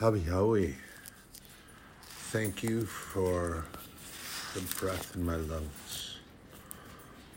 Abba 0.00 0.18
Yahweh, 0.18 0.72
thank 2.02 2.64
you 2.64 2.84
for 2.84 3.64
the 4.54 4.60
breath 4.80 5.14
in 5.14 5.24
my 5.24 5.36
lungs. 5.36 6.18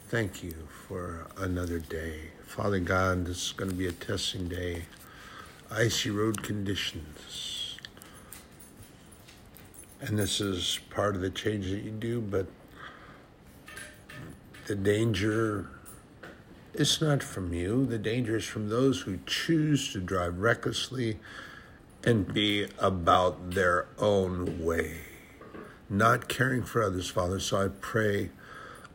Thank 0.10 0.42
you 0.42 0.56
for 0.88 1.28
another 1.38 1.78
day. 1.78 2.32
Father 2.48 2.80
God, 2.80 3.28
this 3.28 3.46
is 3.46 3.52
going 3.52 3.70
to 3.70 3.78
be 3.78 3.86
a 3.86 3.92
testing 3.92 4.48
day. 4.48 4.86
Icy 5.70 6.10
road 6.10 6.42
conditions. 6.42 7.78
And 10.02 10.18
this 10.18 10.42
is 10.42 10.80
part 10.89 11.14
of 11.14 11.21
the 11.21 11.30
change 11.30 11.70
that 11.70 11.84
you 11.84 11.92
do, 11.92 12.21
but 12.21 12.48
the 14.66 14.76
danger 14.76 15.70
is 16.74 17.00
not 17.02 17.21
from 17.21 17.54
you. 17.54 17.86
The 17.86 18.00
danger 18.00 18.38
is 18.38 18.46
from 18.46 18.70
those 18.70 19.02
who 19.02 19.20
choose 19.28 19.94
to 19.94 20.00
drive 20.00 20.39
recklessly 20.39 21.20
and 22.04 22.34
be 22.34 22.68
about 22.79 23.52
their 23.52 23.88
own 23.98 24.63
way, 24.63 24.99
not 25.90 26.27
caring 26.27 26.63
for 26.63 26.84
others, 26.84 27.09
Father. 27.09 27.39
So 27.39 27.66
I 27.66 27.67
pray 27.67 28.31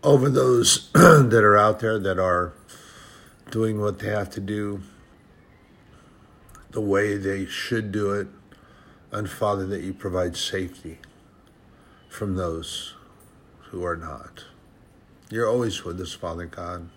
over 0.03 0.29
those 0.29 0.91
that 0.93 1.43
are 1.45 1.57
out 1.57 1.81
there 1.81 1.99
that 1.99 2.19
are 2.19 2.53
doing 3.51 3.81
what 3.81 3.99
they 3.99 4.09
have 4.09 4.31
to 4.31 4.41
do 4.41 4.83
the 6.73 6.81
way 6.81 7.19
they 7.19 7.45
should 7.45 7.93
do 7.93 8.13
it, 8.13 8.27
and 9.11 9.29
Father, 9.29 9.67
that 9.67 9.83
you 9.83 9.93
provide 9.93 10.37
safety 10.37 10.99
from 12.09 12.35
those 12.35 12.95
who 13.71 13.85
are 13.85 13.97
not. 13.97 14.45
You're 15.31 15.49
always 15.49 15.85
with 15.85 16.01
us, 16.01 16.15
Father 16.15 16.47
God. 16.47 16.89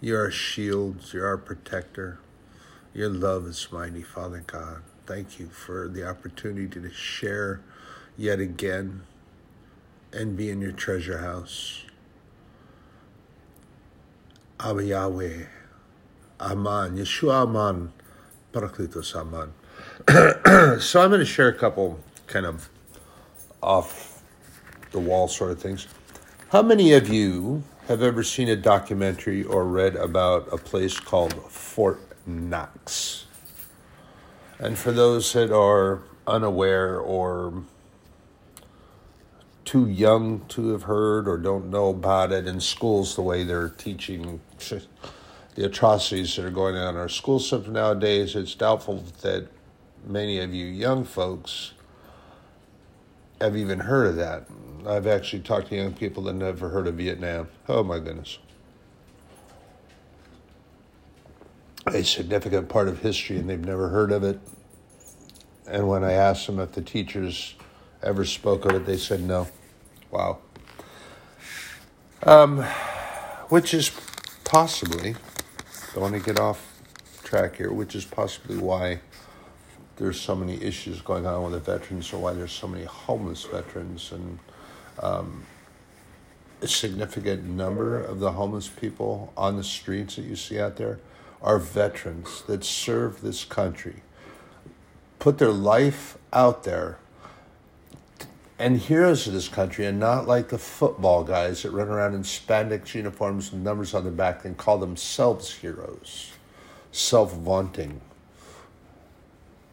You're 0.00 0.22
our 0.22 0.30
shield, 0.30 1.12
you're 1.12 1.26
our 1.26 1.38
protector. 1.38 2.18
Your 2.94 3.10
love 3.10 3.46
is 3.46 3.68
mighty, 3.70 4.02
Father 4.02 4.42
God. 4.46 4.82
Thank 5.06 5.38
you 5.38 5.48
for 5.48 5.86
the 5.86 6.08
opportunity 6.08 6.80
to 6.80 6.90
share 6.90 7.60
yet 8.16 8.40
again 8.40 9.02
and 10.14 10.34
be 10.34 10.48
in 10.48 10.62
your 10.62 10.72
treasure 10.72 11.18
house. 11.18 11.84
Abba 14.58 14.82
Yahweh, 14.82 15.44
Aman, 16.40 16.96
Yeshua 16.96 17.42
Aman, 17.42 17.92
Parakletos 18.54 19.14
Aman. 19.14 19.52
so 20.80 21.02
I'm 21.02 21.10
going 21.10 21.20
to 21.20 21.26
share 21.26 21.48
a 21.48 21.54
couple 21.54 22.00
kind 22.26 22.46
of 22.46 22.70
off 23.62 24.22
the 24.92 25.00
wall 25.00 25.28
sort 25.28 25.50
of 25.50 25.60
things. 25.60 25.86
How 26.48 26.62
many 26.62 26.94
of 26.94 27.10
you 27.10 27.62
have 27.88 28.02
ever 28.02 28.22
seen 28.22 28.48
a 28.48 28.56
documentary 28.56 29.44
or 29.44 29.66
read 29.66 29.96
about 29.96 30.48
a 30.50 30.56
place 30.56 30.98
called 30.98 31.34
Fort 31.50 32.00
Knox? 32.26 33.26
And 34.58 34.78
for 34.78 34.92
those 34.92 35.32
that 35.32 35.54
are 35.54 36.02
unaware 36.26 36.98
or 36.98 37.64
too 39.64 39.88
young 39.88 40.44
to 40.48 40.68
have 40.70 40.84
heard 40.84 41.26
or 41.26 41.38
don't 41.38 41.70
know 41.70 41.88
about 41.88 42.32
it 42.32 42.46
in 42.46 42.60
schools, 42.60 43.16
the 43.16 43.22
way 43.22 43.44
they're 43.44 43.70
teaching 43.70 44.40
the 45.54 45.64
atrocities 45.64 46.36
that 46.36 46.44
are 46.44 46.50
going 46.50 46.76
on 46.76 46.94
in 46.94 47.00
our 47.00 47.08
school 47.08 47.38
system 47.38 47.72
nowadays, 47.72 48.36
it's 48.36 48.54
doubtful 48.54 49.04
that 49.22 49.48
many 50.06 50.38
of 50.38 50.52
you 50.52 50.66
young 50.66 51.04
folks 51.04 51.72
have 53.40 53.56
even 53.56 53.80
heard 53.80 54.06
of 54.06 54.16
that. 54.16 54.46
I've 54.86 55.06
actually 55.06 55.42
talked 55.42 55.68
to 55.68 55.76
young 55.76 55.94
people 55.94 56.24
that 56.24 56.34
never 56.34 56.68
heard 56.68 56.86
of 56.86 56.96
Vietnam. 56.96 57.48
Oh 57.68 57.82
my 57.82 57.98
goodness. 57.98 58.38
A 61.86 62.02
significant 62.02 62.68
part 62.68 62.88
of 62.88 63.00
history, 63.00 63.36
and 63.36 63.48
they've 63.48 63.64
never 63.64 63.90
heard 63.90 64.10
of 64.10 64.24
it. 64.24 64.40
And 65.66 65.88
when 65.88 66.02
I 66.02 66.12
asked 66.12 66.46
them 66.46 66.58
if 66.58 66.72
the 66.72 66.82
teachers 66.82 67.54
ever 68.02 68.24
spoke 68.24 68.64
of 68.64 68.72
it, 68.72 68.86
they 68.86 68.96
said 68.96 69.20
no. 69.22 69.48
Wow. 70.10 70.38
Um, 72.22 72.62
which 73.48 73.74
is 73.74 73.90
possibly, 74.44 75.14
I 75.94 75.98
want 75.98 76.14
to 76.14 76.20
get 76.20 76.40
off 76.40 76.72
track 77.22 77.56
here, 77.56 77.72
which 77.72 77.94
is 77.94 78.04
possibly 78.04 78.56
why 78.56 79.00
there's 79.96 80.20
so 80.20 80.34
many 80.34 80.60
issues 80.62 81.00
going 81.02 81.26
on 81.26 81.42
with 81.44 81.52
the 81.52 81.60
veterans 81.60 82.12
or 82.12 82.18
why 82.18 82.32
there's 82.32 82.52
so 82.52 82.66
many 82.66 82.84
homeless 82.84 83.44
veterans 83.44 84.10
and 84.12 84.38
um, 85.02 85.44
a 86.62 86.68
significant 86.68 87.44
number 87.44 88.00
of 88.02 88.20
the 88.20 88.32
homeless 88.32 88.68
people 88.68 89.32
on 89.36 89.56
the 89.56 89.64
streets 89.64 90.16
that 90.16 90.22
you 90.22 90.34
see 90.34 90.58
out 90.58 90.76
there 90.76 90.98
are 91.44 91.58
veterans 91.58 92.42
that 92.46 92.64
serve 92.64 93.20
this 93.20 93.44
country, 93.44 93.96
put 95.18 95.36
their 95.36 95.52
life 95.52 96.16
out 96.32 96.64
there, 96.64 96.98
and 98.58 98.78
heroes 98.78 99.26
of 99.26 99.34
this 99.34 99.46
country, 99.46 99.84
and 99.84 100.00
not 100.00 100.26
like 100.26 100.48
the 100.48 100.56
football 100.56 101.22
guys 101.22 101.62
that 101.62 101.70
run 101.70 101.88
around 101.88 102.14
in 102.14 102.22
spandex 102.22 102.94
uniforms 102.94 103.52
with 103.52 103.60
numbers 103.60 103.92
on 103.92 104.04
their 104.04 104.12
back 104.12 104.46
and 104.46 104.56
call 104.56 104.78
themselves 104.78 105.52
heroes, 105.52 106.32
self 106.90 107.34
vaunting. 107.34 108.00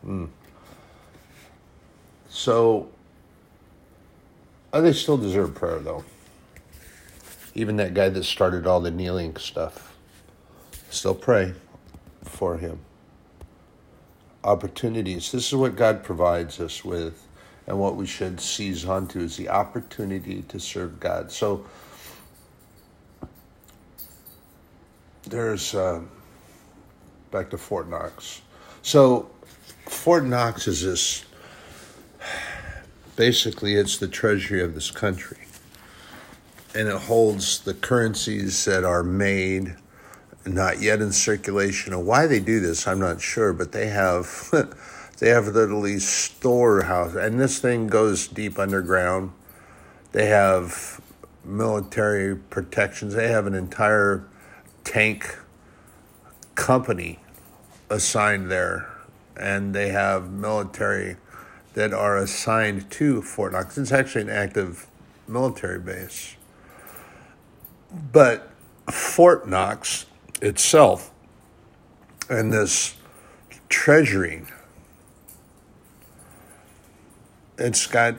Mm. 0.05 0.27
So, 2.27 2.89
they 4.73 4.91
still 4.91 5.17
deserve 5.17 5.55
prayer, 5.55 5.79
though. 5.79 6.03
Even 7.55 7.77
that 7.77 7.93
guy 7.93 8.09
that 8.09 8.23
started 8.25 8.67
all 8.67 8.81
the 8.81 8.91
kneeling 8.91 9.37
stuff, 9.37 9.90
still 10.91 11.15
pray 11.15 11.53
for 12.23 12.57
him. 12.57 12.79
Opportunities. 14.43 15.31
This 15.31 15.47
is 15.47 15.55
what 15.55 15.75
God 15.75 16.03
provides 16.03 16.59
us 16.59 16.83
with, 16.83 17.25
and 17.67 17.79
what 17.79 17.95
we 17.95 18.05
should 18.05 18.39
seize 18.39 18.85
onto 18.85 19.19
is 19.19 19.37
the 19.37 19.49
opportunity 19.49 20.43
to 20.43 20.59
serve 20.59 20.99
God. 20.99 21.31
So, 21.31 21.65
there's 25.23 25.73
uh, 25.75 26.01
back 27.29 27.49
to 27.51 27.57
Fort 27.57 27.89
Knox. 27.89 28.41
So, 28.81 29.29
Fort 29.87 30.25
Knox 30.25 30.67
is 30.67 30.83
this 30.83 31.25
basically 33.15 33.75
it's 33.75 33.97
the 33.97 34.07
treasury 34.07 34.63
of 34.63 34.73
this 34.73 34.89
country 34.89 35.37
and 36.73 36.87
it 36.87 36.95
holds 36.95 37.59
the 37.59 37.73
currencies 37.73 38.65
that 38.65 38.83
are 38.83 39.03
made 39.03 39.75
not 40.45 40.81
yet 40.81 41.01
in 41.01 41.11
circulation 41.11 41.93
and 41.93 42.05
why 42.05 42.27
they 42.27 42.39
do 42.39 42.59
this 42.59 42.87
i'm 42.87 42.99
not 42.99 43.21
sure 43.21 43.53
but 43.53 43.71
they 43.71 43.87
have 43.87 44.49
they 45.19 45.29
have 45.29 45.47
literally 45.47 45.99
storehouse 45.99 47.15
and 47.15 47.39
this 47.39 47.59
thing 47.59 47.87
goes 47.87 48.27
deep 48.27 48.57
underground 48.57 49.31
they 50.11 50.25
have 50.25 50.99
military 51.43 52.35
protections 52.35 53.13
they 53.13 53.27
have 53.27 53.45
an 53.45 53.53
entire 53.53 54.25
tank 54.83 55.37
company 56.55 57.19
assigned 57.89 58.49
there 58.49 58.89
and 59.37 59.73
they 59.73 59.89
have 59.89 60.31
military 60.31 61.17
that 61.73 61.93
are 61.93 62.17
assigned 62.17 62.89
to 62.91 63.21
Fort 63.21 63.53
Knox. 63.53 63.77
It's 63.77 63.91
actually 63.91 64.23
an 64.23 64.29
active 64.29 64.87
military 65.27 65.79
base. 65.79 66.35
But 68.11 68.51
Fort 68.89 69.47
Knox 69.47 70.05
itself 70.41 71.11
and 72.29 72.51
this 72.51 72.95
treasury, 73.69 74.43
it's 77.57 77.87
got 77.87 78.15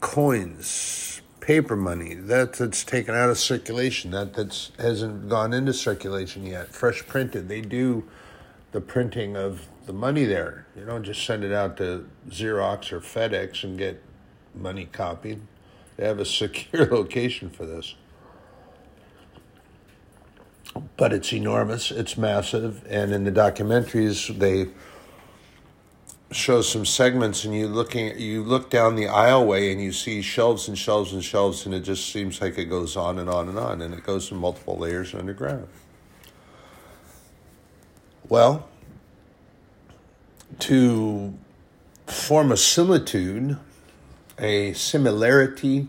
coins, 0.00 1.20
paper 1.40 1.76
money 1.76 2.14
that, 2.14 2.54
that's 2.54 2.84
taken 2.84 3.14
out 3.14 3.30
of 3.30 3.38
circulation, 3.38 4.10
that 4.12 4.34
that's 4.34 4.72
hasn't 4.78 5.28
gone 5.28 5.52
into 5.52 5.72
circulation 5.72 6.46
yet, 6.46 6.68
fresh 6.68 7.06
printed. 7.06 7.48
They 7.48 7.60
do 7.60 8.04
the 8.72 8.80
printing 8.80 9.36
of 9.36 9.66
the 9.86 9.92
money 9.92 10.24
there. 10.24 10.66
You 10.76 10.84
don't 10.84 11.02
just 11.02 11.24
send 11.24 11.42
it 11.44 11.52
out 11.52 11.76
to 11.78 12.06
Xerox 12.28 12.92
or 12.92 13.00
FedEx 13.00 13.64
and 13.64 13.76
get 13.76 14.02
money 14.54 14.86
copied. 14.86 15.40
They 15.96 16.06
have 16.06 16.20
a 16.20 16.24
secure 16.42 16.86
location 16.86 17.50
for 17.50 17.66
this. 17.66 17.94
But 20.96 21.12
it's 21.12 21.32
enormous, 21.32 21.90
it's 21.90 22.16
massive, 22.16 22.84
and 22.88 23.12
in 23.12 23.24
the 23.24 23.32
documentaries 23.32 24.38
they 24.38 24.68
show 26.32 26.62
some 26.62 26.86
segments 26.86 27.44
and 27.44 27.52
you 27.52 27.66
looking 27.66 28.16
you 28.18 28.44
look 28.44 28.70
down 28.70 28.94
the 28.94 29.06
aisleway 29.06 29.72
and 29.72 29.82
you 29.82 29.90
see 29.90 30.22
shelves 30.22 30.68
and 30.68 30.78
shelves 30.78 31.12
and 31.12 31.24
shelves 31.24 31.66
and 31.66 31.74
it 31.74 31.80
just 31.80 32.08
seems 32.12 32.40
like 32.40 32.56
it 32.56 32.66
goes 32.66 32.96
on 32.96 33.18
and 33.18 33.28
on 33.28 33.48
and 33.48 33.58
on 33.58 33.82
and 33.82 33.92
it 33.92 34.04
goes 34.04 34.30
in 34.30 34.36
multiple 34.36 34.76
layers 34.76 35.12
underground. 35.12 35.66
Well, 38.28 38.68
to 40.60 41.34
form 42.06 42.52
a 42.52 42.56
similitude, 42.56 43.58
a 44.38 44.72
similarity, 44.74 45.88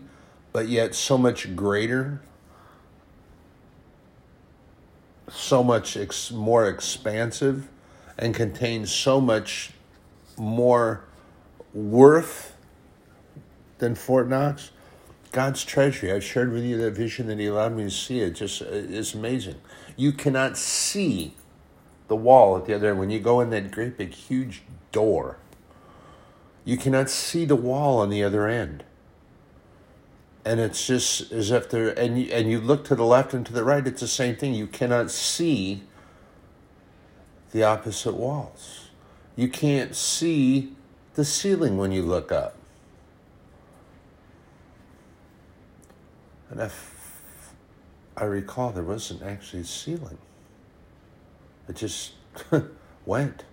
but 0.52 0.68
yet 0.68 0.96
so 0.96 1.16
much 1.16 1.54
greater, 1.54 2.20
so 5.32 5.64
much 5.64 5.96
ex- 5.96 6.30
more 6.30 6.68
expansive, 6.68 7.68
and 8.18 8.34
contains 8.34 8.92
so 8.92 9.20
much 9.20 9.72
more 10.36 11.04
worth 11.72 12.54
than 13.78 13.94
Fort 13.94 14.28
Knox? 14.28 14.70
God's 15.32 15.64
treasury. 15.64 16.12
I've 16.12 16.22
shared 16.22 16.52
with 16.52 16.62
you 16.62 16.76
that 16.78 16.92
vision 16.92 17.26
that 17.28 17.38
He 17.38 17.46
allowed 17.46 17.74
me 17.74 17.84
to 17.84 17.90
see. 17.90 18.20
It 18.20 18.32
just 18.32 18.60
is 18.60 19.14
amazing. 19.14 19.56
You 19.96 20.12
cannot 20.12 20.58
see 20.58 21.34
the 22.08 22.16
wall 22.16 22.56
at 22.58 22.66
the 22.66 22.74
other 22.74 22.90
end. 22.90 22.98
When 22.98 23.10
you 23.10 23.18
go 23.18 23.40
in 23.40 23.48
that 23.50 23.70
great 23.70 23.96
big 23.96 24.12
huge 24.12 24.62
door, 24.92 25.38
you 26.64 26.76
cannot 26.76 27.08
see 27.08 27.46
the 27.46 27.56
wall 27.56 27.98
on 27.98 28.10
the 28.10 28.22
other 28.22 28.46
end. 28.46 28.84
And 30.44 30.58
it's 30.58 30.86
just 30.86 31.30
as 31.30 31.50
if 31.50 31.70
there, 31.70 31.90
and 31.90 32.20
you, 32.20 32.32
and 32.32 32.50
you 32.50 32.60
look 32.60 32.84
to 32.86 32.94
the 32.94 33.04
left 33.04 33.32
and 33.32 33.46
to 33.46 33.52
the 33.52 33.62
right, 33.62 33.86
it's 33.86 34.00
the 34.00 34.08
same 34.08 34.34
thing. 34.34 34.54
You 34.54 34.66
cannot 34.66 35.10
see 35.10 35.82
the 37.52 37.62
opposite 37.62 38.14
walls. 38.14 38.90
You 39.36 39.48
can't 39.48 39.94
see 39.94 40.72
the 41.14 41.24
ceiling 41.24 41.76
when 41.76 41.92
you 41.92 42.02
look 42.02 42.32
up. 42.32 42.56
And 46.50 46.60
if 46.60 47.54
I 48.16 48.24
recall, 48.24 48.72
there 48.72 48.82
wasn't 48.82 49.22
actually 49.22 49.62
a 49.62 49.64
ceiling, 49.64 50.18
it 51.68 51.76
just 51.76 52.12
went. 53.06 53.44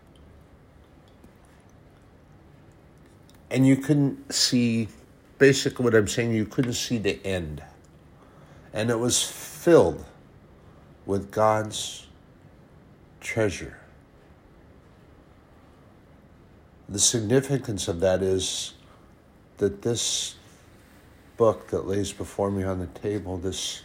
And 3.50 3.65
you 3.65 3.77
couldn't 3.77 4.33
see, 4.33 4.89
basically, 5.39 5.86
what 5.86 5.95
I'm 5.95 6.07
saying, 6.07 6.33
you 6.33 6.45
couldn't 6.45 6.74
see 6.74 7.00
the 7.00 7.25
end. 7.25 7.63
And 8.74 8.91
it 8.91 9.00
was 9.00 9.24
filled 9.24 10.06
with 11.06 11.31
God's 11.31 12.06
treasure. 13.19 13.77
The 16.88 17.00
significance 17.00 17.88
of 17.88 18.00
that 18.01 18.21
is 18.21 18.74
that 19.57 19.81
this 19.81 20.36
book 21.38 21.69
that 21.69 21.88
lays 21.88 22.12
before 22.12 22.51
me 22.51 22.63
on 22.63 22.80
the 22.80 22.88
table, 22.88 23.38
this 23.38 23.83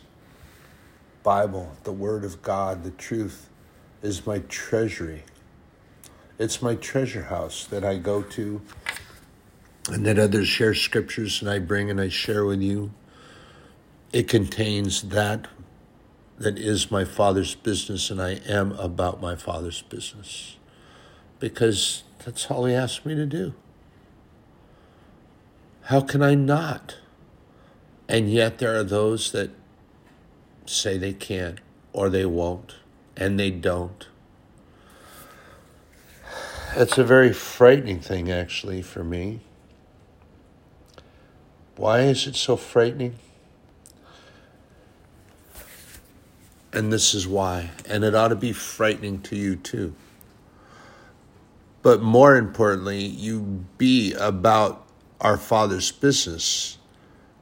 Bible, 1.23 1.73
the 1.85 1.93
Word 1.93 2.25
of 2.25 2.43
God, 2.43 2.83
the 2.83 2.91
truth, 2.91 3.49
is 4.03 4.27
my 4.27 4.41
treasury. 4.49 5.23
It's 6.39 6.61
my 6.61 6.75
treasure 6.75 7.23
house 7.23 7.65
that 7.67 7.85
I 7.85 7.97
go 7.97 8.23
to 8.23 8.61
and 9.91 10.07
that 10.07 10.19
others 10.19 10.49
share 10.49 10.75
scriptures 10.75 11.41
and 11.41 11.51
I 11.51 11.59
bring 11.59 11.91
and 11.91 12.01
I 12.01 12.09
share 12.09 12.45
with 12.45 12.61
you. 12.61 12.93
It 14.13 14.29
contains 14.29 15.03
that 15.03 15.49
that 16.39 16.59
is 16.59 16.91
my 16.91 17.05
Father's 17.05 17.55
business, 17.55 18.11
and 18.11 18.21
I 18.21 18.41
am 18.47 18.73
about 18.73 19.21
my 19.21 19.37
Father's 19.37 19.83
business 19.83 20.57
because 21.39 22.03
that's 22.25 22.51
all 22.51 22.65
He 22.65 22.75
asked 22.75 23.07
me 23.07 23.15
to 23.15 23.27
do. 23.27 23.55
How 25.83 26.01
can 26.01 26.23
I 26.23 26.35
not? 26.35 26.97
And 28.09 28.31
yet, 28.31 28.59
there 28.59 28.77
are 28.77 28.85
those 28.85 29.33
that 29.33 29.51
say 30.67 30.99
they 30.99 31.13
can't, 31.13 31.61
or 31.93 32.09
they 32.09 32.27
won't, 32.27 32.77
and 33.17 33.39
they 33.39 33.51
don't. 33.51 34.09
It's 36.77 36.99
a 36.99 37.05
very 37.05 37.33
frightening 37.33 38.01
thing, 38.01 38.31
actually, 38.31 38.83
for 38.83 39.05
me. 39.05 39.41
Why 41.77 42.01
is 42.03 42.27
it 42.27 42.37
so 42.37 42.57
frightening? 42.57 43.17
And 46.73 46.93
this 46.93 47.15
is 47.15 47.27
why. 47.27 47.71
And 47.89 48.05
it 48.05 48.15
ought 48.15 48.29
to 48.29 48.37
be 48.37 48.53
frightening 48.53 49.21
to 49.23 49.37
you 49.37 49.57
too. 49.57 49.95
But 51.83 52.03
more 52.03 52.37
importantly, 52.37 53.05
you 53.05 53.65
be 53.79 54.15
about 54.15 54.87
our 55.21 55.37
Father's 55.37 55.93
business 55.93 56.79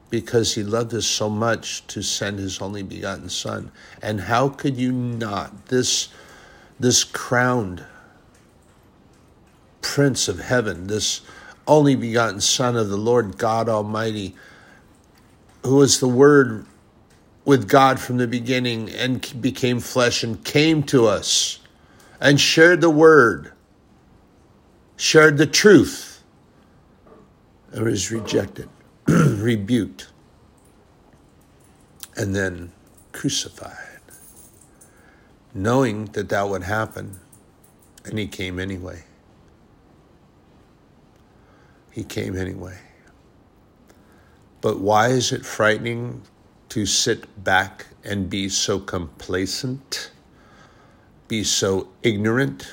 because 0.09 0.53
He 0.53 0.63
loved 0.63 0.93
us 0.93 1.05
so 1.07 1.29
much 1.29 1.85
to 1.87 2.01
send 2.01 2.39
His 2.39 2.61
only 2.61 2.83
begotten 2.83 3.29
Son. 3.29 3.71
And 4.01 4.21
how 4.21 4.49
could 4.49 4.77
you 4.77 4.91
not? 4.91 5.67
This, 5.67 6.09
this 6.79 7.03
crowned 7.03 7.83
Prince 9.81 10.27
of 10.27 10.39
Heaven, 10.39 10.87
this 10.87 11.21
only 11.67 11.95
begotten 11.95 12.41
Son 12.41 12.75
of 12.75 12.89
the 12.89 12.97
Lord 12.97 13.37
God 13.37 13.69
Almighty, 13.69 14.35
who 15.63 15.77
was 15.77 15.99
the 15.99 16.07
Word 16.07 16.65
with 17.45 17.67
God 17.67 17.99
from 17.99 18.17
the 18.17 18.27
beginning 18.27 18.89
and 18.89 19.41
became 19.41 19.79
flesh 19.79 20.23
and 20.23 20.43
came 20.43 20.83
to 20.83 21.07
us 21.07 21.59
and 22.21 22.39
shared 22.39 22.79
the 22.79 22.89
word, 22.89 23.51
shared 24.95 25.37
the 25.37 25.45
truth, 25.45 26.23
and 27.73 27.83
was 27.83 28.11
rejected, 28.11 28.69
rebuked, 29.07 30.07
and 32.15 32.33
then 32.33 32.71
crucified. 33.11 33.79
Knowing 35.53 36.05
that 36.05 36.29
that 36.29 36.47
would 36.47 36.63
happen, 36.63 37.19
and 38.05 38.17
he 38.17 38.25
came 38.25 38.57
anyway. 38.59 39.03
He 41.93 42.03
came 42.03 42.35
anyway. 42.35 42.77
But 44.61 44.79
why 44.79 45.09
is 45.09 45.31
it 45.31 45.45
frightening 45.45 46.23
to 46.69 46.87
sit 46.87 47.43
back 47.43 47.85
and 48.03 48.31
be 48.31 48.49
so 48.49 48.79
complacent, 48.79 50.09
be 51.27 51.43
so 51.43 51.87
ignorant, 52.01 52.67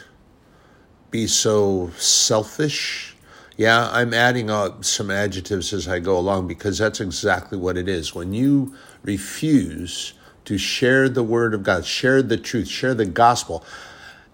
be 1.11 1.27
so 1.27 1.91
selfish. 1.99 3.15
Yeah, 3.59 3.91
I'm 3.93 4.15
adding 4.15 4.49
up 4.49 4.87
some 4.87 5.11
adjectives 5.11 5.75
as 5.75 5.87
I 5.87 5.99
go 5.99 6.19
along 6.19 6.49
because 6.49 6.79
that's 6.79 6.99
exactly 7.01 7.59
what 7.59 7.77
it 7.77 7.89
is. 7.89 8.15
When 8.15 8.33
you 8.33 8.75
refuse 9.03 10.15
to 10.47 10.57
share 10.57 11.11
the 11.11 11.23
word 11.23 11.53
of 11.53 11.63
God, 11.63 11.85
share 11.85 12.23
the 12.23 12.39
truth, 12.39 12.69
share 12.69 12.95
the 12.95 13.05
gospel. 13.05 13.63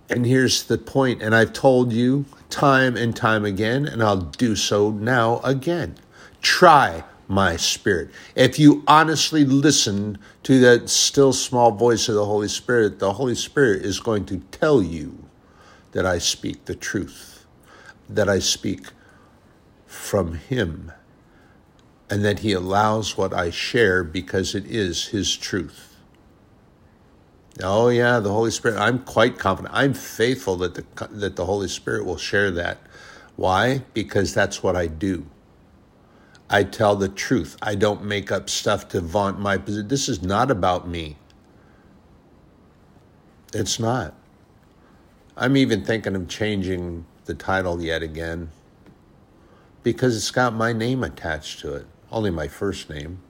And 0.08 0.24
here's 0.24 0.62
the 0.62 0.78
point, 0.78 1.22
and 1.22 1.34
I've 1.34 1.52
told 1.52 1.92
you 1.92 2.24
time 2.50 2.96
and 2.96 3.14
time 3.14 3.44
again, 3.44 3.86
and 3.86 4.02
I'll 4.02 4.20
do 4.20 4.56
so 4.56 4.90
now 4.90 5.40
again. 5.40 5.96
Try 6.42 7.04
my 7.28 7.56
spirit. 7.56 8.10
If 8.34 8.58
you 8.58 8.84
honestly 8.86 9.44
listen 9.44 10.18
to 10.44 10.60
that 10.60 10.88
still 10.88 11.32
small 11.32 11.72
voice 11.72 12.08
of 12.08 12.14
the 12.14 12.24
Holy 12.24 12.48
Spirit, 12.48 12.98
the 12.98 13.14
Holy 13.14 13.34
Spirit 13.34 13.84
is 13.84 14.00
going 14.00 14.26
to 14.26 14.38
tell 14.52 14.82
you 14.82 15.24
that 15.92 16.06
I 16.06 16.18
speak 16.18 16.66
the 16.66 16.74
truth, 16.74 17.46
that 18.08 18.28
I 18.28 18.38
speak 18.38 18.88
from 19.86 20.34
Him, 20.34 20.92
and 22.08 22.24
that 22.24 22.40
He 22.40 22.52
allows 22.52 23.16
what 23.16 23.34
I 23.34 23.50
share 23.50 24.04
because 24.04 24.54
it 24.54 24.66
is 24.66 25.08
His 25.08 25.36
truth. 25.36 25.85
Oh 27.62 27.88
yeah, 27.88 28.20
the 28.20 28.32
Holy 28.32 28.50
Spirit. 28.50 28.78
I'm 28.78 28.98
quite 29.00 29.38
confident. 29.38 29.74
I'm 29.74 29.94
faithful 29.94 30.56
that 30.58 30.74
the 30.74 31.08
that 31.08 31.36
the 31.36 31.46
Holy 31.46 31.68
Spirit 31.68 32.04
will 32.04 32.18
share 32.18 32.50
that. 32.50 32.78
Why? 33.36 33.82
Because 33.94 34.34
that's 34.34 34.62
what 34.62 34.76
I 34.76 34.86
do. 34.86 35.26
I 36.48 36.64
tell 36.64 36.96
the 36.96 37.08
truth. 37.08 37.56
I 37.62 37.74
don't 37.74 38.04
make 38.04 38.30
up 38.30 38.48
stuff 38.48 38.88
to 38.90 39.00
vaunt 39.00 39.40
my 39.40 39.58
position. 39.58 39.88
This 39.88 40.08
is 40.08 40.22
not 40.22 40.50
about 40.50 40.86
me. 40.86 41.16
It's 43.52 43.80
not. 43.80 44.14
I'm 45.36 45.56
even 45.56 45.84
thinking 45.84 46.14
of 46.14 46.28
changing 46.28 47.04
the 47.24 47.34
title 47.34 47.82
yet 47.82 48.02
again 48.02 48.50
because 49.82 50.16
it's 50.16 50.30
got 50.30 50.54
my 50.54 50.72
name 50.72 51.02
attached 51.02 51.60
to 51.60 51.74
it. 51.74 51.86
Only 52.10 52.30
my 52.30 52.48
first 52.48 52.88
name. 52.88 53.20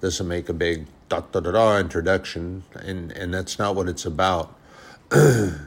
Doesn't 0.00 0.26
make 0.28 0.48
a 0.48 0.52
big 0.52 0.86
da 1.08 1.20
da 1.20 1.40
da 1.40 1.52
da 1.52 1.78
introduction, 1.78 2.64
and, 2.74 3.12
and 3.12 3.34
that's 3.34 3.58
not 3.58 3.76
what 3.76 3.88
it's 3.88 4.06
about. 4.06 4.54
and 5.12 5.58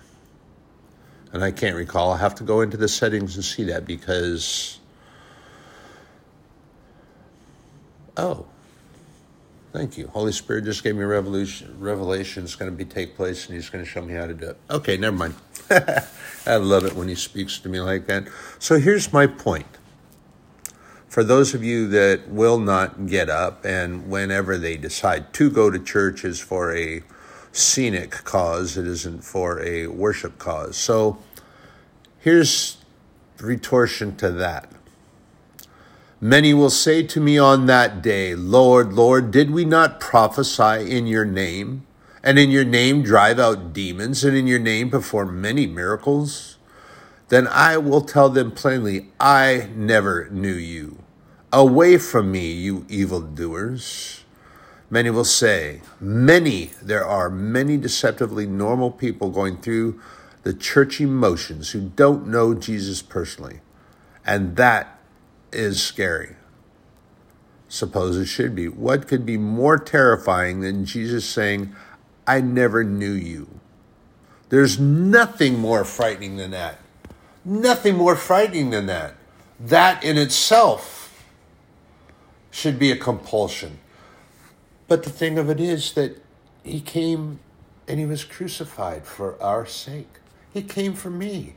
I 1.34 1.52
can't 1.52 1.76
recall. 1.76 2.12
i 2.12 2.18
have 2.18 2.36
to 2.36 2.44
go 2.44 2.62
into 2.62 2.78
the 2.78 2.88
settings 2.88 3.36
and 3.36 3.46
see 3.46 3.64
that 3.66 3.86
because 3.86 4.80
Oh, 8.18 8.46
thank 9.74 9.98
you. 9.98 10.08
Holy 10.08 10.32
Spirit 10.32 10.66
just 10.66 10.84
gave 10.84 10.96
me 10.96 11.04
a 11.04 11.08
revelation. 11.08 11.76
Revelation 11.80 12.44
is 12.44 12.56
going 12.56 12.72
to 12.72 12.78
be 12.78 12.86
take 12.86 13.16
place, 13.16 13.48
and 13.48 13.56
He's 13.56 13.70
going 13.70 13.84
to 13.84 13.90
show 13.90 14.02
me 14.02 14.14
how 14.14 14.28
to 14.28 14.34
do 14.34 14.50
it. 14.50 14.58
Okay, 14.70 14.98
never 14.98 15.16
mind. 15.18 15.36
I 16.46 16.58
love 16.58 16.86
it 16.86 16.94
when 16.96 17.08
He 17.08 17.16
speaks 17.16 17.60
to 17.60 17.70
me 17.70 17.82
like 17.82 18.08
that. 18.08 18.28
So 18.60 18.80
here's 18.80 19.14
my 19.14 19.28
point. 19.28 19.68
For 21.12 21.26
those 21.26 21.54
of 21.54 21.62
you 21.62 21.90
that 21.90 22.30
will 22.30 22.58
not 22.58 23.06
get 23.06 23.30
up, 23.30 23.66
and 23.66 24.10
whenever 24.10 24.58
they 24.58 24.78
decide 24.78 25.34
to 25.34 25.50
go 25.50 25.70
to 25.70 25.78
church 25.78 26.24
is 26.24 26.40
for 26.40 26.74
a 26.74 27.04
scenic 27.52 28.12
cause, 28.24 28.78
it 28.78 28.88
isn't 28.88 29.26
for 29.26 29.62
a 29.62 29.88
worship 29.88 30.38
cause. 30.38 30.78
So 30.78 31.18
here's 32.18 32.78
retortion 33.42 34.16
to 34.16 34.32
that. 34.32 34.72
Many 36.22 36.54
will 36.54 36.70
say 36.70 37.04
to 37.04 37.20
me 37.20 37.38
on 37.38 37.66
that 37.66 38.02
day, 38.02 38.34
Lord, 38.34 38.94
Lord, 38.94 39.32
did 39.32 39.52
we 39.52 39.66
not 39.66 40.00
prophesy 40.00 40.90
in 40.90 41.08
your 41.08 41.26
name, 41.26 41.86
and 42.24 42.40
in 42.40 42.52
your 42.52 42.64
name 42.64 43.04
drive 43.04 43.38
out 43.38 43.74
demons, 43.74 44.24
and 44.24 44.38
in 44.38 44.48
your 44.48 44.60
name 44.60 44.90
perform 44.90 45.42
many 45.42 45.68
miracles? 45.68 46.52
then 47.32 47.48
I 47.48 47.78
will 47.78 48.02
tell 48.02 48.30
them 48.30 48.52
plainly, 48.52 49.08
I 49.18 49.70
never 49.74 50.28
knew 50.32 50.52
you. 50.52 51.01
Away 51.54 51.98
from 51.98 52.32
me, 52.32 52.52
you 52.52 52.86
evildoers. 52.88 54.24
Many 54.90 55.10
will 55.10 55.26
say, 55.26 55.82
many, 56.00 56.72
there 56.82 57.06
are 57.06 57.30
many 57.30 57.78
deceptively 57.78 58.46
normal 58.46 58.90
people 58.90 59.30
going 59.30 59.58
through 59.58 60.00
the 60.44 60.54
churchy 60.54 61.06
motions 61.06 61.72
who 61.72 61.90
don't 61.90 62.28
know 62.28 62.54
Jesus 62.54 63.02
personally. 63.02 63.60
And 64.26 64.56
that 64.56 65.00
is 65.52 65.84
scary. 65.84 66.36
Suppose 67.68 68.18
it 68.18 68.26
should 68.26 68.56
be. 68.56 68.68
What 68.68 69.08
could 69.08 69.26
be 69.26 69.38
more 69.38 69.78
terrifying 69.78 70.62
than 70.62 70.86
Jesus 70.86 71.26
saying, 71.26 71.76
I 72.26 72.42
never 72.42 72.84
knew 72.84 73.14
you? 73.14 73.60
There's 74.50 74.80
nothing 74.80 75.58
more 75.58 75.86
frightening 75.86 76.38
than 76.38 76.52
that. 76.52 76.80
Nothing 77.44 77.96
more 77.96 78.16
frightening 78.16 78.70
than 78.70 78.86
that. 78.88 79.16
That 79.60 80.04
in 80.04 80.18
itself 80.18 81.01
should 82.52 82.78
be 82.78 82.92
a 82.92 82.96
compulsion. 82.96 83.80
But 84.88 85.04
the 85.04 85.10
thing 85.10 85.40
of 85.40 85.50
it 85.50 85.60
is 85.60 85.94
that 85.94 86.22
he 86.64 86.82
came 86.82 87.40
and 87.88 88.00
he 88.00 88.06
was 88.06 88.24
crucified 88.24 89.06
for 89.06 89.42
our 89.42 89.66
sake. 89.66 90.10
He 90.54 90.62
came 90.62 90.94
for 90.94 91.10
me. 91.10 91.56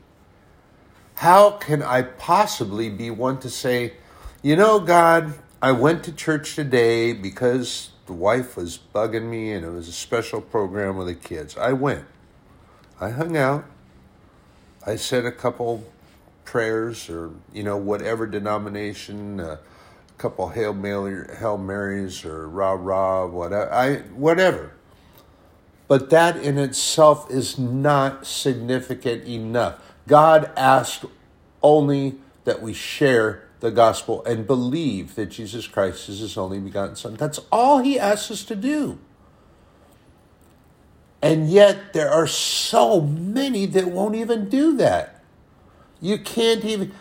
How 1.15 1.51
can 1.51 1.83
I 1.83 2.01
possibly 2.01 2.89
be 2.89 3.09
one 3.09 3.39
to 3.39 3.49
say, 3.49 3.93
you 4.41 4.55
know, 4.55 4.79
God, 4.79 5.33
I 5.61 5.71
went 5.71 6.03
to 6.05 6.11
church 6.11 6.55
today 6.55 7.13
because 7.13 7.91
the 8.05 8.13
wife 8.13 8.55
was 8.55 8.79
bugging 8.93 9.29
me 9.29 9.51
and 9.51 9.65
it 9.65 9.69
was 9.69 9.87
a 9.87 9.93
special 9.93 10.41
program 10.41 10.97
with 10.97 11.07
the 11.07 11.15
kids. 11.15 11.57
I 11.57 11.73
went. 11.73 12.05
I 12.99 13.09
hung 13.09 13.35
out. 13.35 13.65
I 14.85 14.95
said 14.95 15.25
a 15.25 15.31
couple 15.31 15.83
prayers 16.43 17.09
or, 17.09 17.31
you 17.51 17.63
know, 17.63 17.77
whatever 17.77 18.27
denomination, 18.27 19.39
uh, 19.39 19.57
couple 20.17 20.49
Hail, 20.49 20.73
Mary, 20.73 21.25
Hail 21.37 21.57
Marys 21.57 22.25
or 22.25 22.47
rah 22.47 22.71
rah, 22.71 23.25
whatever. 23.25 23.73
I, 23.73 23.95
whatever. 24.13 24.71
But 25.87 26.09
that 26.09 26.37
in 26.37 26.57
itself 26.57 27.29
is 27.29 27.59
not 27.59 28.25
significant 28.25 29.27
enough. 29.27 29.79
God 30.07 30.51
asked 30.55 31.05
only 31.61 32.15
that 32.43 32.61
we 32.61 32.73
share 32.73 33.43
the 33.59 33.71
gospel 33.71 34.23
and 34.25 34.47
believe 34.47 35.15
that 35.15 35.27
Jesus 35.27 35.67
Christ 35.67 36.09
is 36.09 36.19
his 36.19 36.37
only 36.37 36.59
begotten 36.59 36.95
Son. 36.95 37.15
That's 37.15 37.39
all 37.51 37.79
he 37.79 37.99
asks 37.99 38.31
us 38.31 38.43
to 38.45 38.55
do. 38.55 38.99
And 41.21 41.49
yet, 41.49 41.93
there 41.93 42.09
are 42.11 42.27
so 42.27 43.01
many 43.01 43.65
that 43.67 43.87
won't 43.87 44.15
even 44.15 44.47
do 44.47 44.77
that. 44.77 45.23
You 45.99 46.19
can't 46.19 46.63
even, 46.63 46.91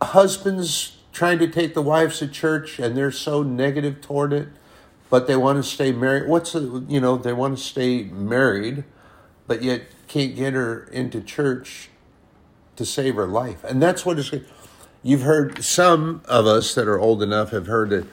husbands 0.00 0.95
trying 1.16 1.38
to 1.38 1.48
take 1.48 1.72
the 1.72 1.80
wives 1.80 2.18
to 2.18 2.28
church 2.28 2.78
and 2.78 2.94
they're 2.94 3.10
so 3.10 3.42
negative 3.42 4.02
toward 4.02 4.34
it, 4.34 4.48
but 5.08 5.26
they 5.26 5.34
want 5.34 5.56
to 5.56 5.62
stay 5.62 5.90
married. 5.90 6.28
What's 6.28 6.52
the, 6.52 6.84
you 6.88 7.00
know, 7.00 7.16
they 7.16 7.32
want 7.32 7.56
to 7.56 7.64
stay 7.64 8.04
married, 8.04 8.84
but 9.46 9.62
yet 9.62 9.84
can't 10.08 10.36
get 10.36 10.52
her 10.52 10.84
into 10.92 11.22
church 11.22 11.88
to 12.76 12.84
save 12.84 13.14
her 13.14 13.26
life. 13.26 13.64
And 13.64 13.82
that's 13.82 14.04
what 14.04 14.18
is, 14.18 14.30
you've 15.02 15.22
heard, 15.22 15.64
some 15.64 16.20
of 16.26 16.44
us 16.44 16.74
that 16.74 16.86
are 16.86 17.00
old 17.00 17.22
enough 17.22 17.50
have 17.50 17.66
heard 17.66 17.88
that 17.90 18.06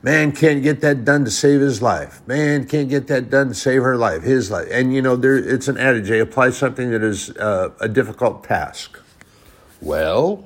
Man 0.00 0.30
can't 0.30 0.62
get 0.62 0.82
that 0.82 1.04
done 1.04 1.24
to 1.24 1.30
save 1.32 1.60
his 1.60 1.82
life. 1.82 2.24
Man 2.28 2.68
can't 2.68 2.88
get 2.88 3.08
that 3.08 3.28
done 3.28 3.48
to 3.48 3.54
save 3.54 3.82
her 3.82 3.96
life, 3.96 4.22
his 4.22 4.52
life. 4.52 4.68
And 4.70 4.94
you 4.94 5.02
know, 5.02 5.16
there 5.16 5.36
it's 5.36 5.66
an 5.66 5.78
adage. 5.78 6.08
They 6.08 6.20
apply 6.20 6.50
something 6.50 6.92
that 6.92 7.02
is 7.02 7.30
uh, 7.30 7.70
a 7.80 7.88
difficult 7.88 8.44
task. 8.44 9.00
Well, 9.80 10.44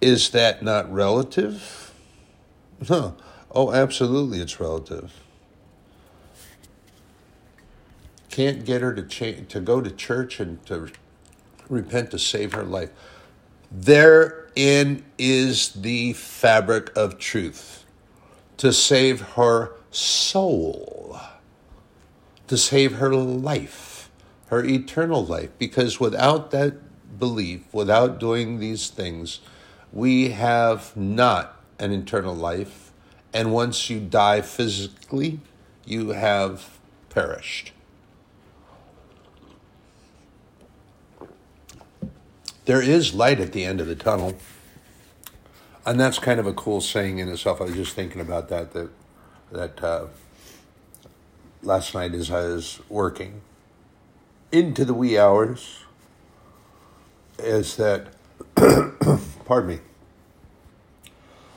is 0.00 0.30
that 0.30 0.62
not 0.62 0.92
relative? 0.92 1.92
No. 2.88 3.16
Oh, 3.50 3.72
absolutely, 3.72 4.40
it's 4.40 4.60
relative. 4.60 5.12
Can't 8.30 8.64
get 8.64 8.82
her 8.82 8.94
to 8.94 9.02
cha- 9.02 9.44
to 9.48 9.60
go 9.60 9.80
to 9.80 9.90
church 9.90 10.38
and 10.38 10.64
to 10.66 10.90
repent 11.68 12.10
to 12.12 12.18
save 12.18 12.52
her 12.52 12.62
life. 12.62 12.90
Therein 13.72 15.04
is 15.18 15.70
the 15.70 16.12
fabric 16.12 16.96
of 16.96 17.18
truth 17.18 17.84
to 18.58 18.72
save 18.72 19.20
her 19.20 19.72
soul, 19.90 21.18
to 22.46 22.56
save 22.56 22.96
her 22.96 23.14
life, 23.14 24.10
her 24.48 24.64
eternal 24.64 25.24
life. 25.24 25.50
Because 25.58 26.00
without 26.00 26.50
that 26.50 27.18
belief, 27.18 27.62
without 27.72 28.18
doing 28.20 28.58
these 28.58 28.88
things, 28.88 29.40
we 29.92 30.30
have 30.30 30.96
not 30.96 31.60
an 31.78 31.92
eternal 31.92 32.34
life. 32.34 32.92
And 33.32 33.52
once 33.52 33.90
you 33.90 34.00
die 34.00 34.40
physically, 34.40 35.40
you 35.84 36.10
have 36.10 36.78
perished. 37.10 37.72
There 42.64 42.82
is 42.82 43.14
light 43.14 43.40
at 43.40 43.52
the 43.52 43.64
end 43.64 43.80
of 43.80 43.86
the 43.86 43.94
tunnel 43.94 44.36
and 45.88 45.98
that's 45.98 46.18
kind 46.18 46.38
of 46.38 46.46
a 46.46 46.52
cool 46.52 46.82
saying 46.82 47.18
in 47.18 47.30
itself. 47.30 47.62
I 47.62 47.64
was 47.64 47.74
just 47.74 47.94
thinking 47.94 48.20
about 48.20 48.50
that 48.50 48.74
that 48.74 48.90
that 49.50 49.82
uh, 49.82 50.06
last 51.62 51.94
night 51.94 52.12
as 52.12 52.30
I 52.30 52.42
was 52.42 52.80
working 52.90 53.40
into 54.52 54.84
the 54.84 54.92
wee 54.92 55.18
hours. 55.18 55.84
Is 57.38 57.76
that 57.76 58.08
pardon 59.44 59.68
me? 59.68 59.78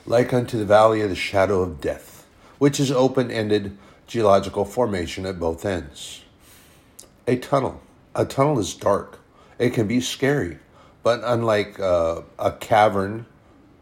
Like 0.06 0.32
unto 0.32 0.58
the 0.58 0.64
valley 0.64 1.00
of 1.00 1.10
the 1.10 1.16
shadow 1.16 1.62
of 1.62 1.80
death, 1.80 2.26
which 2.58 2.78
is 2.78 2.90
open-ended 2.90 3.76
geological 4.06 4.64
formation 4.64 5.24
at 5.26 5.38
both 5.40 5.64
ends. 5.64 6.22
A 7.26 7.36
tunnel. 7.36 7.80
A 8.14 8.24
tunnel 8.24 8.58
is 8.58 8.74
dark. 8.74 9.20
It 9.58 9.70
can 9.70 9.86
be 9.86 10.00
scary, 10.00 10.58
but 11.02 11.20
unlike 11.24 11.80
uh, 11.80 12.22
a 12.38 12.52
cavern 12.52 13.26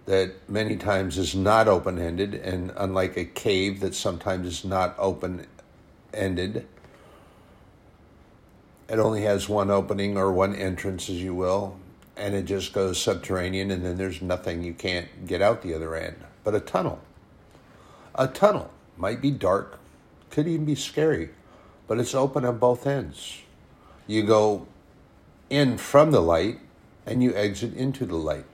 that 0.06 0.32
many 0.48 0.76
times 0.76 1.18
is 1.18 1.34
not 1.34 1.68
open 1.68 1.98
ended, 1.98 2.34
and 2.34 2.72
unlike 2.76 3.16
a 3.16 3.24
cave 3.24 3.80
that 3.80 3.94
sometimes 3.94 4.46
is 4.46 4.64
not 4.64 4.94
open 4.98 5.46
ended, 6.12 6.66
it 8.88 8.98
only 8.98 9.22
has 9.22 9.48
one 9.48 9.70
opening 9.70 10.16
or 10.16 10.32
one 10.32 10.54
entrance, 10.54 11.08
as 11.08 11.22
you 11.22 11.34
will, 11.34 11.78
and 12.20 12.34
it 12.34 12.44
just 12.44 12.72
goes 12.72 13.00
subterranean, 13.00 13.70
and 13.70 13.84
then 13.84 13.96
there's 13.96 14.22
nothing 14.22 14.62
you 14.62 14.74
can't 14.74 15.26
get 15.26 15.42
out 15.42 15.62
the 15.62 15.74
other 15.74 15.94
end. 15.94 16.16
But 16.44 16.54
a 16.54 16.60
tunnel, 16.60 17.00
a 18.14 18.28
tunnel 18.28 18.70
might 18.96 19.20
be 19.20 19.30
dark, 19.30 19.78
could 20.30 20.46
even 20.46 20.64
be 20.66 20.74
scary, 20.74 21.30
but 21.88 21.98
it's 21.98 22.14
open 22.14 22.44
on 22.44 22.58
both 22.58 22.86
ends. 22.86 23.42
You 24.06 24.22
go 24.22 24.66
in 25.48 25.78
from 25.78 26.10
the 26.10 26.20
light 26.20 26.60
and 27.06 27.22
you 27.22 27.34
exit 27.34 27.74
into 27.74 28.06
the 28.06 28.16
light 28.16 28.44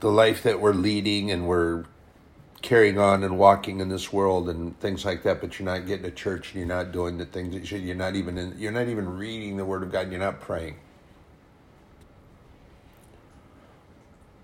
the 0.00 0.10
life 0.10 0.42
that 0.42 0.60
we're 0.60 0.72
leading 0.72 1.30
and 1.30 1.46
we're 1.46 1.84
carrying 2.62 2.98
on 2.98 3.22
and 3.22 3.38
walking 3.38 3.80
in 3.80 3.88
this 3.88 4.12
world 4.12 4.48
and 4.48 4.78
things 4.80 5.04
like 5.04 5.22
that 5.22 5.40
but 5.40 5.58
you're 5.58 5.66
not 5.66 5.86
getting 5.86 6.04
to 6.04 6.10
church 6.10 6.52
and 6.52 6.58
you're 6.58 6.76
not 6.76 6.92
doing 6.92 7.18
the 7.18 7.26
things 7.26 7.52
that 7.54 7.60
you 7.60 7.66
should 7.66 7.82
you're 7.82 7.94
not 7.94 8.16
even 8.16 8.36
in, 8.38 8.54
you're 8.58 8.72
not 8.72 8.88
even 8.88 9.08
reading 9.16 9.56
the 9.56 9.64
word 9.64 9.82
of 9.82 9.92
god 9.92 10.10
you're 10.10 10.20
not 10.20 10.40
praying. 10.40 10.76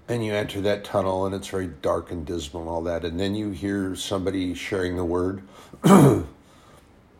And 0.06 0.24
you 0.24 0.34
enter 0.34 0.60
that 0.60 0.84
tunnel 0.84 1.24
and 1.24 1.34
it's 1.34 1.48
very 1.48 1.66
dark 1.66 2.10
and 2.10 2.26
dismal 2.26 2.62
and 2.62 2.70
all 2.70 2.82
that. 2.82 3.04
And 3.04 3.18
then 3.18 3.34
you 3.34 3.50
hear 3.50 3.96
somebody 3.96 4.52
sharing 4.54 4.96
the 4.96 5.04
word 5.04 5.42
and 5.84 6.26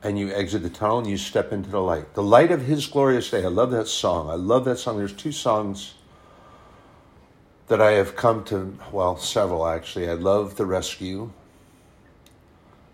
you 0.04 0.30
exit 0.30 0.62
the 0.62 0.70
tunnel 0.70 0.98
and 0.98 1.06
you 1.06 1.16
step 1.16 1.50
into 1.50 1.70
the 1.70 1.80
light. 1.80 2.12
The 2.14 2.22
light 2.22 2.52
of 2.52 2.62
his 2.62 2.86
glorious 2.86 3.30
day. 3.30 3.42
I 3.42 3.48
love 3.48 3.70
that 3.70 3.88
song. 3.88 4.28
I 4.28 4.34
love 4.34 4.66
that 4.66 4.78
song. 4.78 4.98
There's 4.98 5.14
two 5.14 5.32
songs 5.32 5.93
that 7.68 7.80
I 7.80 7.92
have 7.92 8.14
come 8.14 8.44
to, 8.44 8.76
well, 8.92 9.16
several 9.16 9.66
actually. 9.66 10.09
I 10.09 10.14
love 10.14 10.56
The 10.56 10.66
Rescue. 10.66 11.30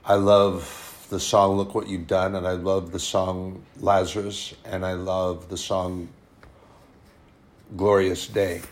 I 0.05 0.15
love 0.15 1.07
the 1.11 1.21
song 1.21 1.57
Look 1.57 1.75
What 1.75 1.89
You've 1.89 2.07
Done, 2.07 2.37
and 2.37 2.47
I 2.47 2.53
love 2.53 2.93
the 2.93 3.01
song 3.01 3.63
Lazarus, 3.81 4.55
and 4.65 4.87
I 4.87 4.93
love 4.93 5.49
the 5.49 5.57
song 5.57 6.09
Glorious 7.77 8.27
Day. 8.29 8.63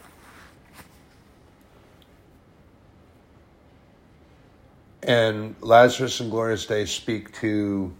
And 5.02 5.56
Lazarus 5.60 6.20
and 6.20 6.30
Glorious 6.30 6.66
Day 6.66 6.84
speak 6.84 7.32
to 7.40 7.92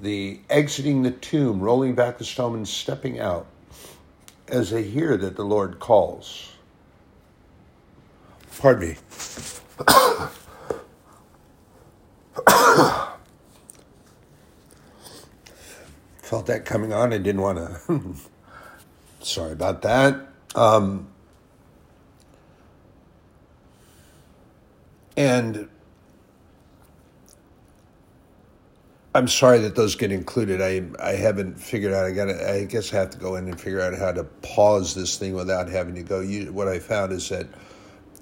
the 0.00 0.40
exiting 0.48 1.02
the 1.02 1.10
tomb, 1.10 1.60
rolling 1.60 1.94
back 1.94 2.16
the 2.18 2.24
stone, 2.24 2.54
and 2.54 2.68
stepping 2.68 3.20
out 3.20 3.46
as 4.48 4.70
they 4.70 4.82
hear 4.82 5.16
that 5.16 5.36
the 5.36 5.44
Lord 5.44 5.78
calls. 5.78 6.52
Pardon 8.58 8.90
me. 8.90 8.96
felt 16.22 16.46
that 16.46 16.64
coming 16.64 16.92
on. 16.94 17.12
I 17.12 17.18
didn't 17.18 17.42
want 17.42 17.58
to. 17.58 18.14
Sorry 19.20 19.52
about 19.52 19.82
that. 19.82 20.28
Um, 20.54 21.08
and 25.16 25.68
I'm 29.14 29.28
sorry 29.28 29.58
that 29.60 29.74
those 29.74 29.94
get 29.94 30.10
included. 30.10 30.62
I 30.62 30.82
I 30.98 31.12
haven't 31.12 31.60
figured 31.60 31.92
out. 31.92 32.06
I 32.06 32.12
got. 32.12 32.30
I 32.30 32.64
guess 32.64 32.94
I 32.94 32.96
have 32.98 33.10
to 33.10 33.18
go 33.18 33.36
in 33.36 33.46
and 33.46 33.60
figure 33.60 33.80
out 33.80 33.94
how 33.98 34.12
to 34.12 34.24
pause 34.24 34.94
this 34.94 35.18
thing 35.18 35.34
without 35.34 35.68
having 35.68 35.94
to 35.96 36.02
go. 36.02 36.20
You, 36.20 36.52
what 36.52 36.68
I 36.68 36.78
found 36.78 37.12
is 37.12 37.28
that 37.28 37.46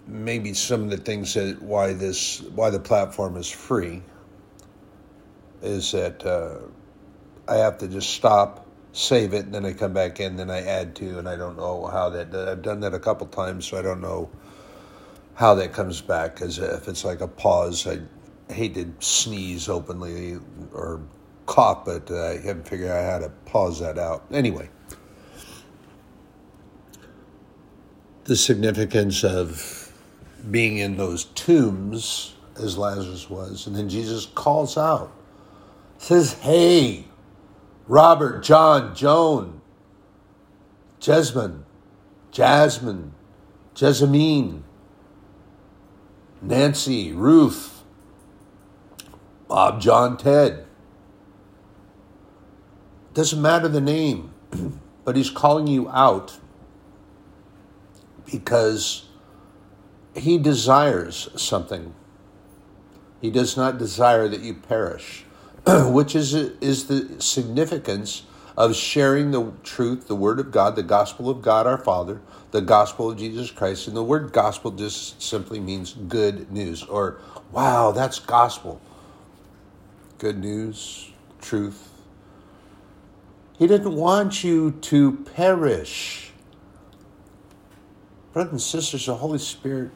maybe 0.08 0.52
some 0.52 0.82
of 0.82 0.90
the 0.90 0.96
things 0.96 1.34
that 1.34 1.62
why 1.62 1.92
this 1.92 2.42
why 2.42 2.70
the 2.70 2.80
platform 2.80 3.36
is 3.36 3.48
free 3.48 4.02
is 5.62 5.92
that 5.92 6.26
uh, 6.26 6.58
I 7.46 7.56
have 7.58 7.78
to 7.78 7.88
just 7.88 8.10
stop, 8.10 8.66
save 8.92 9.34
it, 9.34 9.44
and 9.44 9.54
then 9.54 9.64
I 9.64 9.74
come 9.74 9.92
back 9.92 10.18
in, 10.18 10.36
then 10.36 10.50
I 10.50 10.62
add 10.62 10.96
to, 10.96 11.18
and 11.18 11.28
I 11.28 11.36
don't 11.36 11.56
know 11.56 11.86
how 11.86 12.10
that. 12.10 12.34
I've 12.34 12.62
done 12.62 12.80
that 12.80 12.94
a 12.94 13.00
couple 13.00 13.28
times, 13.28 13.66
so 13.66 13.78
I 13.78 13.82
don't 13.82 14.00
know 14.00 14.28
how 15.34 15.54
that 15.54 15.72
comes 15.72 16.00
back. 16.00 16.34
Because 16.34 16.58
if 16.58 16.88
it's 16.88 17.04
like 17.04 17.20
a 17.20 17.28
pause, 17.28 17.86
I 17.86 18.00
hate 18.50 18.74
to 18.74 18.92
sneeze 19.00 19.68
openly 19.68 20.38
or 20.72 21.00
cough, 21.46 21.84
but 21.84 22.10
uh, 22.10 22.28
I 22.28 22.36
haven't 22.38 22.68
figured 22.68 22.90
out 22.90 23.10
how 23.10 23.18
to 23.18 23.30
pause 23.46 23.80
that 23.80 23.98
out. 23.98 24.24
Anyway. 24.32 24.68
The 28.24 28.36
significance 28.36 29.24
of 29.24 29.92
being 30.48 30.78
in 30.78 30.96
those 30.96 31.24
tombs 31.24 32.34
as 32.56 32.78
Lazarus 32.78 33.28
was. 33.28 33.66
And 33.66 33.74
then 33.74 33.88
Jesus 33.88 34.26
calls 34.26 34.76
out, 34.76 35.12
says, 35.98 36.34
Hey, 36.34 37.06
Robert, 37.86 38.42
John, 38.42 38.94
Joan, 38.94 39.60
Jesmond, 41.00 41.62
Jasmine, 42.30 43.12
Jessamine, 43.74 44.64
Nancy, 46.42 47.12
Ruth, 47.12 47.69
Bob, 49.50 49.80
John, 49.80 50.16
Ted. 50.16 50.64
Doesn't 53.14 53.42
matter 53.42 53.66
the 53.66 53.80
name, 53.80 54.32
but 55.04 55.16
he's 55.16 55.28
calling 55.28 55.66
you 55.66 55.88
out 55.88 56.38
because 58.30 59.08
he 60.14 60.38
desires 60.38 61.30
something. 61.34 61.96
He 63.20 63.28
does 63.28 63.56
not 63.56 63.76
desire 63.76 64.28
that 64.28 64.38
you 64.38 64.54
perish, 64.54 65.24
which 65.66 66.14
is, 66.14 66.32
is 66.32 66.86
the 66.86 67.20
significance 67.20 68.22
of 68.56 68.76
sharing 68.76 69.32
the 69.32 69.52
truth, 69.64 70.06
the 70.06 70.14
Word 70.14 70.38
of 70.38 70.52
God, 70.52 70.76
the 70.76 70.84
gospel 70.84 71.28
of 71.28 71.42
God 71.42 71.66
our 71.66 71.78
Father, 71.78 72.20
the 72.52 72.60
gospel 72.60 73.10
of 73.10 73.18
Jesus 73.18 73.50
Christ. 73.50 73.88
And 73.88 73.96
the 73.96 74.04
word 74.04 74.32
gospel 74.32 74.70
just 74.70 75.20
simply 75.20 75.58
means 75.58 75.94
good 75.94 76.52
news 76.52 76.84
or, 76.84 77.18
wow, 77.50 77.90
that's 77.90 78.20
gospel. 78.20 78.80
Good 80.20 80.38
news, 80.38 81.12
truth. 81.40 81.88
He 83.58 83.66
didn't 83.66 83.94
want 83.94 84.44
you 84.44 84.72
to 84.72 85.12
perish. 85.12 86.32
Brothers 88.34 88.52
and 88.52 88.60
sisters, 88.60 89.06
the 89.06 89.14
Holy 89.14 89.38
Spirit 89.38 89.92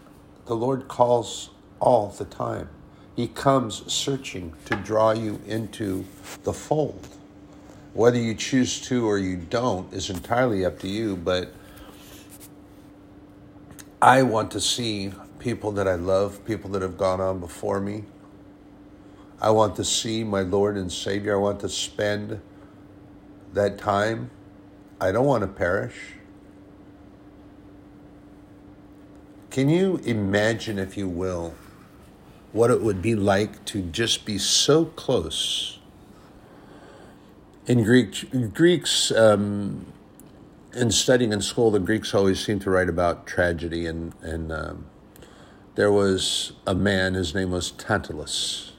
the 0.46 0.56
Lord 0.56 0.88
calls 0.88 1.50
all 1.78 2.08
the 2.08 2.24
time. 2.24 2.70
He 3.14 3.28
comes 3.28 3.92
searching 3.92 4.54
to 4.64 4.76
draw 4.76 5.10
you 5.12 5.42
into 5.46 6.06
the 6.44 6.54
fold. 6.54 7.06
Whether 7.92 8.18
you 8.18 8.34
choose 8.34 8.80
to 8.88 9.06
or 9.06 9.18
you 9.18 9.36
don't 9.36 9.92
is 9.92 10.08
entirely 10.08 10.64
up 10.64 10.78
to 10.78 10.88
you, 10.88 11.16
but 11.16 11.52
I 14.00 14.22
want 14.22 14.50
to 14.52 14.60
see 14.62 15.12
people 15.38 15.70
that 15.72 15.86
I 15.86 15.96
love, 15.96 16.46
people 16.46 16.70
that 16.70 16.80
have 16.80 16.96
gone 16.96 17.20
on 17.20 17.40
before 17.40 17.78
me. 17.78 18.04
I 19.44 19.50
want 19.50 19.76
to 19.76 19.84
see 19.84 20.24
my 20.24 20.40
Lord 20.40 20.78
and 20.78 20.90
Savior. 20.90 21.34
I 21.34 21.38
want 21.38 21.60
to 21.60 21.68
spend 21.68 22.40
that 23.52 23.76
time. 23.76 24.30
I 24.98 25.12
don't 25.12 25.26
want 25.26 25.42
to 25.42 25.46
perish. 25.46 26.14
Can 29.50 29.68
you 29.68 29.98
imagine, 29.98 30.78
if 30.78 30.96
you 30.96 31.10
will, 31.10 31.54
what 32.52 32.70
it 32.70 32.80
would 32.80 33.02
be 33.02 33.14
like 33.14 33.62
to 33.66 33.82
just 33.82 34.24
be 34.24 34.38
so 34.38 34.86
close? 34.86 35.78
In 37.66 37.84
Greek, 37.84 38.54
Greeks, 38.54 39.12
um, 39.12 39.92
in 40.72 40.90
studying 40.90 41.34
in 41.34 41.42
school, 41.42 41.70
the 41.70 41.80
Greeks 41.80 42.14
always 42.14 42.42
seem 42.42 42.60
to 42.60 42.70
write 42.70 42.88
about 42.88 43.26
tragedy, 43.26 43.86
and 43.86 44.14
and 44.22 44.50
um, 44.50 44.86
there 45.74 45.92
was 45.92 46.52
a 46.66 46.74
man. 46.74 47.12
His 47.12 47.34
name 47.34 47.50
was 47.50 47.72
Tantalus, 47.72 48.72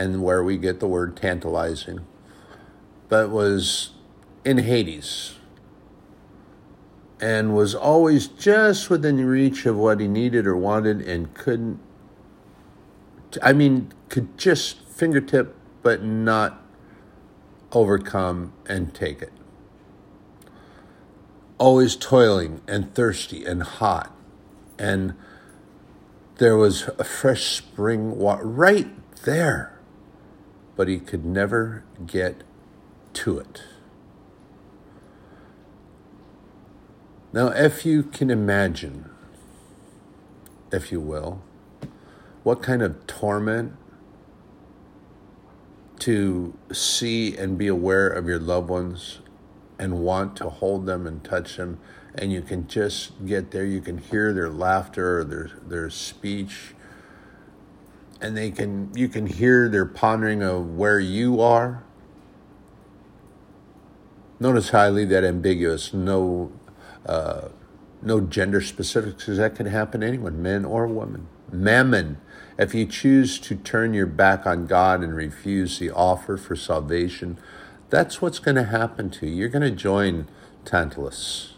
and 0.00 0.22
where 0.22 0.42
we 0.42 0.56
get 0.56 0.80
the 0.80 0.88
word 0.88 1.14
tantalizing, 1.14 2.00
but 3.10 3.28
was 3.28 3.90
in 4.46 4.56
Hades 4.56 5.34
and 7.20 7.54
was 7.54 7.74
always 7.74 8.26
just 8.26 8.88
within 8.88 9.22
reach 9.26 9.66
of 9.66 9.76
what 9.76 10.00
he 10.00 10.08
needed 10.08 10.46
or 10.46 10.56
wanted 10.56 11.02
and 11.02 11.34
couldn't 11.34 11.78
I 13.42 13.52
mean 13.52 13.92
could 14.08 14.38
just 14.38 14.80
fingertip 14.88 15.54
but 15.82 16.02
not 16.02 16.64
overcome 17.70 18.54
and 18.66 18.94
take 18.94 19.20
it. 19.20 19.32
Always 21.58 21.94
toiling 21.94 22.62
and 22.66 22.94
thirsty 22.94 23.44
and 23.44 23.62
hot. 23.62 24.16
And 24.78 25.14
there 26.38 26.56
was 26.56 26.88
a 26.98 27.04
fresh 27.04 27.56
spring 27.56 28.16
water 28.16 28.44
right 28.44 28.88
there, 29.24 29.79
but 30.80 30.88
he 30.88 30.98
could 30.98 31.26
never 31.26 31.84
get 32.06 32.42
to 33.12 33.38
it. 33.38 33.64
Now, 37.34 37.48
if 37.48 37.84
you 37.84 38.02
can 38.02 38.30
imagine, 38.30 39.10
if 40.72 40.90
you 40.90 40.98
will, 40.98 41.42
what 42.44 42.62
kind 42.62 42.80
of 42.80 43.06
torment 43.06 43.76
to 45.98 46.56
see 46.72 47.36
and 47.36 47.58
be 47.58 47.66
aware 47.66 48.08
of 48.08 48.26
your 48.26 48.38
loved 48.38 48.70
ones 48.70 49.18
and 49.78 49.98
want 49.98 50.34
to 50.36 50.48
hold 50.48 50.86
them 50.86 51.06
and 51.06 51.22
touch 51.22 51.58
them 51.58 51.78
and 52.14 52.32
you 52.32 52.40
can 52.40 52.66
just 52.66 53.26
get 53.26 53.50
there 53.50 53.66
you 53.66 53.82
can 53.82 53.98
hear 53.98 54.32
their 54.32 54.48
laughter 54.48 55.22
their 55.24 55.50
their 55.62 55.90
speech 55.90 56.74
and 58.20 58.36
they 58.36 58.50
can 58.50 58.90
you 58.94 59.08
can 59.08 59.26
hear 59.26 59.68
their 59.68 59.86
pondering 59.86 60.42
of 60.42 60.76
where 60.76 61.00
you 61.00 61.40
are 61.40 61.84
notice 64.38 64.70
how 64.70 64.80
I 64.80 64.90
leave 64.90 65.08
that 65.10 65.24
ambiguous 65.24 65.92
no 65.94 66.52
uh, 67.06 67.48
no 68.02 68.20
gender 68.20 68.60
specifics 68.60 69.24
because 69.24 69.38
that 69.38 69.54
can 69.54 69.66
happen 69.66 70.00
to 70.00 70.06
anyone, 70.06 70.42
men 70.42 70.64
or 70.64 70.86
women. 70.86 71.28
Mammon, 71.52 72.18
if 72.58 72.74
you 72.74 72.86
choose 72.86 73.38
to 73.40 73.56
turn 73.56 73.94
your 73.94 74.06
back 74.06 74.46
on 74.46 74.66
God 74.66 75.02
and 75.02 75.14
refuse 75.14 75.78
the 75.78 75.90
offer 75.90 76.36
for 76.36 76.56
salvation, 76.56 77.38
that's 77.88 78.22
what's 78.22 78.38
going 78.38 78.54
to 78.54 78.64
happen 78.64 79.10
to 79.10 79.26
you. 79.26 79.34
You're 79.34 79.48
going 79.48 79.62
to 79.62 79.70
join 79.70 80.28
Tantalus. 80.64 81.54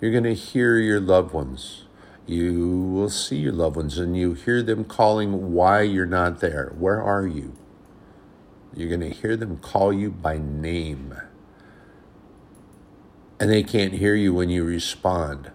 You're 0.00 0.12
going 0.12 0.24
to 0.24 0.34
hear 0.34 0.76
your 0.76 1.00
loved 1.00 1.32
ones. 1.32 1.85
You 2.26 2.90
will 2.92 3.10
see 3.10 3.36
your 3.36 3.52
loved 3.52 3.76
ones 3.76 3.98
and 3.98 4.16
you 4.16 4.34
hear 4.34 4.62
them 4.62 4.84
calling 4.84 5.52
why 5.52 5.82
you're 5.82 6.06
not 6.06 6.40
there. 6.40 6.72
Where 6.76 7.00
are 7.00 7.26
you? 7.26 7.54
You're 8.74 8.88
going 8.88 9.00
to 9.00 9.10
hear 9.10 9.36
them 9.36 9.58
call 9.58 9.92
you 9.92 10.10
by 10.10 10.38
name 10.38 11.14
and 13.38 13.50
they 13.50 13.62
can't 13.62 13.94
hear 13.94 14.14
you 14.14 14.32
when 14.32 14.48
you 14.48 14.64
respond. 14.64 15.50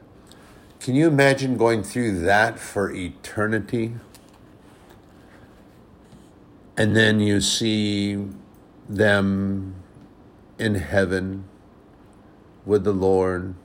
Can 0.80 0.96
you 0.96 1.08
imagine 1.08 1.58
going 1.58 1.84
through 1.84 2.22
that 2.22 2.60
for 2.60 2.92
eternity? 2.92 3.94
And 6.78 6.96
then 6.96 7.20
you 7.20 7.42
see 7.42 8.28
them 8.88 9.76
in 10.58 10.76
heaven 10.76 11.46
with 12.66 12.84
the 12.84 12.94
Lord, 12.94 13.56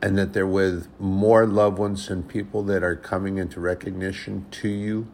and 0.00 0.16
that 0.18 0.32
they're 0.32 0.46
with 0.46 0.88
more 1.00 1.46
loved 1.46 1.78
ones 1.78 2.08
and 2.08 2.28
people 2.28 2.62
that 2.64 2.82
are 2.82 2.96
coming 2.96 3.38
into 3.38 3.60
recognition 3.60 4.46
to 4.50 4.68
you, 4.68 5.08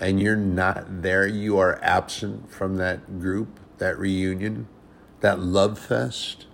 and 0.00 0.20
you're 0.20 0.36
not 0.36 1.02
there. 1.02 1.26
You 1.26 1.58
are 1.58 1.78
absent 1.82 2.50
from 2.50 2.76
that 2.76 3.20
group, 3.20 3.60
that 3.78 3.98
reunion 3.98 4.68
that 5.20 5.40
love 5.40 5.78
fest. 5.78 6.46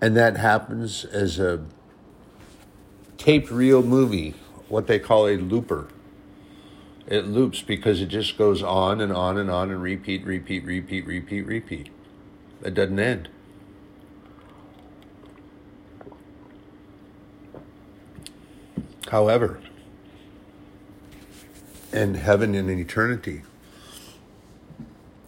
And 0.00 0.16
that 0.16 0.36
happens 0.36 1.04
as 1.04 1.38
a 1.38 1.64
taped 3.18 3.50
reel 3.50 3.82
movie, 3.82 4.34
what 4.68 4.86
they 4.86 4.98
call 4.98 5.26
a 5.26 5.36
looper. 5.36 5.88
It 7.06 7.26
loops 7.26 7.60
because 7.60 8.00
it 8.00 8.06
just 8.06 8.38
goes 8.38 8.62
on 8.62 9.00
and 9.00 9.12
on 9.12 9.36
and 9.36 9.50
on 9.50 9.70
and 9.70 9.82
repeat, 9.82 10.24
repeat, 10.24 10.64
repeat, 10.64 11.06
repeat, 11.06 11.42
repeat. 11.42 11.90
It 12.62 12.74
doesn't 12.74 12.98
end. 12.98 13.28
However, 19.10 19.58
in 21.92 22.14
heaven 22.14 22.54
and 22.54 22.70
in 22.70 22.78
eternity, 22.78 23.42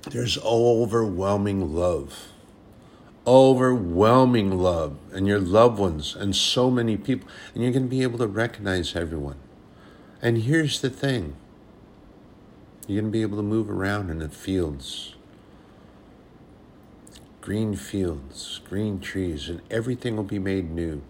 there's 0.08 0.38
overwhelming 0.38 1.74
love. 1.74 2.28
Overwhelming 3.26 4.56
love, 4.56 4.96
and 5.12 5.26
your 5.26 5.40
loved 5.40 5.80
ones, 5.80 6.14
and 6.14 6.34
so 6.34 6.70
many 6.70 6.96
people, 6.96 7.28
and 7.54 7.62
you're 7.62 7.72
going 7.72 7.84
to 7.84 7.88
be 7.88 8.02
able 8.02 8.18
to 8.18 8.26
recognize 8.28 8.94
everyone. 8.94 9.38
And 10.20 10.38
here's 10.38 10.80
the 10.80 10.90
thing 10.90 11.34
you're 12.86 13.00
going 13.00 13.12
to 13.12 13.16
be 13.16 13.22
able 13.22 13.36
to 13.38 13.42
move 13.42 13.68
around 13.68 14.10
in 14.10 14.20
the 14.20 14.28
fields 14.28 15.14
green 17.40 17.74
fields, 17.74 18.60
green 18.68 19.00
trees, 19.00 19.48
and 19.48 19.60
everything 19.68 20.14
will 20.14 20.22
be 20.22 20.38
made 20.38 20.70
new. 20.70 21.02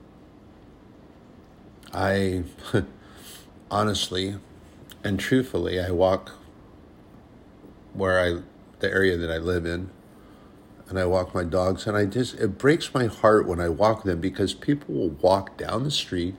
I 1.92 2.44
honestly 3.70 4.37
and 5.05 5.18
truthfully, 5.18 5.81
I 5.81 5.90
walk 5.90 6.33
where 7.92 8.20
I, 8.20 8.42
the 8.78 8.90
area 8.90 9.16
that 9.16 9.31
I 9.31 9.38
live 9.38 9.66
in, 9.66 9.90
and 10.88 10.98
I 10.98 11.07
walk 11.07 11.35
my 11.35 11.44
dogs, 11.44 11.87
and 11.87 11.96
I 11.96 12.05
just, 12.07 12.35
it 12.35 12.59
breaks 12.59 12.94
my 12.94 13.07
heart 13.07 13.46
when 13.46 13.61
I 13.61 13.68
walk 13.68 14.05
them 14.05 14.20
because 14.20 14.55
people 14.55 14.94
will 14.94 15.11
walk 15.11 15.57
down 15.57 15.85
the 15.85 15.90
street 15.90 16.37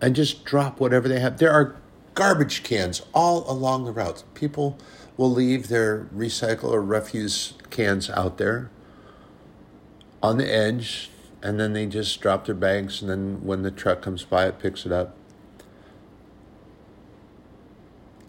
and 0.00 0.14
just 0.14 0.44
drop 0.44 0.80
whatever 0.80 1.08
they 1.08 1.20
have. 1.20 1.38
There 1.38 1.52
are 1.52 1.76
garbage 2.14 2.62
cans 2.62 3.02
all 3.12 3.50
along 3.50 3.84
the 3.84 3.92
routes. 3.92 4.24
People 4.34 4.78
will 5.16 5.30
leave 5.30 5.68
their 5.68 6.06
recycle 6.14 6.70
or 6.70 6.82
refuse 6.82 7.54
cans 7.70 8.08
out 8.10 8.38
there 8.38 8.70
on 10.22 10.38
the 10.38 10.52
edge, 10.52 11.10
and 11.42 11.58
then 11.58 11.72
they 11.72 11.86
just 11.86 12.20
drop 12.20 12.46
their 12.46 12.54
bags, 12.54 13.00
and 13.00 13.10
then 13.10 13.44
when 13.44 13.62
the 13.62 13.70
truck 13.70 14.02
comes 14.02 14.24
by, 14.24 14.46
it 14.46 14.58
picks 14.58 14.84
it 14.84 14.92
up. 14.92 15.16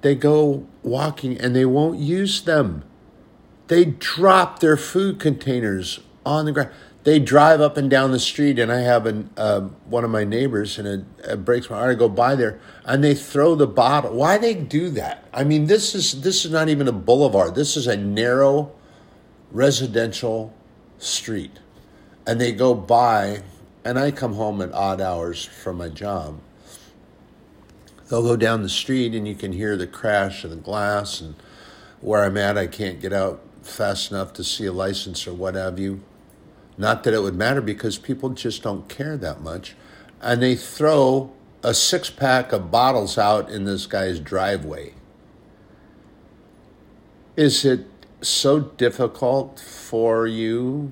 They 0.01 0.15
go 0.15 0.65
walking 0.81 1.37
and 1.37 1.55
they 1.55 1.65
won't 1.65 1.99
use 1.99 2.41
them. 2.41 2.83
They 3.67 3.85
drop 3.85 4.59
their 4.59 4.77
food 4.77 5.19
containers 5.19 5.99
on 6.25 6.45
the 6.45 6.51
ground. 6.51 6.69
They 7.03 7.19
drive 7.19 7.61
up 7.61 7.77
and 7.77 7.89
down 7.89 8.11
the 8.11 8.19
street, 8.19 8.59
and 8.59 8.71
I 8.71 8.81
have 8.81 9.05
an, 9.05 9.29
uh, 9.37 9.61
one 9.85 10.03
of 10.03 10.11
my 10.11 10.25
neighbors, 10.25 10.77
and 10.77 10.87
it, 10.87 11.05
it 11.23 11.45
breaks 11.45 11.69
my 11.69 11.77
heart. 11.77 11.91
I 11.91 11.93
go 11.95 12.09
by 12.09 12.35
there, 12.35 12.59
and 12.83 13.03
they 13.03 13.15
throw 13.15 13.55
the 13.55 13.67
bottle. 13.67 14.13
Why 14.13 14.37
they 14.37 14.53
do 14.53 14.89
that? 14.91 15.23
I 15.33 15.43
mean, 15.43 15.67
this 15.67 15.95
is 15.95 16.21
this 16.21 16.45
is 16.45 16.51
not 16.51 16.67
even 16.67 16.87
a 16.87 16.91
boulevard. 16.91 17.55
This 17.55 17.77
is 17.77 17.87
a 17.87 17.95
narrow 17.95 18.71
residential 19.51 20.53
street 20.97 21.59
and 22.29 22.39
they 22.39 22.51
go 22.51 22.75
by, 22.75 23.41
and 23.83 23.97
I 23.97 24.11
come 24.11 24.35
home 24.35 24.61
at 24.61 24.71
odd 24.71 25.01
hours 25.01 25.45
from 25.45 25.77
my 25.77 25.89
job. 25.89 26.39
They'll 28.07 28.21
go 28.21 28.35
down 28.35 28.61
the 28.61 28.69
street, 28.69 29.15
and 29.15 29.27
you 29.27 29.33
can 29.33 29.51
hear 29.51 29.75
the 29.75 29.87
crash 29.87 30.43
of 30.43 30.51
the 30.51 30.55
glass. 30.55 31.21
And 31.21 31.33
where 32.01 32.23
I'm 32.23 32.37
at, 32.37 32.55
I 32.55 32.67
can't 32.67 33.01
get 33.01 33.13
out 33.13 33.41
fast 33.63 34.11
enough 34.11 34.31
to 34.33 34.43
see 34.43 34.67
a 34.67 34.71
license 34.71 35.25
or 35.25 35.33
what 35.33 35.55
have 35.55 35.79
you. 35.79 36.03
Not 36.77 37.03
that 37.03 37.15
it 37.15 37.23
would 37.23 37.33
matter 37.33 37.61
because 37.61 37.97
people 37.97 38.29
just 38.29 38.61
don't 38.61 38.87
care 38.87 39.17
that 39.17 39.41
much. 39.41 39.75
And 40.21 40.39
they 40.39 40.55
throw 40.55 41.31
a 41.63 41.73
six 41.73 42.11
pack 42.11 42.53
of 42.53 42.69
bottles 42.69 43.17
out 43.17 43.49
in 43.49 43.65
this 43.65 43.87
guy's 43.87 44.19
driveway. 44.19 44.93
Is 47.35 47.65
it 47.65 47.87
so 48.21 48.59
difficult 48.59 49.59
for 49.59 50.27
you 50.27 50.91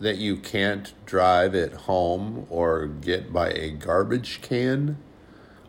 that 0.00 0.18
you 0.18 0.36
can't 0.36 0.92
drive 1.06 1.54
it 1.54 1.72
home 1.72 2.46
or 2.50 2.86
get 2.86 3.32
by 3.32 3.50
a 3.50 3.70
garbage 3.70 4.40
can 4.42 4.98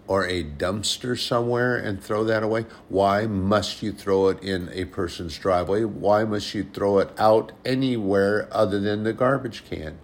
or 0.07 0.25
a 0.25 0.43
dumpster 0.43 1.19
somewhere 1.19 1.75
and 1.75 2.01
throw 2.01 2.23
that 2.23 2.43
away? 2.43 2.65
Why 2.89 3.25
must 3.27 3.81
you 3.81 3.91
throw 3.91 4.27
it 4.27 4.41
in 4.43 4.69
a 4.73 4.85
person's 4.85 5.37
driveway? 5.37 5.83
Why 5.83 6.23
must 6.23 6.53
you 6.53 6.63
throw 6.63 6.99
it 6.99 7.09
out 7.17 7.51
anywhere 7.65 8.47
other 8.51 8.79
than 8.79 9.03
the 9.03 9.13
garbage 9.13 9.63
can? 9.69 9.97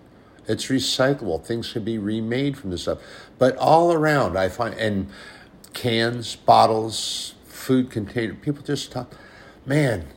It's 0.47 0.65
recyclable. 0.65 1.43
Things 1.43 1.71
can 1.71 1.83
be 1.83 1.97
remade 1.97 2.57
from 2.57 2.71
this 2.71 2.83
stuff. 2.83 2.99
But 3.37 3.55
all 3.57 3.93
around, 3.93 4.37
I 4.37 4.49
find, 4.49 4.75
and 4.75 5.09
cans, 5.73 6.35
bottles, 6.35 7.35
food 7.45 7.89
container, 7.89 8.33
people 8.33 8.63
just 8.63 8.91
talk, 8.91 9.15
man, 9.65 10.07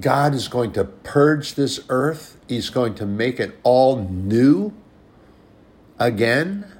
God 0.00 0.34
is 0.34 0.48
going 0.48 0.72
to 0.72 0.84
purge 0.84 1.54
this 1.54 1.80
earth. 1.88 2.33
He's 2.48 2.70
going 2.70 2.94
to 2.96 3.06
make 3.06 3.40
it 3.40 3.58
all 3.62 3.96
new 4.08 4.72
again. 5.98 6.70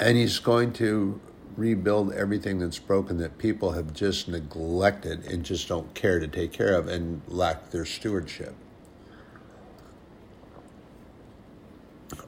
And 0.00 0.16
He's 0.16 0.38
going 0.38 0.72
to 0.74 1.20
rebuild 1.56 2.12
everything 2.12 2.60
that's 2.60 2.78
broken 2.78 3.18
that 3.18 3.36
people 3.36 3.72
have 3.72 3.92
just 3.92 4.28
neglected 4.28 5.24
and 5.26 5.44
just 5.44 5.68
don't 5.68 5.92
care 5.92 6.20
to 6.20 6.28
take 6.28 6.52
care 6.52 6.74
of 6.74 6.86
and 6.86 7.20
lack 7.26 7.70
their 7.70 7.84
stewardship. 7.84 8.54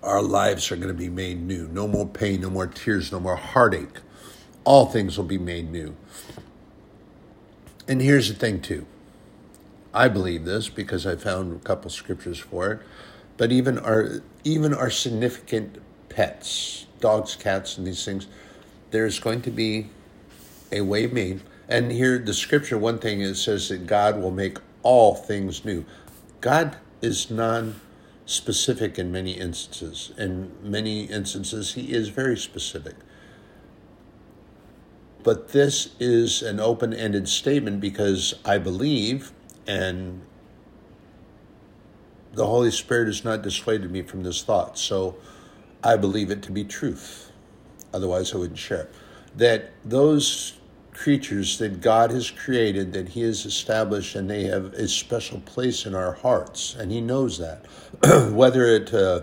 Our 0.03 0.21
lives 0.21 0.71
are 0.73 0.77
going 0.77 0.89
to 0.89 0.95
be 0.95 1.09
made 1.09 1.41
new. 1.41 1.69
No 1.69 1.87
more 1.87 2.07
pain, 2.07 2.41
no 2.41 2.51
more 2.51 2.67
tears, 2.67 3.13
no 3.13 3.21
more 3.21 3.37
heartache. 3.37 4.01
All 4.65 4.87
things 4.87 5.17
will 5.17 5.25
be 5.25 5.39
made 5.39 5.71
new. 5.71 5.95
And 7.87 8.03
here's 8.03 8.29
the 8.29 8.35
thing, 8.35 8.61
too. 8.61 8.87
I 9.93 10.09
believe 10.09 10.45
this 10.45 10.69
because 10.69 11.07
I 11.07 11.17
found 11.17 11.57
a 11.57 11.65
couple 11.65 11.91
scriptures 11.91 12.39
for 12.39 12.73
it. 12.73 12.81
But 13.37 13.53
even 13.53 13.79
our 13.79 14.23
even 14.45 14.75
our 14.75 14.91
significant 14.91 15.79
pets, 16.09 16.87
dogs, 17.01 17.37
cats, 17.37 17.79
and 17.79 17.87
these 17.87 18.05
things, 18.05 18.27
there's 18.91 19.19
going 19.19 19.43
to 19.43 19.51
be 19.51 19.89
a 20.71 20.83
way 20.83 21.07
made. 21.07 21.41
And 21.69 21.93
here, 21.93 22.19
the 22.19 22.35
scripture, 22.35 22.77
one 22.77 22.99
thing 22.99 23.21
it 23.21 23.37
says 23.37 23.69
that 23.69 23.87
God 23.87 24.21
will 24.21 24.31
make 24.31 24.59
all 24.83 25.15
things 25.15 25.65
new. 25.65 25.85
God 26.41 26.77
is 27.01 27.31
non-specific 27.31 28.99
in 28.99 29.13
many 29.13 29.33
instances. 29.33 30.13
In 30.19 30.53
many 30.63 31.05
instances, 31.05 31.75
He 31.75 31.93
is 31.93 32.09
very 32.09 32.37
specific. 32.37 32.97
But 35.23 35.49
this 35.49 35.91
is 36.01 36.43
an 36.43 36.61
open 36.61 36.95
ended 36.95 37.29
statement 37.29 37.81
because 37.81 38.35
I 38.45 38.59
believe, 38.59 39.33
and 39.71 40.21
the 42.33 42.47
Holy 42.47 42.71
Spirit 42.71 43.07
has 43.07 43.25
not 43.25 43.43
dissuaded 43.43 43.91
me 43.91 44.03
from 44.03 44.23
this 44.23 44.43
thought. 44.43 44.77
So 44.79 45.17
I 45.83 45.97
believe 45.97 46.31
it 46.31 46.43
to 46.45 46.53
be 46.53 46.65
truth. 46.65 47.31
Otherwise, 47.95 48.35
I 48.35 48.39
wouldn't 48.39 48.59
share 48.59 48.83
it. 48.83 48.95
That 49.37 49.71
those 49.85 50.59
creatures 50.93 51.59
that 51.59 51.81
God 51.81 52.11
has 52.11 52.31
created, 52.31 52.93
that 52.93 53.11
He 53.11 53.23
has 53.23 53.47
established, 53.47 54.17
and 54.17 54.29
they 54.29 54.45
have 54.45 54.67
a 54.75 54.89
special 54.89 55.41
place 55.41 55.87
in 55.87 55.95
our 55.95 56.13
hearts, 56.13 56.75
and 56.75 56.91
He 56.91 57.01
knows 57.01 57.39
that. 57.39 57.67
Whether 58.33 58.67
it 58.67 58.93
uh, 58.93 59.23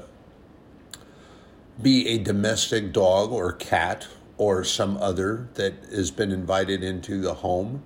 be 1.82 2.08
a 2.08 2.18
domestic 2.18 2.94
dog 2.94 3.32
or 3.32 3.52
cat 3.52 4.08
or 4.38 4.64
some 4.64 4.98
other 4.98 5.50
that 5.56 5.74
has 5.92 6.12
been 6.12 6.32
invited 6.32 6.84
into 6.84 7.22
the 7.22 7.34
home, 7.34 7.84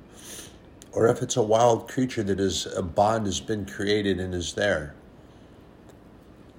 or 0.94 1.08
if 1.08 1.22
it's 1.22 1.38
a 1.38 1.42
wild 1.42 1.88
creature 1.88 2.24
that 2.24 2.40
is 2.40 2.66
a 2.66 2.82
bond 2.82 3.26
has 3.26 3.40
been 3.40 3.66
created 3.66 4.20
and 4.20 4.34
is 4.34 4.54
there. 4.54 4.94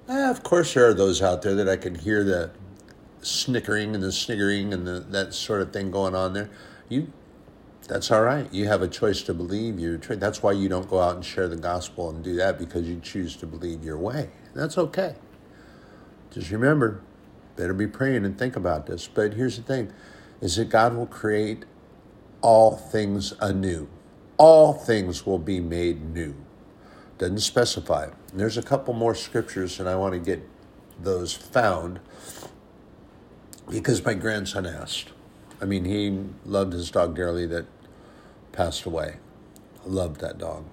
Eh, 0.09 0.29
of 0.29 0.43
course, 0.43 0.73
there 0.73 0.87
are 0.87 0.93
those 0.93 1.21
out 1.21 1.41
there 1.41 1.55
that 1.55 1.69
I 1.69 1.77
can 1.77 1.95
hear 1.95 2.23
the 2.23 2.51
snickering 3.21 3.95
and 3.95 4.03
the 4.03 4.11
sniggering 4.11 4.73
and 4.73 4.85
the, 4.85 4.99
that 4.99 5.33
sort 5.33 5.61
of 5.61 5.71
thing 5.71 5.91
going 5.91 6.15
on 6.15 6.33
there. 6.33 6.49
You, 6.89 7.11
that's 7.87 8.11
all 8.11 8.21
right. 8.21 8.51
You 8.53 8.67
have 8.67 8.81
a 8.81 8.87
choice 8.87 9.21
to 9.23 9.33
believe. 9.33 9.79
your 9.79 9.93
You 9.93 10.15
that's 10.15 10.41
why 10.41 10.53
you 10.53 10.67
don't 10.67 10.89
go 10.89 10.99
out 10.99 11.15
and 11.15 11.23
share 11.23 11.47
the 11.47 11.55
gospel 11.55 12.09
and 12.09 12.23
do 12.23 12.35
that 12.35 12.57
because 12.57 12.87
you 12.87 12.99
choose 12.99 13.35
to 13.37 13.45
believe 13.45 13.83
your 13.83 13.97
way. 13.97 14.29
That's 14.53 14.77
okay. 14.77 15.15
Just 16.31 16.49
remember, 16.49 17.01
better 17.55 17.73
be 17.73 17.87
praying 17.87 18.25
and 18.25 18.37
think 18.37 18.55
about 18.55 18.87
this. 18.87 19.07
But 19.07 19.33
here's 19.33 19.57
the 19.57 19.63
thing 19.63 19.93
is 20.41 20.55
that 20.55 20.69
God 20.69 20.95
will 20.95 21.05
create 21.05 21.65
all 22.41 22.75
things 22.75 23.33
anew. 23.39 23.87
All 24.43 24.73
things 24.73 25.25
will 25.25 25.39
be 25.39 25.61
made 25.61 26.13
new. 26.13 26.35
Doesn't 27.17 27.39
specify. 27.39 28.09
There's 28.33 28.57
a 28.57 28.61
couple 28.61 28.93
more 28.93 29.15
scriptures, 29.15 29.79
and 29.79 29.87
I 29.87 29.95
want 29.95 30.15
to 30.15 30.19
get 30.19 30.45
those 31.01 31.31
found 31.31 32.01
because 33.69 34.03
my 34.03 34.13
grandson 34.13 34.65
asked. 34.65 35.13
I 35.61 35.65
mean, 35.65 35.85
he 35.85 36.25
loved 36.43 36.73
his 36.73 36.91
dog 36.91 37.15
dearly 37.15 37.45
that 37.47 37.67
passed 38.51 38.83
away. 38.83 39.15
Loved 39.85 40.19
that 40.19 40.39
dog. 40.39 40.65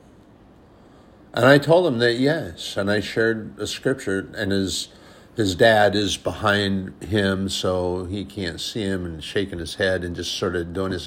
And 1.33 1.45
I 1.45 1.59
told 1.59 1.87
him 1.87 2.01
that 2.01 2.15
yes, 2.15 2.77
and 2.77 2.91
I 2.91 2.99
shared 2.99 3.57
a 3.57 3.69
scripture, 3.69 4.33
and 4.37 4.51
his 4.51 4.89
his 5.37 5.55
dad 5.55 5.95
is 5.95 6.17
behind 6.17 7.01
him, 7.05 7.49
so 7.49 8.05
he 8.07 8.25
can't 8.25 8.61
see 8.61 8.83
him, 8.83 9.07
and 9.07 9.23
shaking 9.23 9.61
his 9.61 9.77
head 9.77 10.03
and 10.03 10.17
just 10.17 10.33
sort 10.37 10.57
of 10.57 10.73
doing 10.73 10.91
his, 10.91 11.07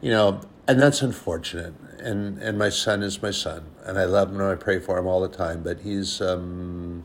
you 0.00 0.12
know, 0.12 0.42
and 0.66 0.80
that's 0.80 1.02
unfortunate. 1.02 1.74
And 1.98 2.38
and 2.38 2.58
my 2.58 2.68
son 2.68 3.02
is 3.02 3.22
my 3.22 3.30
son, 3.30 3.64
and 3.84 3.98
I 3.98 4.04
love 4.04 4.30
him 4.30 4.40
and 4.40 4.50
I 4.50 4.54
pray 4.56 4.78
for 4.78 4.98
him 4.98 5.06
all 5.06 5.20
the 5.20 5.34
time. 5.34 5.62
But 5.62 5.80
he's 5.80 6.20
um, 6.20 7.04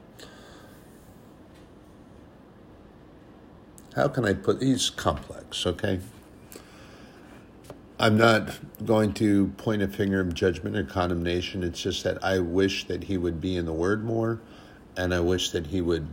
how 3.95 4.07
can 4.07 4.25
I 4.25 4.33
put? 4.33 4.61
He's 4.61 4.89
complex. 4.89 5.65
Okay. 5.65 5.99
I'm 8.01 8.15
not 8.15 8.57
going 8.85 9.13
to 9.15 9.47
point 9.57 9.81
a 9.81 9.87
finger 9.89 10.21
of 10.21 10.33
judgment 10.33 10.77
or 10.77 10.85
condemnation. 10.85 11.63
It's 11.63 11.81
just 11.81 12.05
that 12.05 12.23
I 12.23 12.39
wish 12.39 12.87
that 12.87 13.03
he 13.03 13.17
would 13.17 13.41
be 13.41 13.57
in 13.57 13.65
the 13.65 13.73
Word 13.73 14.05
more, 14.05 14.39
and 14.95 15.13
I 15.13 15.19
wish 15.19 15.51
that 15.51 15.67
he 15.67 15.81
would 15.81 16.07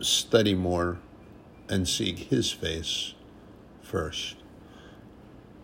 study 0.00 0.54
more 0.54 0.98
and 1.70 1.88
seek 1.88 2.18
his 2.18 2.52
face 2.52 3.14
first. 3.94 4.34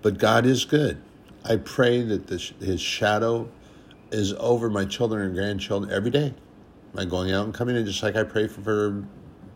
But 0.02 0.18
God 0.18 0.46
is 0.46 0.64
good. 0.64 1.02
I 1.44 1.56
pray 1.56 2.02
that 2.02 2.28
this, 2.28 2.52
his 2.60 2.80
shadow 2.80 3.48
is 4.12 4.34
over 4.34 4.70
my 4.70 4.84
children 4.84 5.26
and 5.26 5.34
grandchildren 5.34 5.92
every 5.92 6.12
day. 6.12 6.32
By 6.94 7.06
going 7.06 7.32
out 7.32 7.44
and 7.44 7.52
coming 7.52 7.74
in, 7.74 7.84
just 7.84 8.04
like 8.04 8.14
I 8.14 8.22
pray 8.22 8.46
for, 8.46 8.60
for 8.60 9.04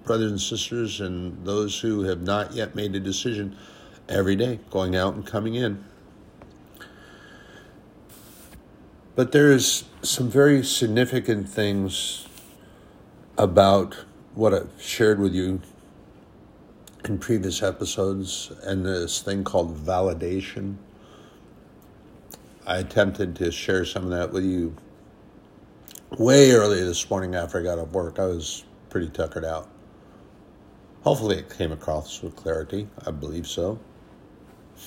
brothers 0.02 0.32
and 0.32 0.40
sisters 0.40 1.00
and 1.00 1.46
those 1.46 1.78
who 1.78 2.02
have 2.02 2.22
not 2.22 2.52
yet 2.52 2.74
made 2.74 2.96
a 2.96 3.00
decision 3.00 3.56
every 4.08 4.34
day, 4.34 4.58
going 4.70 4.96
out 4.96 5.14
and 5.14 5.24
coming 5.24 5.54
in. 5.54 5.84
But 9.14 9.30
there 9.30 9.52
is 9.52 9.84
some 10.02 10.28
very 10.28 10.64
significant 10.64 11.48
things 11.48 12.26
about 13.38 14.04
what 14.34 14.52
I've 14.52 14.70
shared 14.80 15.20
with 15.20 15.32
you 15.32 15.60
in 17.08 17.18
previous 17.18 17.62
episodes 17.62 18.50
and 18.62 18.84
this 18.84 19.20
thing 19.20 19.44
called 19.44 19.76
validation. 19.76 20.76
I 22.66 22.78
attempted 22.78 23.36
to 23.36 23.52
share 23.52 23.84
some 23.84 24.04
of 24.04 24.10
that 24.10 24.32
with 24.32 24.44
you 24.44 24.74
way 26.18 26.52
early 26.52 26.82
this 26.82 27.10
morning 27.10 27.34
after 27.34 27.60
I 27.60 27.62
got 27.62 27.78
off 27.78 27.88
work. 27.88 28.18
I 28.18 28.26
was 28.26 28.64
pretty 28.88 29.08
tuckered 29.08 29.44
out. 29.44 29.68
Hopefully, 31.02 31.36
it 31.36 31.54
came 31.54 31.72
across 31.72 32.22
with 32.22 32.34
clarity. 32.36 32.88
I 33.06 33.10
believe 33.10 33.46
so. 33.46 33.78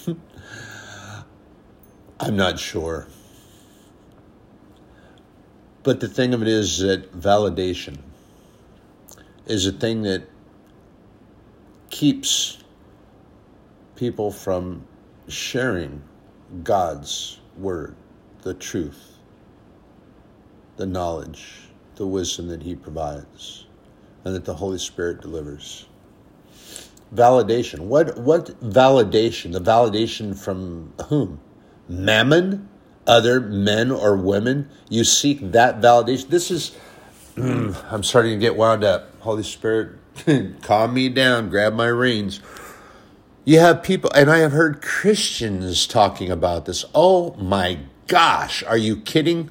I'm 2.20 2.36
not 2.36 2.58
sure. 2.58 3.08
But 5.84 6.00
the 6.00 6.08
thing 6.08 6.34
of 6.34 6.42
it 6.42 6.48
is 6.48 6.80
that 6.80 7.14
validation 7.14 8.00
is 9.46 9.68
a 9.68 9.72
thing 9.72 10.02
that 10.02 10.28
keeps 11.90 12.58
people 13.96 14.32
from 14.32 14.86
sharing 15.28 16.02
God's 16.64 17.40
word, 17.58 17.96
the 18.44 18.54
truth, 18.54 19.18
the 20.78 20.86
knowledge, 20.86 21.70
the 21.96 22.06
wisdom 22.08 22.48
that 22.48 22.64
He 22.64 22.76
provides, 22.76 23.66
and 24.24 24.36
that 24.36 24.46
the 24.46 24.56
Holy 24.56 24.78
Spirit 24.78 25.22
delivers. 25.22 25.86
Validation. 27.14 27.80
What 27.82 28.18
what 28.18 28.48
validation? 28.62 29.54
The 29.54 29.62
validation 29.62 30.38
from 30.38 30.94
whom? 31.08 31.40
Mammon? 31.88 32.70
Other 33.06 33.40
men 33.40 33.92
or 33.92 34.18
women? 34.18 34.70
You 34.90 35.06
seek 35.06 35.52
that 35.54 35.80
validation. 35.80 36.28
This 36.28 36.52
is 36.52 36.76
I'm 37.38 38.04
starting 38.04 38.34
to 38.34 38.38
get 38.38 38.58
wound 38.58 38.84
up. 38.84 39.10
Holy 39.22 39.44
Spirit, 39.44 39.96
calm 40.62 40.94
me 40.94 41.10
down, 41.10 41.50
grab 41.50 41.74
my 41.74 41.88
reins. 41.88 42.42
You 43.46 43.60
have 43.60 43.84
people, 43.84 44.12
and 44.14 44.30
I 44.30 44.40
have 44.40 44.52
heard 44.52 44.82
Christians 44.82 45.88
talking 45.88 46.30
about 46.30 46.66
this. 46.66 46.84
Oh 46.94 47.34
my 47.36 47.80
gosh, 48.08 48.64
are 48.64 48.78
you 48.78 48.98
kidding? 48.98 49.50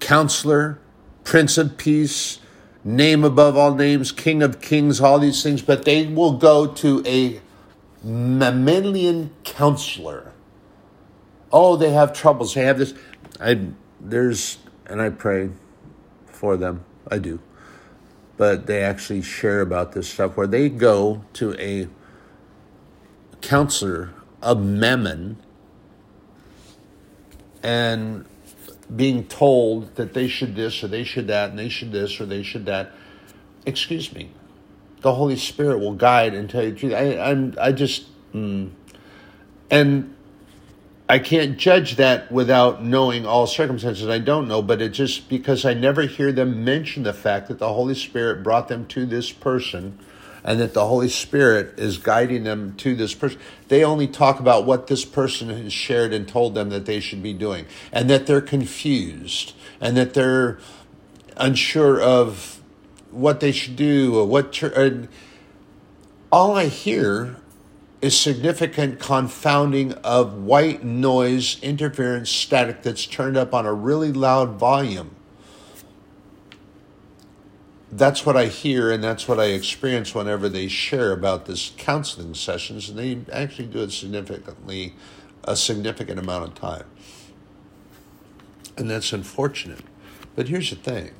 Counselor, 0.00 0.80
Prince 1.22 1.56
of 1.58 1.76
Peace, 1.78 2.40
name 2.84 3.22
above 3.24 3.56
all 3.56 3.74
names, 3.74 4.10
King 4.10 4.42
of 4.42 4.60
Kings, 4.60 5.00
all 5.00 5.18
these 5.18 5.42
things, 5.42 5.62
but 5.62 5.84
they 5.84 6.06
will 6.06 6.32
go 6.32 6.66
to 6.66 7.02
a 7.06 7.40
mammalian 8.02 9.30
counselor. 9.44 10.32
Oh, 11.52 11.76
they 11.76 11.90
have 11.92 12.12
troubles. 12.12 12.54
They 12.54 12.64
have 12.64 12.78
this. 12.78 12.94
I 13.40 13.68
there's 14.00 14.58
and 14.86 15.00
I 15.00 15.10
pray 15.10 15.50
for 16.26 16.56
them. 16.56 16.84
I 17.10 17.18
do. 17.18 17.40
But 18.36 18.66
they 18.66 18.82
actually 18.82 19.22
share 19.22 19.60
about 19.60 19.92
this 19.92 20.08
stuff 20.08 20.36
where 20.36 20.46
they 20.46 20.68
go 20.68 21.24
to 21.34 21.54
a 21.60 21.88
counselor 23.40 24.10
of 24.40 24.64
Mammon 24.64 25.36
and 27.62 28.24
being 28.94 29.24
told 29.26 29.94
that 29.96 30.14
they 30.14 30.28
should 30.28 30.56
this 30.56 30.82
or 30.82 30.88
they 30.88 31.04
should 31.04 31.26
that 31.28 31.50
and 31.50 31.58
they 31.58 31.68
should 31.68 31.92
this 31.92 32.20
or 32.20 32.26
they 32.26 32.42
should 32.42 32.66
that. 32.66 32.92
Excuse 33.64 34.12
me. 34.12 34.30
The 35.00 35.14
Holy 35.14 35.36
Spirit 35.36 35.78
will 35.78 35.94
guide 35.94 36.34
and 36.34 36.48
tell 36.48 36.62
you 36.62 36.72
the 36.72 36.78
truth. 36.78 36.94
I, 36.94 37.18
I'm, 37.18 37.54
I 37.60 37.72
just, 37.72 38.06
mm. 38.32 38.70
and 39.70 40.14
I 41.12 41.18
can't 41.18 41.58
judge 41.58 41.96
that 41.96 42.32
without 42.32 42.82
knowing 42.82 43.26
all 43.26 43.46
circumstances. 43.46 44.08
I 44.08 44.18
don't 44.18 44.48
know, 44.48 44.62
but 44.62 44.80
it's 44.80 44.96
just 44.96 45.28
because 45.28 45.66
I 45.66 45.74
never 45.74 46.04
hear 46.04 46.32
them 46.32 46.64
mention 46.64 47.02
the 47.02 47.12
fact 47.12 47.48
that 47.48 47.58
the 47.58 47.70
Holy 47.70 47.94
Spirit 47.94 48.42
brought 48.42 48.68
them 48.68 48.86
to 48.86 49.04
this 49.04 49.30
person 49.30 49.98
and 50.42 50.58
that 50.58 50.72
the 50.72 50.86
Holy 50.86 51.10
Spirit 51.10 51.78
is 51.78 51.98
guiding 51.98 52.44
them 52.44 52.74
to 52.76 52.96
this 52.96 53.12
person. 53.12 53.38
They 53.68 53.84
only 53.84 54.06
talk 54.06 54.40
about 54.40 54.64
what 54.64 54.86
this 54.86 55.04
person 55.04 55.50
has 55.50 55.70
shared 55.70 56.14
and 56.14 56.26
told 56.26 56.54
them 56.54 56.70
that 56.70 56.86
they 56.86 56.98
should 56.98 57.22
be 57.22 57.34
doing, 57.34 57.66
and 57.92 58.08
that 58.08 58.26
they're 58.26 58.40
confused, 58.40 59.52
and 59.82 59.98
that 59.98 60.14
they're 60.14 60.60
unsure 61.36 62.00
of 62.00 62.62
what 63.10 63.40
they 63.40 63.52
should 63.52 63.76
do 63.76 64.18
or 64.18 64.24
what. 64.24 64.62
all 66.32 66.56
I 66.56 66.68
hear 66.68 67.36
is 68.02 68.18
significant 68.18 68.98
confounding 68.98 69.92
of 69.92 70.34
white 70.34 70.82
noise 70.82 71.62
interference 71.62 72.28
static 72.28 72.82
that's 72.82 73.06
turned 73.06 73.36
up 73.36 73.54
on 73.54 73.64
a 73.64 73.72
really 73.72 74.12
loud 74.12 74.58
volume. 74.58 75.14
That's 77.92 78.26
what 78.26 78.36
I 78.36 78.46
hear 78.46 78.90
and 78.90 79.04
that's 79.04 79.28
what 79.28 79.38
I 79.38 79.46
experience 79.46 80.14
whenever 80.14 80.48
they 80.48 80.66
share 80.66 81.12
about 81.12 81.46
this 81.46 81.72
counseling 81.76 82.34
sessions, 82.34 82.88
and 82.88 82.98
they 82.98 83.20
actually 83.32 83.68
do 83.68 83.80
it 83.80 83.92
significantly, 83.92 84.94
a 85.44 85.54
significant 85.54 86.18
amount 86.18 86.44
of 86.44 86.54
time. 86.54 86.86
And 88.76 88.90
that's 88.90 89.12
unfortunate. 89.12 89.84
But 90.34 90.48
here's 90.48 90.70
the 90.70 90.76
thing 90.76 91.12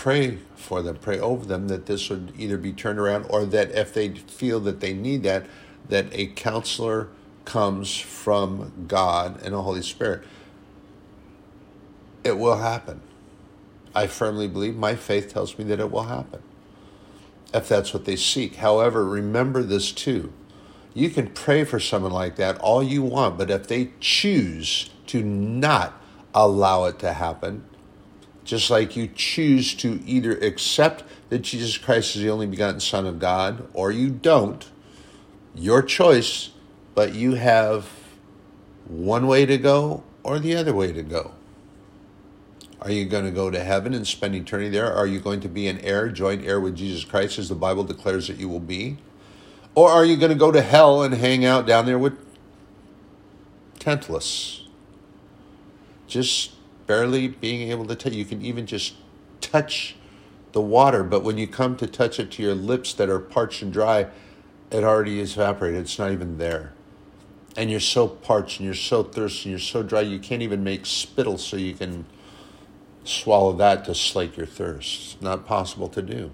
pray 0.00 0.38
for 0.56 0.80
them, 0.80 0.96
pray 0.96 1.20
over 1.20 1.44
them 1.44 1.68
that 1.68 1.84
this 1.84 2.08
would 2.08 2.32
either 2.38 2.56
be 2.56 2.72
turned 2.72 2.98
around 2.98 3.22
or 3.28 3.44
that 3.44 3.70
if 3.72 3.92
they 3.92 4.08
feel 4.08 4.58
that 4.58 4.80
they 4.80 4.94
need 4.94 5.22
that, 5.22 5.44
that 5.90 6.06
a 6.12 6.26
counselor 6.28 7.06
comes 7.44 7.98
from 7.98 8.86
God 8.88 9.38
and 9.42 9.52
the 9.52 9.60
Holy 9.60 9.82
Spirit. 9.82 10.22
It 12.24 12.38
will 12.38 12.56
happen. 12.56 13.02
I 13.94 14.06
firmly 14.06 14.48
believe, 14.48 14.74
my 14.74 14.96
faith 14.96 15.34
tells 15.34 15.58
me 15.58 15.64
that 15.64 15.78
it 15.78 15.90
will 15.90 16.04
happen 16.04 16.42
if 17.52 17.68
that's 17.68 17.92
what 17.92 18.06
they 18.06 18.16
seek. 18.16 18.56
However, 18.56 19.04
remember 19.04 19.62
this 19.62 19.92
too. 19.92 20.32
You 20.94 21.10
can 21.10 21.26
pray 21.26 21.64
for 21.64 21.78
someone 21.78 22.12
like 22.12 22.36
that 22.36 22.56
all 22.60 22.82
you 22.82 23.02
want, 23.02 23.36
but 23.36 23.50
if 23.50 23.68
they 23.68 23.90
choose 24.00 24.88
to 25.08 25.22
not 25.22 26.00
allow 26.34 26.84
it 26.84 26.98
to 27.00 27.12
happen, 27.12 27.66
just 28.50 28.68
like 28.68 28.96
you 28.96 29.06
choose 29.06 29.74
to 29.74 30.02
either 30.04 30.32
accept 30.38 31.04
that 31.28 31.38
Jesus 31.38 31.78
Christ 31.78 32.16
is 32.16 32.22
the 32.22 32.30
only 32.30 32.48
begotten 32.48 32.80
Son 32.80 33.06
of 33.06 33.20
God 33.20 33.68
or 33.74 33.92
you 33.92 34.10
don't, 34.10 34.68
your 35.54 35.82
choice, 35.82 36.50
but 36.96 37.14
you 37.14 37.34
have 37.34 37.88
one 38.88 39.28
way 39.28 39.46
to 39.46 39.56
go 39.56 40.02
or 40.24 40.40
the 40.40 40.56
other 40.56 40.74
way 40.74 40.92
to 40.92 41.04
go. 41.04 41.30
Are 42.82 42.90
you 42.90 43.04
going 43.04 43.24
to 43.24 43.30
go 43.30 43.52
to 43.52 43.62
heaven 43.62 43.94
and 43.94 44.04
spend 44.04 44.34
eternity 44.34 44.70
there? 44.70 44.92
Are 44.92 45.06
you 45.06 45.20
going 45.20 45.38
to 45.42 45.48
be 45.48 45.68
an 45.68 45.78
heir, 45.78 46.08
joint 46.08 46.44
heir 46.44 46.58
with 46.58 46.74
Jesus 46.74 47.04
Christ, 47.04 47.38
as 47.38 47.48
the 47.48 47.54
Bible 47.54 47.84
declares 47.84 48.26
that 48.26 48.38
you 48.38 48.48
will 48.48 48.58
be? 48.58 48.98
Or 49.76 49.90
are 49.90 50.04
you 50.04 50.16
going 50.16 50.32
to 50.32 50.38
go 50.38 50.50
to 50.50 50.60
hell 50.60 51.04
and 51.04 51.14
hang 51.14 51.44
out 51.44 51.68
down 51.68 51.86
there 51.86 52.00
with 52.00 52.18
Tantalus? 53.78 54.66
Just 56.08 56.50
barely 56.90 57.28
being 57.28 57.70
able 57.70 57.86
to 57.86 57.94
touch. 57.94 58.14
You 58.14 58.24
can 58.24 58.42
even 58.42 58.66
just 58.66 58.94
touch 59.40 59.96
the 60.52 60.60
water, 60.60 61.04
but 61.04 61.22
when 61.22 61.38
you 61.38 61.46
come 61.46 61.76
to 61.76 61.86
touch 61.86 62.18
it 62.18 62.32
to 62.32 62.42
your 62.42 62.54
lips 62.56 62.94
that 62.94 63.08
are 63.08 63.20
parched 63.20 63.62
and 63.62 63.72
dry, 63.72 64.08
it 64.72 64.82
already 64.84 65.20
is 65.20 65.34
evaporated. 65.34 65.82
It's 65.82 65.98
not 66.00 66.12
even 66.12 66.38
there. 66.38 66.72
and 67.56 67.70
you're 67.70 67.80
so 67.80 68.08
parched 68.08 68.60
and 68.60 68.66
you're 68.66 68.74
so 68.74 69.02
thirsty 69.02 69.50
and 69.50 69.58
you're 69.60 69.66
so 69.66 69.82
dry 69.82 70.00
you 70.00 70.18
can't 70.18 70.42
even 70.42 70.62
make 70.64 70.86
spittle 70.86 71.38
so 71.38 71.56
you 71.56 71.74
can 71.74 72.06
swallow 73.04 73.52
that 73.52 73.84
to 73.84 73.94
slake 73.94 74.36
your 74.36 74.46
thirst. 74.46 75.14
It's 75.14 75.22
not 75.22 75.46
possible 75.46 75.88
to 75.88 76.02
do. 76.02 76.30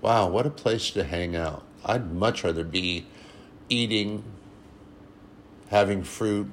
Wow, 0.00 0.28
what 0.28 0.46
a 0.46 0.50
place 0.50 0.90
to 0.92 1.04
hang 1.04 1.36
out. 1.36 1.64
I'd 1.84 2.12
much 2.12 2.44
rather 2.44 2.64
be 2.64 3.06
eating, 3.68 4.24
having 5.68 6.02
fruit, 6.02 6.48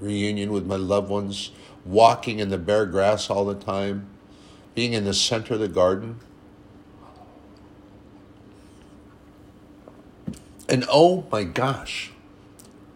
reunion 0.00 0.52
with 0.52 0.66
my 0.66 0.76
loved 0.76 1.10
ones, 1.10 1.50
walking 1.84 2.38
in 2.38 2.50
the 2.50 2.58
bare 2.58 2.86
grass 2.86 3.30
all 3.30 3.44
the 3.44 3.54
time, 3.54 4.06
being 4.74 4.92
in 4.92 5.04
the 5.04 5.14
center 5.14 5.54
of 5.54 5.60
the 5.60 5.68
garden. 5.68 6.20
And 10.68 10.84
oh 10.88 11.26
my 11.32 11.44
gosh, 11.44 12.12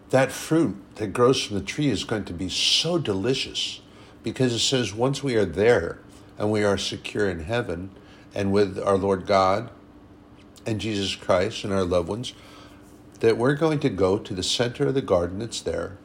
that 0.09 0.31
fruit 0.31 0.77
that 0.95 1.07
grows 1.07 1.43
from 1.43 1.57
the 1.57 1.63
tree 1.63 1.89
is 1.89 2.03
going 2.03 2.25
to 2.25 2.33
be 2.33 2.47
so 2.47 2.97
delicious 2.97 3.81
because 4.23 4.53
it 4.53 4.59
says 4.59 4.93
once 4.93 5.21
we 5.21 5.35
are 5.35 5.45
there 5.45 5.99
and 6.37 6.51
we 6.51 6.63
are 6.63 6.77
secure 6.77 7.29
in 7.29 7.41
heaven 7.41 7.91
and 8.33 8.51
with 8.51 8.79
our 8.79 8.97
Lord 8.97 9.25
God 9.25 9.69
and 10.65 10.79
Jesus 10.79 11.15
Christ 11.15 11.63
and 11.63 11.73
our 11.73 11.83
loved 11.83 12.07
ones, 12.07 12.33
that 13.19 13.37
we're 13.37 13.55
going 13.55 13.79
to 13.79 13.89
go 13.89 14.17
to 14.17 14.33
the 14.33 14.43
center 14.43 14.87
of 14.87 14.93
the 14.93 15.01
garden 15.01 15.39
that's 15.39 15.61
there 15.61 15.97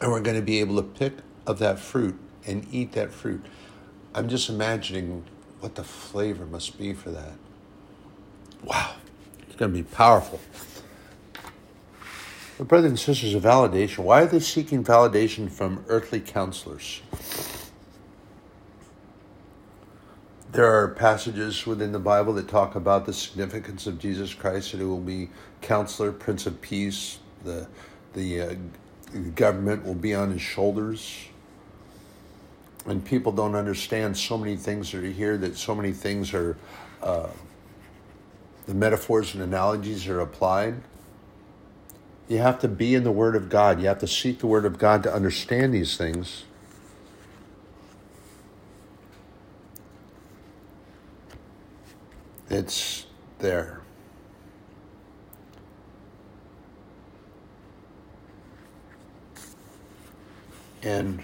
and 0.00 0.10
we're 0.10 0.20
going 0.20 0.36
to 0.36 0.42
be 0.42 0.60
able 0.60 0.76
to 0.76 0.82
pick 0.82 1.14
of 1.46 1.58
that 1.58 1.78
fruit 1.78 2.18
and 2.46 2.66
eat 2.70 2.92
that 2.92 3.12
fruit. 3.12 3.44
I'm 4.14 4.28
just 4.28 4.48
imagining 4.48 5.24
what 5.60 5.74
the 5.74 5.84
flavor 5.84 6.46
must 6.46 6.78
be 6.78 6.92
for 6.92 7.10
that. 7.10 7.32
Wow, 8.62 8.94
it's 9.46 9.56
going 9.56 9.72
to 9.72 9.76
be 9.76 9.82
powerful. 9.82 10.40
But 12.56 12.68
brothers 12.68 12.90
and 12.90 12.98
sisters 12.98 13.34
of 13.34 13.42
validation, 13.42 13.98
why 13.98 14.22
are 14.22 14.26
they 14.26 14.40
seeking 14.40 14.84
validation 14.84 15.50
from 15.50 15.84
earthly 15.88 16.20
counselors? 16.20 17.02
There 20.52 20.72
are 20.72 20.86
passages 20.86 21.66
within 21.66 21.90
the 21.90 21.98
Bible 21.98 22.32
that 22.34 22.46
talk 22.46 22.76
about 22.76 23.06
the 23.06 23.12
significance 23.12 23.88
of 23.88 23.98
Jesus 23.98 24.32
Christ, 24.32 24.70
that 24.70 24.78
he 24.78 24.84
will 24.84 25.00
be 25.00 25.30
counselor, 25.62 26.12
prince 26.12 26.46
of 26.46 26.60
peace, 26.60 27.18
the, 27.42 27.66
the 28.12 28.40
uh, 28.40 28.54
government 29.34 29.84
will 29.84 29.96
be 29.96 30.14
on 30.14 30.30
his 30.30 30.42
shoulders. 30.42 31.26
And 32.86 33.04
people 33.04 33.32
don't 33.32 33.54
understand 33.54 34.16
so 34.16 34.36
many 34.36 34.56
things 34.56 34.92
that 34.92 35.02
are 35.02 35.06
here, 35.06 35.38
that 35.38 35.56
so 35.56 35.74
many 35.74 35.92
things 35.92 36.34
are, 36.34 36.56
uh, 37.02 37.28
the 38.66 38.74
metaphors 38.74 39.34
and 39.34 39.42
analogies 39.42 40.06
are 40.06 40.20
applied. 40.20 40.74
You 42.28 42.38
have 42.38 42.58
to 42.60 42.68
be 42.68 42.94
in 42.94 43.04
the 43.04 43.12
Word 43.12 43.36
of 43.36 43.48
God. 43.48 43.80
You 43.80 43.88
have 43.88 43.98
to 44.00 44.06
seek 44.06 44.38
the 44.38 44.46
Word 44.46 44.64
of 44.64 44.78
God 44.78 45.02
to 45.04 45.12
understand 45.12 45.72
these 45.72 45.96
things. 45.96 46.44
It's 52.50 53.06
there. 53.38 53.80
And 60.82 61.22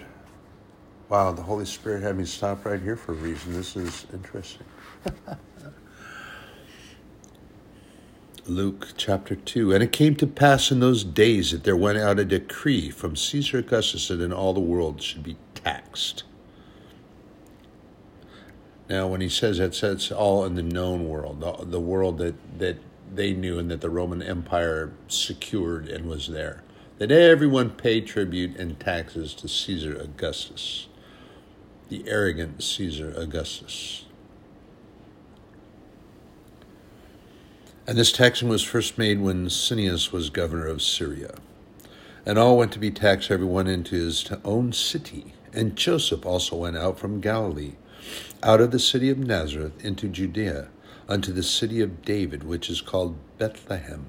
wow, 1.10 1.32
the 1.32 1.42
Holy 1.42 1.66
Spirit 1.66 2.02
had 2.02 2.16
me 2.16 2.24
stop 2.24 2.64
right 2.64 2.80
here 2.80 2.96
for 2.96 3.12
a 3.12 3.16
reason. 3.16 3.52
This 3.52 3.76
is 3.76 4.06
interesting. 4.12 4.66
Luke 8.46 8.88
chapter 8.96 9.34
2. 9.36 9.74
And 9.74 9.82
it 9.82 9.92
came 9.92 10.16
to 10.16 10.26
pass 10.26 10.70
in 10.70 10.80
those 10.80 11.04
days 11.04 11.50
that 11.50 11.64
there 11.64 11.76
went 11.76 11.98
out 11.98 12.18
a 12.18 12.24
decree 12.24 12.90
from 12.90 13.16
Caesar 13.16 13.58
Augustus 13.58 14.08
that 14.08 14.20
in 14.20 14.32
all 14.32 14.54
the 14.54 14.60
world 14.60 15.02
should 15.02 15.22
be 15.22 15.36
taxed. 15.54 16.24
Now, 18.88 19.06
when 19.08 19.20
he 19.20 19.28
says 19.28 19.58
that, 19.58 19.72
that's 19.74 20.10
all 20.10 20.44
in 20.44 20.54
the 20.56 20.62
known 20.62 21.08
world, 21.08 21.40
the, 21.40 21.64
the 21.64 21.80
world 21.80 22.18
that, 22.18 22.34
that 22.58 22.78
they 23.14 23.32
knew 23.32 23.58
and 23.58 23.70
that 23.70 23.80
the 23.80 23.90
Roman 23.90 24.22
Empire 24.22 24.92
secured 25.08 25.88
and 25.88 26.06
was 26.06 26.28
there. 26.28 26.62
That 26.98 27.12
everyone 27.12 27.70
paid 27.70 28.06
tribute 28.06 28.56
and 28.56 28.78
taxes 28.80 29.32
to 29.34 29.48
Caesar 29.48 29.96
Augustus, 29.96 30.88
the 31.90 32.08
arrogant 32.08 32.62
Caesar 32.62 33.12
Augustus. 33.16 34.04
And 37.84 37.98
this 37.98 38.12
taxing 38.12 38.48
was 38.48 38.62
first 38.62 38.96
made 38.96 39.20
when 39.20 39.50
Cyrenius 39.50 40.12
was 40.12 40.30
governor 40.30 40.68
of 40.68 40.80
Syria. 40.80 41.34
And 42.24 42.38
all 42.38 42.56
went 42.56 42.70
to 42.72 42.78
be 42.78 42.92
taxed, 42.92 43.32
everyone 43.32 43.66
into 43.66 43.96
his 43.96 44.30
own 44.44 44.72
city. 44.72 45.34
And 45.52 45.74
Joseph 45.74 46.24
also 46.24 46.54
went 46.54 46.76
out 46.76 46.96
from 46.96 47.20
Galilee, 47.20 47.72
out 48.40 48.60
of 48.60 48.70
the 48.70 48.78
city 48.78 49.10
of 49.10 49.18
Nazareth 49.18 49.84
into 49.84 50.06
Judea, 50.06 50.68
unto 51.08 51.32
the 51.32 51.42
city 51.42 51.80
of 51.80 52.02
David, 52.02 52.44
which 52.44 52.70
is 52.70 52.80
called 52.80 53.16
Bethlehem, 53.36 54.06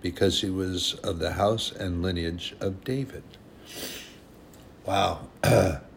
because 0.00 0.40
he 0.40 0.48
was 0.48 0.94
of 1.04 1.18
the 1.18 1.32
house 1.32 1.72
and 1.72 2.02
lineage 2.02 2.54
of 2.58 2.82
David. 2.84 3.24
Wow. 4.86 5.28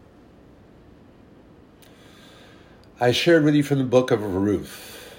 I 2.98 3.12
shared 3.12 3.44
with 3.44 3.56
you 3.56 3.64
from 3.64 3.80
the 3.80 3.84
book 3.84 4.10
of 4.10 4.24
Ruth 4.24 5.14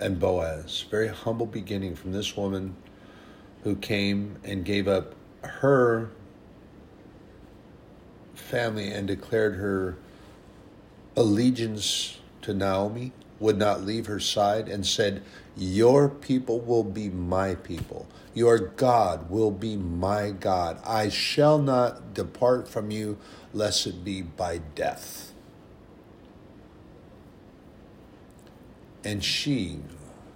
and 0.00 0.18
Boaz. 0.18 0.84
Very 0.90 1.06
humble 1.06 1.46
beginning 1.46 1.94
from 1.94 2.10
this 2.10 2.36
woman 2.36 2.74
who 3.62 3.76
came 3.76 4.36
and 4.42 4.64
gave 4.64 4.88
up 4.88 5.14
her 5.42 6.10
family 8.34 8.88
and 8.88 9.06
declared 9.06 9.54
her 9.54 9.98
allegiance 11.16 12.18
to 12.42 12.52
Naomi, 12.52 13.12
would 13.38 13.56
not 13.56 13.82
leave 13.82 14.06
her 14.06 14.18
side, 14.18 14.68
and 14.68 14.84
said, 14.84 15.22
Your 15.56 16.08
people 16.08 16.58
will 16.58 16.82
be 16.82 17.08
my 17.08 17.54
people. 17.54 18.08
Your 18.34 18.58
God 18.58 19.30
will 19.30 19.52
be 19.52 19.76
my 19.76 20.32
God. 20.32 20.80
I 20.84 21.08
shall 21.08 21.58
not 21.58 22.14
depart 22.14 22.66
from 22.66 22.90
you, 22.90 23.16
lest 23.54 23.86
it 23.86 24.02
be 24.02 24.22
by 24.22 24.58
death. 24.74 25.25
And 29.06 29.22
she 29.22 29.78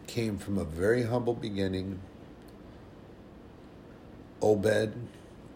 came 0.06 0.38
from 0.38 0.56
a 0.56 0.62
very 0.62 1.02
humble 1.02 1.34
beginning. 1.34 1.98
Obed 4.40 4.92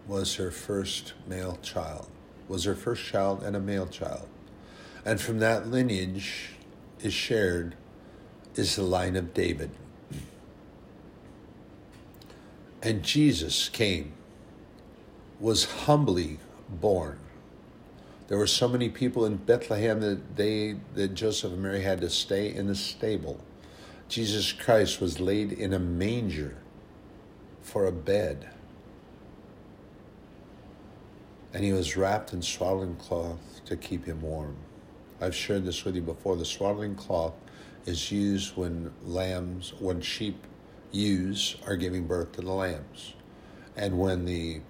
was 0.09 0.35
her 0.35 0.51
first 0.51 1.13
male 1.25 1.57
child, 1.63 2.09
was 2.49 2.65
her 2.65 2.75
first 2.75 3.05
child 3.05 3.45
and 3.45 3.55
a 3.55 3.61
male 3.61 3.87
child. 3.87 4.27
And 5.05 5.21
from 5.21 5.39
that 5.39 5.69
lineage 5.69 6.55
is 7.05 7.15
shared 7.15 7.77
is 8.57 8.75
the 8.75 8.83
line 8.83 9.15
of 9.15 9.33
David. 9.33 9.71
And 12.83 13.05
Jesus 13.05 13.69
came, 13.69 14.13
was 15.39 15.67
humbly 15.87 16.41
born 16.69 17.21
there 18.29 18.39
were 18.39 18.47
so 18.47 18.69
many 18.69 18.89
people 18.89 19.27
in 19.27 19.37
Bethlehem 19.37 20.01
that 20.01 20.37
they 20.37 20.77
that 20.95 21.15
Joseph 21.15 21.53
and 21.53 21.63
Mary 21.63 21.83
had 21.83 22.01
to 22.01 22.11
stay 22.11 22.55
in 22.55 22.67
the 22.67 22.75
stable. 22.75 23.41
Jesus 24.09 24.53
Christ 24.53 25.01
was 25.01 25.21
laid 25.21 25.53
in 25.53 25.73
a 25.73 25.79
manger 25.79 26.57
for 27.63 27.87
a 27.87 27.93
bed. 27.93 28.49
And 31.53 31.65
he 31.65 31.73
was 31.73 31.97
wrapped 31.97 32.33
in 32.33 32.43
swaddling 32.43 32.97
cloth 32.97 33.65
to 33.67 33.77
keep 33.77 34.07
him 34.07 34.23
warm. 34.23 34.57
I've 35.21 35.35
shared 35.35 35.65
this 35.65 35.85
with 35.85 35.95
you 35.95 36.03
before. 36.03 36.37
The 36.37 36.45
swaddling 36.45 36.97
cloth 36.97 37.35
is 37.87 38.11
used 38.11 38.57
when 38.57 38.93
lambs, 39.05 39.73
when 39.79 40.01
sheep 40.01 40.37
ewes 40.93 41.57
are 41.67 41.77
giving 41.77 42.07
birth 42.07 42.33
to 42.33 42.41
the 42.41 42.53
lambs. 42.53 43.15
And 43.77 43.99
when 43.99 44.25
the 44.25 44.61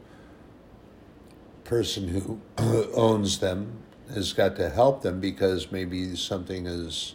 person 1.65 2.09
who 2.09 2.41
owns 2.95 3.39
them 3.39 3.79
has 4.13 4.33
got 4.33 4.57
to 4.57 4.69
help 4.69 5.03
them 5.03 5.21
because 5.21 5.73
maybe 5.73 6.15
something 6.15 6.67
is 6.67 7.15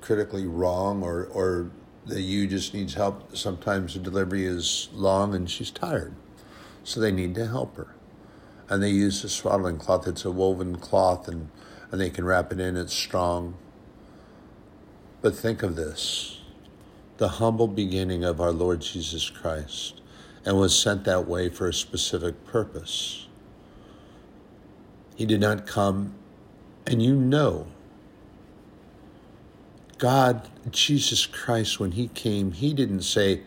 critically 0.00 0.46
wrong 0.46 1.02
or, 1.02 1.24
or 1.26 1.70
the 2.06 2.20
ewe 2.20 2.46
just 2.46 2.74
needs 2.74 2.94
help. 2.94 3.36
Sometimes 3.36 3.94
the 3.94 4.00
delivery 4.00 4.44
is 4.44 4.88
long 4.92 5.34
and 5.34 5.50
she's 5.50 5.70
tired. 5.70 6.14
So 6.84 7.00
they 7.00 7.12
need 7.12 7.34
to 7.36 7.46
help 7.46 7.76
her. 7.76 7.94
And 8.68 8.82
they 8.82 8.90
use 8.90 9.24
a 9.24 9.28
swaddling 9.28 9.78
cloth. 9.78 10.06
It's 10.06 10.24
a 10.24 10.30
woven 10.30 10.76
cloth 10.76 11.28
and, 11.28 11.48
and 11.90 12.00
they 12.00 12.10
can 12.10 12.26
wrap 12.26 12.52
it 12.52 12.60
in. 12.60 12.76
It's 12.76 12.92
strong. 12.92 13.54
But 15.22 15.34
think 15.34 15.62
of 15.62 15.76
this 15.76 16.40
the 17.16 17.28
humble 17.28 17.68
beginning 17.68 18.24
of 18.24 18.40
our 18.40 18.50
Lord 18.50 18.80
Jesus 18.80 19.30
Christ 19.30 20.00
and 20.44 20.58
was 20.58 20.78
sent 20.78 21.04
that 21.04 21.26
way 21.26 21.48
for 21.48 21.68
a 21.68 21.74
specific 21.74 22.44
purpose. 22.44 23.26
He 25.16 25.26
did 25.26 25.40
not 25.40 25.66
come, 25.66 26.14
and 26.86 27.02
you 27.02 27.14
know, 27.14 27.66
God, 29.98 30.48
Jesus 30.70 31.24
Christ, 31.24 31.78
when 31.78 31.92
He 31.92 32.08
came, 32.08 32.52
He 32.52 32.74
didn't 32.74 33.02
say, 33.02 33.42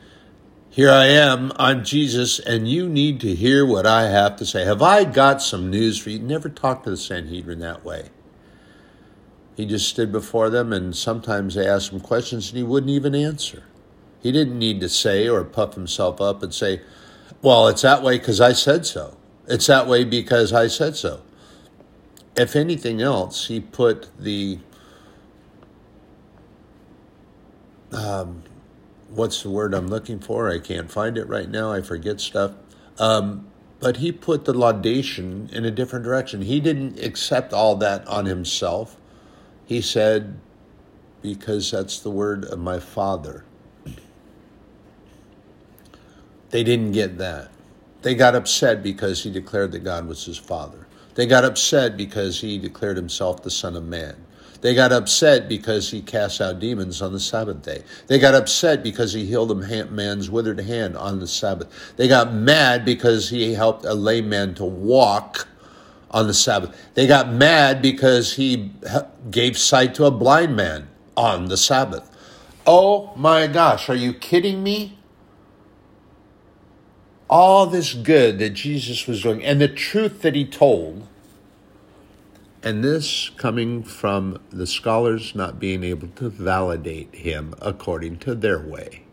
Here 0.69 0.89
I 0.89 1.05
am, 1.05 1.51
I'm 1.57 1.83
Jesus, 1.83 2.39
and 2.39 2.67
you 2.67 2.87
need 2.87 3.19
to 3.21 3.35
hear 3.35 3.65
what 3.65 3.85
I 3.85 4.09
have 4.09 4.37
to 4.37 4.45
say. 4.45 4.65
Have 4.65 4.81
I 4.81 5.03
got 5.03 5.41
some 5.41 5.69
news 5.69 5.97
for 5.97 6.09
you? 6.09 6.19
Never 6.19 6.49
talk 6.49 6.83
to 6.83 6.89
the 6.89 6.97
Sanhedrin 6.97 7.59
that 7.59 7.83
way. 7.83 8.09
He 9.57 9.65
just 9.65 9.89
stood 9.89 10.11
before 10.11 10.49
them, 10.49 10.71
and 10.71 10.95
sometimes 10.95 11.55
they 11.55 11.67
asked 11.67 11.91
him 11.91 11.99
questions 11.99 12.49
and 12.49 12.57
he 12.57 12.63
wouldn't 12.63 12.91
even 12.91 13.13
answer. 13.13 13.63
He 14.21 14.31
didn't 14.31 14.57
need 14.57 14.79
to 14.81 14.89
say 14.89 15.27
or 15.27 15.43
puff 15.43 15.75
himself 15.75 16.19
up 16.21 16.43
and 16.43 16.53
say, 16.53 16.81
Well, 17.41 17.67
it's 17.67 17.83
that 17.83 18.03
way 18.03 18.17
because 18.17 18.41
I 18.41 18.53
said 18.53 18.85
so. 18.85 19.17
It's 19.47 19.67
that 19.67 19.87
way 19.87 20.03
because 20.03 20.51
I 20.53 20.67
said 20.67 20.95
so. 20.95 21.21
If 22.35 22.55
anything 22.55 23.01
else, 23.01 23.47
he 23.47 23.59
put 23.59 24.09
the 24.19 24.59
um, 27.91 28.43
what's 29.09 29.43
the 29.43 29.49
word 29.49 29.73
I'm 29.73 29.87
looking 29.87 30.19
for? 30.19 30.49
I 30.49 30.59
can't 30.59 30.91
find 30.91 31.17
it 31.17 31.27
right 31.27 31.49
now. 31.49 31.71
I 31.71 31.81
forget 31.81 32.19
stuff. 32.19 32.51
Um, 32.99 33.47
but 33.79 33.97
he 33.97 34.11
put 34.11 34.45
the 34.45 34.53
laudation 34.53 35.49
in 35.53 35.63
a 35.65 35.71
different 35.71 36.03
direction. 36.03 36.41
He 36.41 36.59
didn't 36.59 36.99
accept 36.99 37.53
all 37.53 37.75
that 37.77 38.05
on 38.07 38.25
himself. 38.25 38.97
He 39.65 39.81
said, 39.81 40.39
because 41.21 41.71
that's 41.71 41.99
the 41.99 42.09
word 42.09 42.45
of 42.45 42.59
my 42.59 42.79
father. 42.79 43.43
They 46.49 46.63
didn't 46.63 46.93
get 46.93 47.17
that. 47.17 47.49
They 48.01 48.15
got 48.15 48.35
upset 48.35 48.83
because 48.83 49.23
he 49.23 49.31
declared 49.31 49.71
that 49.73 49.83
God 49.83 50.07
was 50.07 50.25
his 50.25 50.37
father. 50.37 50.87
They 51.15 51.25
got 51.25 51.43
upset 51.43 51.97
because 51.97 52.39
he 52.41 52.57
declared 52.57 52.95
himself 52.95 53.43
the 53.43 53.51
Son 53.51 53.75
of 53.75 53.83
Man. 53.83 54.15
They 54.61 54.73
got 54.73 54.91
upset 54.91 55.47
because 55.47 55.91
he 55.91 56.01
cast 56.01 56.41
out 56.41 56.59
demons 56.59 57.01
on 57.01 57.13
the 57.13 57.19
Sabbath 57.19 57.61
day. 57.61 57.83
They 58.07 58.17
got 58.19 58.33
upset 58.33 58.81
because 58.81 59.13
he 59.13 59.25
healed 59.25 59.51
a 59.51 59.85
man's 59.85 60.29
withered 60.29 60.59
hand 60.59 60.97
on 60.97 61.19
the 61.19 61.27
Sabbath. 61.27 61.93
They 61.95 62.07
got 62.07 62.33
mad 62.33 62.83
because 62.85 63.29
he 63.29 63.53
helped 63.53 63.85
a 63.85 63.93
lame 63.93 64.29
man 64.29 64.55
to 64.55 64.65
walk 64.65 65.47
on 66.11 66.27
the 66.27 66.33
Sabbath. 66.33 66.75
They 66.95 67.05
got 67.07 67.31
mad 67.31 67.81
because 67.81 68.33
he 68.33 68.71
gave 69.29 69.57
sight 69.57 69.93
to 69.95 70.05
a 70.05 70.11
blind 70.11 70.55
man 70.55 70.87
on 71.15 71.47
the 71.49 71.57
Sabbath. 71.57 72.09
Oh 72.65 73.13
my 73.15 73.47
gosh, 73.47 73.89
are 73.89 73.95
you 73.95 74.13
kidding 74.13 74.63
me? 74.63 74.96
All 77.29 77.65
this 77.65 77.93
good 77.93 78.39
that 78.39 78.51
Jesus 78.51 79.05
was 79.05 79.23
doing 79.23 79.43
and 79.43 79.59
the 79.59 79.67
truth 79.67 80.21
that 80.21 80.35
he 80.35 80.45
told 80.45 81.07
and 82.63 82.83
this 82.83 83.29
coming 83.37 83.83
from 83.83 84.41
the 84.49 84.67
scholars 84.67 85.35
not 85.35 85.59
being 85.59 85.83
able 85.83 86.07
to 86.09 86.29
validate 86.29 87.13
him 87.13 87.53
according 87.61 88.17
to 88.19 88.35
their 88.35 88.59
way. 88.59 89.03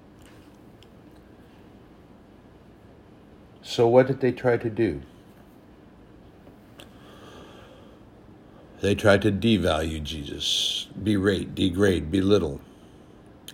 So, 3.62 3.86
what 3.88 4.06
did 4.06 4.20
they 4.20 4.32
try 4.32 4.56
to 4.56 4.70
do? 4.70 5.02
They 8.80 8.94
tried 8.94 9.22
to 9.22 9.32
devalue 9.32 10.02
Jesus, 10.02 10.88
berate, 11.02 11.54
degrade, 11.54 12.10
belittle. 12.10 12.60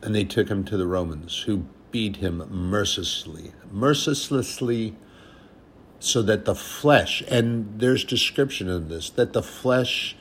And 0.03 0.15
they 0.15 0.25
took 0.25 0.49
him 0.49 0.65
to 0.65 0.77
the 0.77 0.87
Romans, 0.87 1.43
who 1.43 1.67
beat 1.91 2.17
him 2.17 2.45
mercilessly, 2.51 3.53
mercilessly 3.71 4.97
so 5.99 6.23
that 6.23 6.47
the 6.47 6.55
flesh, 6.55 7.23
and 7.29 7.79
there's 7.79 8.05
description 8.05 8.69
of 8.69 8.89
this, 8.89 9.11
that 9.11 9.33
the 9.33 9.43
flesh 9.43 10.17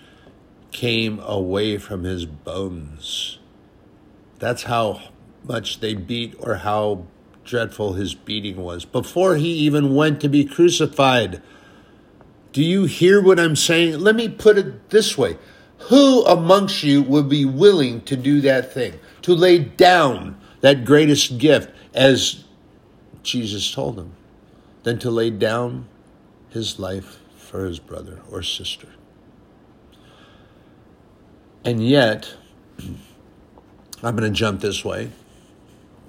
came 0.71 1.19
away 1.19 1.77
from 1.77 2.03
his 2.03 2.25
bones. 2.25 3.39
That's 4.39 4.63
how 4.63 5.01
much 5.43 5.79
they 5.79 5.93
beat 5.93 6.35
or 6.39 6.55
how 6.55 7.05
dreadful 7.43 7.93
his 7.93 8.13
beating 8.13 8.57
was 8.57 8.85
before 8.85 9.35
he 9.35 9.49
even 9.49 9.95
went 9.95 10.21
to 10.21 10.29
be 10.29 10.45
crucified. 10.45 11.41
Do 12.51 12.63
you 12.63 12.85
hear 12.85 13.21
what 13.21 13.39
I'm 13.39 13.55
saying? 13.55 13.99
Let 13.99 14.15
me 14.15 14.27
put 14.29 14.57
it 14.57 14.89
this 14.89 15.17
way 15.17 15.37
Who 15.89 16.25
amongst 16.25 16.83
you 16.83 17.01
would 17.01 17.29
be 17.29 17.45
willing 17.45 18.01
to 18.01 18.15
do 18.15 18.41
that 18.41 18.73
thing, 18.73 18.99
to 19.23 19.33
lay 19.33 19.59
down 19.59 20.39
that 20.61 20.85
greatest 20.85 21.37
gift, 21.37 21.71
as 21.93 22.43
Jesus 23.23 23.71
told 23.71 23.97
him? 23.99 24.13
than 24.83 24.99
to 24.99 25.11
lay 25.11 25.29
down 25.29 25.87
his 26.49 26.79
life 26.79 27.19
for 27.35 27.65
his 27.65 27.79
brother 27.79 28.19
or 28.31 28.41
sister. 28.41 28.87
And 31.63 31.85
yet, 31.85 32.33
I'm 34.03 34.15
going 34.15 34.31
to 34.31 34.37
jump 34.37 34.61
this 34.61 34.85
way 34.85 35.11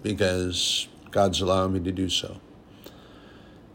because 0.03 0.89
God's 1.11 1.41
allowing 1.41 1.73
me 1.73 1.81
to 1.81 1.93
do 1.93 2.09
so. 2.09 2.41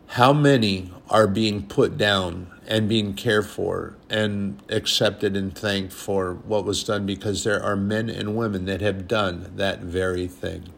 How 0.07 0.31
many 0.33 0.91
are 1.09 1.27
being 1.27 1.67
put 1.67 1.97
down 1.97 2.51
and 2.67 2.87
being 2.89 3.13
cared 3.13 3.45
for 3.45 3.95
and 4.09 4.61
accepted 4.69 5.35
and 5.35 5.55
thanked 5.55 5.93
for 5.93 6.33
what 6.33 6.65
was 6.65 6.83
done 6.83 7.05
because 7.05 7.43
there 7.43 7.61
are 7.61 7.75
men 7.75 8.09
and 8.09 8.35
women 8.35 8.65
that 8.65 8.81
have 8.81 9.07
done 9.07 9.51
that 9.55 9.81
very 9.81 10.27
thing? 10.27 10.71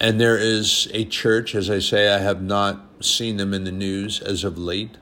And 0.00 0.20
there 0.20 0.36
is 0.36 0.88
a 0.92 1.04
church, 1.04 1.54
as 1.54 1.70
I 1.70 1.78
say, 1.78 2.12
I 2.12 2.18
have 2.18 2.42
not 2.42 2.80
seen 3.04 3.36
them 3.36 3.54
in 3.54 3.64
the 3.64 3.72
news 3.72 4.20
as 4.20 4.42
of 4.42 4.58
late, 4.58 4.96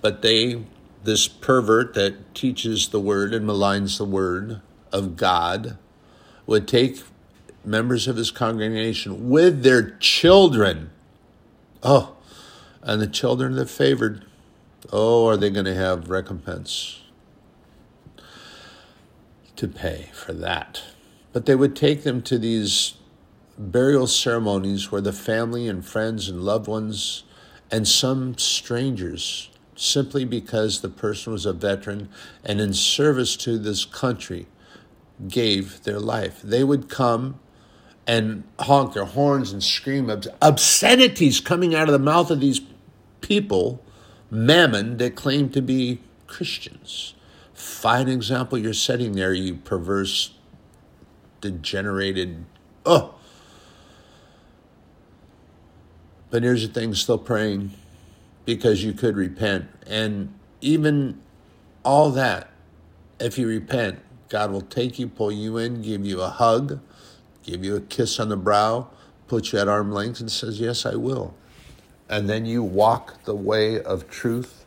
but 0.00 0.22
they, 0.22 0.62
this 1.02 1.26
pervert 1.26 1.94
that 1.94 2.34
teaches 2.34 2.88
the 2.88 3.00
word 3.00 3.34
and 3.34 3.44
maligns 3.44 3.98
the 3.98 4.04
word 4.04 4.60
of 4.92 5.16
God, 5.16 5.78
would 6.46 6.68
take 6.68 7.02
members 7.64 8.06
of 8.06 8.16
his 8.16 8.30
congregation 8.30 9.28
with 9.28 9.62
their 9.62 9.96
children. 9.98 10.90
Oh, 11.82 12.15
and 12.86 13.02
the 13.02 13.06
children 13.08 13.56
that 13.56 13.68
favored, 13.68 14.24
oh, 14.92 15.26
are 15.26 15.36
they 15.36 15.50
going 15.50 15.66
to 15.66 15.74
have 15.74 16.08
recompense 16.08 17.00
to 19.56 19.66
pay 19.66 20.10
for 20.14 20.32
that? 20.32 20.82
But 21.32 21.46
they 21.46 21.56
would 21.56 21.74
take 21.74 22.04
them 22.04 22.22
to 22.22 22.38
these 22.38 22.94
burial 23.58 24.06
ceremonies 24.06 24.92
where 24.92 25.00
the 25.00 25.12
family 25.12 25.66
and 25.66 25.84
friends 25.84 26.28
and 26.28 26.42
loved 26.42 26.68
ones 26.68 27.24
and 27.72 27.88
some 27.88 28.38
strangers, 28.38 29.50
simply 29.74 30.24
because 30.24 30.80
the 30.80 30.88
person 30.88 31.32
was 31.32 31.44
a 31.44 31.52
veteran 31.52 32.08
and 32.44 32.60
in 32.60 32.72
service 32.72 33.36
to 33.38 33.58
this 33.58 33.84
country, 33.84 34.46
gave 35.26 35.82
their 35.82 35.98
life. 35.98 36.40
They 36.40 36.62
would 36.62 36.88
come 36.88 37.40
and 38.06 38.44
honk 38.60 38.94
their 38.94 39.06
horns 39.06 39.52
and 39.52 39.64
scream 39.64 40.08
obscenities 40.40 41.40
coming 41.40 41.74
out 41.74 41.88
of 41.88 41.92
the 41.92 41.98
mouth 41.98 42.30
of 42.30 42.38
these 42.38 42.60
people, 43.26 43.82
mammon, 44.30 44.98
that 44.98 45.16
claim 45.16 45.48
to 45.50 45.60
be 45.60 46.00
Christians. 46.26 47.14
Fine 47.54 48.08
example 48.08 48.58
you're 48.58 48.72
setting 48.72 49.12
there, 49.12 49.32
you 49.32 49.54
perverse, 49.56 50.34
degenerated. 51.40 52.44
Oh, 52.84 53.16
But 56.30 56.42
here's 56.42 56.66
the 56.66 56.72
thing 56.72 56.92
still 56.94 57.18
praying 57.18 57.70
because 58.44 58.84
you 58.84 58.92
could 58.92 59.16
repent. 59.16 59.70
And 59.86 60.34
even 60.60 61.20
all 61.84 62.10
that, 62.10 62.50
if 63.20 63.38
you 63.38 63.46
repent, 63.46 64.00
God 64.28 64.50
will 64.50 64.60
take 64.60 64.98
you, 64.98 65.08
pull 65.08 65.30
you 65.30 65.56
in, 65.56 65.82
give 65.82 66.04
you 66.04 66.20
a 66.20 66.28
hug, 66.28 66.80
give 67.42 67.64
you 67.64 67.76
a 67.76 67.80
kiss 67.80 68.18
on 68.18 68.28
the 68.28 68.36
brow, 68.36 68.88
put 69.28 69.52
you 69.52 69.60
at 69.60 69.68
arm 69.68 69.92
length, 69.92 70.20
and 70.20 70.30
says, 70.30 70.60
Yes, 70.60 70.84
I 70.84 70.96
will. 70.96 71.34
And 72.08 72.28
then 72.28 72.46
you 72.46 72.62
walk 72.62 73.24
the 73.24 73.34
way 73.34 73.82
of 73.82 74.08
truth 74.08 74.64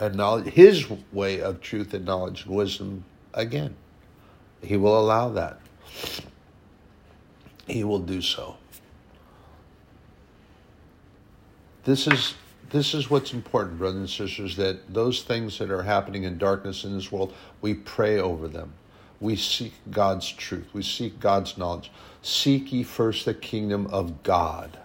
and 0.00 0.14
knowledge, 0.14 0.52
His 0.52 0.86
way 1.12 1.40
of 1.40 1.60
truth 1.60 1.94
and 1.94 2.04
knowledge 2.04 2.44
and 2.46 2.54
wisdom 2.54 3.04
again. 3.32 3.76
He 4.62 4.76
will 4.76 4.98
allow 4.98 5.28
that. 5.30 5.60
He 7.66 7.84
will 7.84 8.00
do 8.00 8.20
so. 8.20 8.56
This 11.84 12.06
is 12.08 12.34
this 12.70 12.94
is 12.94 13.08
what's 13.08 13.32
important, 13.32 13.78
brothers 13.78 13.98
and 13.98 14.10
sisters, 14.10 14.56
that 14.56 14.92
those 14.92 15.22
things 15.22 15.58
that 15.58 15.70
are 15.70 15.82
happening 15.82 16.24
in 16.24 16.36
darkness 16.36 16.84
in 16.84 16.94
this 16.94 17.12
world, 17.12 17.32
we 17.60 17.74
pray 17.74 18.18
over 18.18 18.48
them. 18.48 18.72
We 19.20 19.36
seek 19.36 19.72
God's 19.90 20.30
truth. 20.30 20.66
We 20.72 20.82
seek 20.82 21.20
God's 21.20 21.56
knowledge. 21.56 21.92
Seek 22.22 22.72
ye 22.72 22.82
first 22.82 23.24
the 23.24 23.34
kingdom 23.34 23.86
of 23.86 24.22
God. 24.24 24.78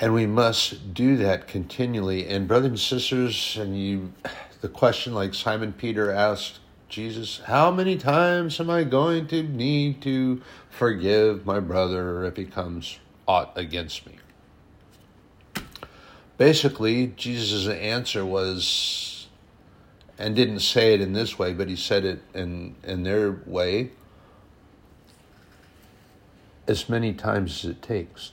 And 0.00 0.14
we 0.14 0.26
must 0.26 0.94
do 0.94 1.16
that 1.18 1.46
continually. 1.46 2.26
And 2.26 2.48
brothers 2.48 2.70
and 2.70 2.80
sisters, 2.80 3.56
and 3.60 3.78
you 3.78 4.12
the 4.62 4.68
question 4.68 5.14
like 5.14 5.34
Simon 5.34 5.72
Peter 5.72 6.10
asked 6.10 6.58
Jesus, 6.88 7.40
how 7.44 7.70
many 7.70 7.96
times 7.96 8.58
am 8.58 8.70
I 8.70 8.84
going 8.84 9.28
to 9.28 9.42
need 9.42 10.02
to 10.02 10.42
forgive 10.70 11.46
my 11.46 11.60
brother 11.60 12.24
if 12.24 12.36
he 12.36 12.44
comes 12.44 12.98
aught 13.28 13.52
against 13.56 14.06
me? 14.06 14.16
basically, 16.40 17.08
Jesus' 17.18 17.68
answer 17.68 18.24
was, 18.24 19.28
and 20.18 20.34
didn't 20.34 20.60
say 20.60 20.94
it 20.94 21.02
in 21.02 21.12
this 21.12 21.38
way, 21.38 21.52
but 21.52 21.68
he 21.68 21.76
said 21.76 22.02
it 22.06 22.22
in, 22.32 22.76
in 22.82 23.02
their 23.02 23.42
way, 23.44 23.90
as 26.66 26.88
many 26.88 27.12
times 27.12 27.62
as 27.62 27.72
it 27.72 27.82
takes. 27.82 28.32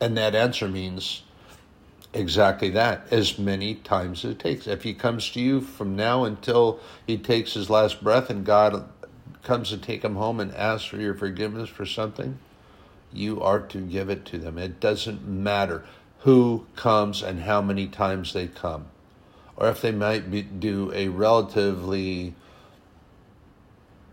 And 0.00 0.16
that 0.16 0.34
answer 0.34 0.68
means 0.68 1.22
exactly 2.12 2.70
that, 2.70 3.06
as 3.12 3.38
many 3.38 3.74
times 3.74 4.24
as 4.24 4.32
it 4.32 4.38
takes. 4.38 4.66
If 4.66 4.82
he 4.82 4.94
comes 4.94 5.30
to 5.30 5.40
you 5.40 5.60
from 5.60 5.96
now 5.96 6.24
until 6.24 6.80
he 7.06 7.18
takes 7.18 7.54
his 7.54 7.68
last 7.68 8.02
breath 8.02 8.30
and 8.30 8.44
God 8.44 8.88
comes 9.42 9.70
to 9.70 9.78
take 9.78 10.04
him 10.04 10.16
home 10.16 10.40
and 10.40 10.54
asks 10.54 10.86
for 10.86 10.98
your 10.98 11.14
forgiveness 11.14 11.68
for 11.68 11.86
something, 11.86 12.38
you 13.12 13.40
are 13.42 13.60
to 13.60 13.78
give 13.78 14.10
it 14.10 14.24
to 14.26 14.38
them. 14.38 14.58
It 14.58 14.80
doesn't 14.80 15.26
matter 15.26 15.84
who 16.20 16.66
comes 16.76 17.22
and 17.22 17.40
how 17.40 17.62
many 17.62 17.86
times 17.86 18.32
they 18.32 18.48
come, 18.48 18.86
or 19.56 19.68
if 19.68 19.80
they 19.80 19.92
might 19.92 20.30
be, 20.30 20.42
do 20.42 20.92
a 20.94 21.08
relatively 21.08 22.34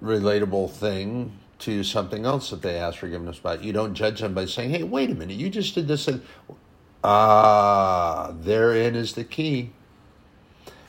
relatable 0.01 0.69
thing 0.71 1.39
to 1.65 1.83
something 1.83 2.25
else 2.25 2.51
that 2.51 2.61
they 2.61 2.77
ask 2.77 2.99
forgiveness 2.99 3.39
about. 3.39 3.63
You 3.63 3.73
don't 3.73 3.95
judge 3.95 4.21
them 4.21 4.33
by 4.33 4.45
saying, 4.45 4.69
hey, 4.69 4.83
wait 4.83 5.09
a 5.09 5.15
minute, 5.15 5.35
you 5.35 5.49
just 5.49 5.73
did 5.75 5.87
this. 5.87 6.07
And, 6.07 6.21
ah, 7.03 8.33
therein 8.39 8.95
is 8.95 9.13
the 9.13 9.23
key. 9.23 9.71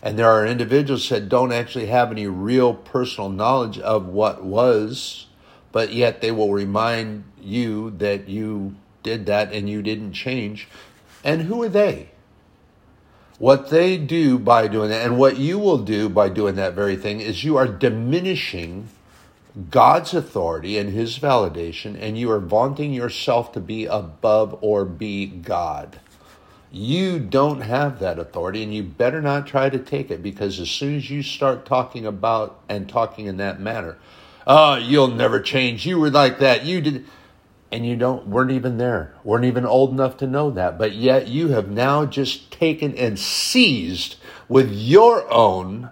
And 0.02 0.18
there 0.18 0.30
are 0.30 0.46
individuals 0.46 1.08
that 1.08 1.28
don't 1.28 1.50
actually 1.50 1.86
have 1.86 2.12
any 2.12 2.26
real 2.26 2.74
personal 2.74 3.30
knowledge 3.30 3.78
of 3.78 4.06
what 4.06 4.44
was, 4.44 5.26
but 5.72 5.92
yet 5.92 6.20
they 6.20 6.30
will 6.30 6.52
remind 6.52 7.24
you 7.40 7.90
that 7.98 8.28
you 8.28 8.76
did 9.02 9.26
that 9.26 9.52
and 9.52 9.68
you 9.68 9.82
didn't 9.82 10.12
change. 10.12 10.68
And 11.24 11.42
who 11.42 11.62
are 11.62 11.68
they? 11.68 12.10
What 13.38 13.70
they 13.70 13.96
do 13.96 14.38
by 14.38 14.68
doing 14.68 14.90
that, 14.90 15.04
and 15.04 15.18
what 15.18 15.38
you 15.38 15.58
will 15.58 15.78
do 15.78 16.08
by 16.08 16.28
doing 16.28 16.54
that 16.56 16.74
very 16.74 16.96
thing, 16.96 17.20
is 17.20 17.44
you 17.44 17.56
are 17.56 17.66
diminishing 17.66 18.88
God's 19.70 20.12
authority 20.12 20.76
and 20.76 20.90
His 20.90 21.18
validation, 21.18 21.96
and 21.98 22.18
you 22.18 22.30
are 22.30 22.40
vaunting 22.40 22.92
yourself 22.92 23.52
to 23.52 23.60
be 23.60 23.86
above 23.86 24.58
or 24.60 24.84
be 24.84 25.26
God. 25.26 25.98
You 26.70 27.18
don't 27.18 27.62
have 27.62 27.98
that 28.00 28.18
authority, 28.18 28.62
and 28.62 28.74
you 28.74 28.82
better 28.82 29.22
not 29.22 29.46
try 29.46 29.70
to 29.70 29.78
take 29.78 30.10
it 30.10 30.22
because 30.22 30.60
as 30.60 30.68
soon 30.68 30.96
as 30.96 31.08
you 31.08 31.22
start 31.22 31.64
talking 31.64 32.04
about 32.04 32.60
and 32.68 32.86
talking 32.86 33.26
in 33.26 33.38
that 33.38 33.58
manner, 33.58 33.96
oh, 34.46 34.76
you'll 34.76 35.08
never 35.08 35.40
change. 35.40 35.86
You 35.86 35.98
were 35.98 36.10
like 36.10 36.38
that. 36.40 36.64
You 36.64 36.80
did. 36.82 37.06
And 37.72 37.84
you 37.84 37.96
don't 37.96 38.28
weren't 38.28 38.52
even 38.52 38.78
there, 38.78 39.14
weren't 39.24 39.44
even 39.44 39.66
old 39.66 39.90
enough 39.90 40.18
to 40.18 40.26
know 40.26 40.50
that. 40.52 40.78
But 40.78 40.92
yet 40.94 41.26
you 41.26 41.48
have 41.48 41.68
now 41.68 42.06
just 42.06 42.52
taken 42.52 42.94
and 42.94 43.18
seized 43.18 44.16
with 44.48 44.70
your 44.70 45.28
own 45.32 45.90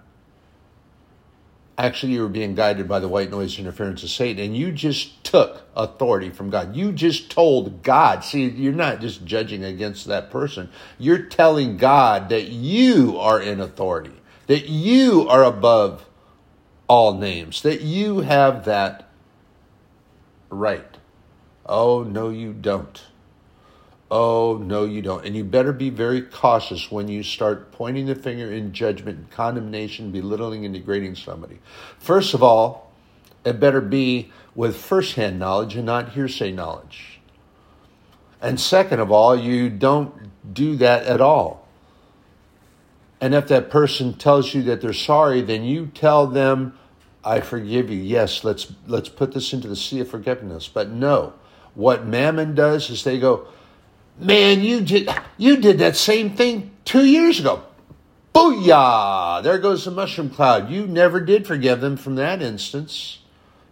actually 1.77 2.13
you 2.13 2.21
were 2.21 2.29
being 2.29 2.55
guided 2.55 2.87
by 2.87 2.99
the 2.99 3.07
white 3.07 3.31
noise 3.31 3.59
interference 3.59 4.03
of 4.03 4.09
Satan, 4.09 4.43
and 4.45 4.57
you 4.57 4.71
just 4.71 5.23
took 5.23 5.63
authority 5.75 6.29
from 6.29 6.49
God. 6.49 6.75
You 6.75 6.91
just 6.91 7.29
told 7.29 7.83
God, 7.83 8.23
see, 8.23 8.47
you're 8.47 8.73
not 8.73 9.01
just 9.01 9.25
judging 9.25 9.63
against 9.63 10.05
that 10.05 10.31
person, 10.31 10.69
you're 10.97 11.23
telling 11.23 11.77
God 11.77 12.29
that 12.29 12.47
you 12.49 13.17
are 13.19 13.41
in 13.41 13.59
authority, 13.59 14.15
that 14.47 14.69
you 14.69 15.27
are 15.27 15.43
above 15.43 16.05
all 16.87 17.13
names, 17.13 17.61
that 17.63 17.81
you 17.81 18.19
have 18.19 18.65
that 18.65 19.09
right. 20.49 20.97
Oh, 21.65 22.03
no, 22.03 22.29
you 22.29 22.53
don't. 22.53 23.01
Oh, 24.11 24.57
no, 24.61 24.85
you 24.85 25.01
don't. 25.01 25.25
And 25.25 25.35
you 25.35 25.43
better 25.43 25.73
be 25.73 25.89
very 25.89 26.21
cautious 26.21 26.91
when 26.91 27.07
you 27.07 27.23
start 27.23 27.71
pointing 27.71 28.05
the 28.05 28.15
finger 28.15 28.51
in 28.51 28.71
judgment, 28.71 29.31
condemnation, 29.31 30.11
belittling, 30.11 30.63
and 30.63 30.73
degrading 30.73 31.15
somebody. 31.15 31.59
First 31.97 32.33
of 32.33 32.43
all, 32.43 32.91
it 33.43 33.59
better 33.59 33.81
be 33.81 34.31
with 34.53 34.77
firsthand 34.77 35.39
knowledge 35.39 35.75
and 35.75 35.85
not 35.85 36.09
hearsay 36.09 36.51
knowledge. 36.51 37.19
And 38.41 38.59
second 38.59 38.99
of 38.99 39.11
all, 39.11 39.35
you 39.35 39.69
don't 39.69 40.13
do 40.53 40.75
that 40.75 41.03
at 41.05 41.19
all. 41.19 41.67
And 43.19 43.33
if 43.33 43.47
that 43.47 43.71
person 43.71 44.13
tells 44.13 44.53
you 44.53 44.61
that 44.63 44.81
they're 44.81 44.93
sorry, 44.93 45.41
then 45.41 45.63
you 45.63 45.87
tell 45.87 46.27
them, 46.27 46.77
I 47.23 47.39
forgive 47.39 47.89
you. 47.89 47.99
Yes, 47.99 48.43
let's 48.43 48.71
let's 48.85 49.09
put 49.09 49.33
this 49.33 49.51
into 49.51 49.67
the 49.67 49.75
sea 49.75 50.01
of 50.01 50.09
forgiveness. 50.09 50.67
But 50.67 50.91
no, 50.91 51.33
what 51.73 52.05
Mammon 52.05 52.53
does 52.53 52.89
is 52.91 53.03
they 53.03 53.17
go, 53.17 53.47
Man, 54.17 54.61
you 54.61 54.81
did 54.81 55.09
you 55.37 55.57
did 55.57 55.79
that 55.79 55.95
same 55.95 56.35
thing 56.35 56.71
two 56.85 57.05
years 57.05 57.39
ago. 57.39 57.63
Booyah! 58.33 59.43
There 59.43 59.57
goes 59.59 59.85
the 59.85 59.91
mushroom 59.91 60.29
cloud. 60.29 60.69
You 60.69 60.87
never 60.87 61.19
did 61.19 61.47
forgive 61.47 61.81
them 61.81 61.97
from 61.97 62.15
that 62.15 62.41
instance. 62.41 63.19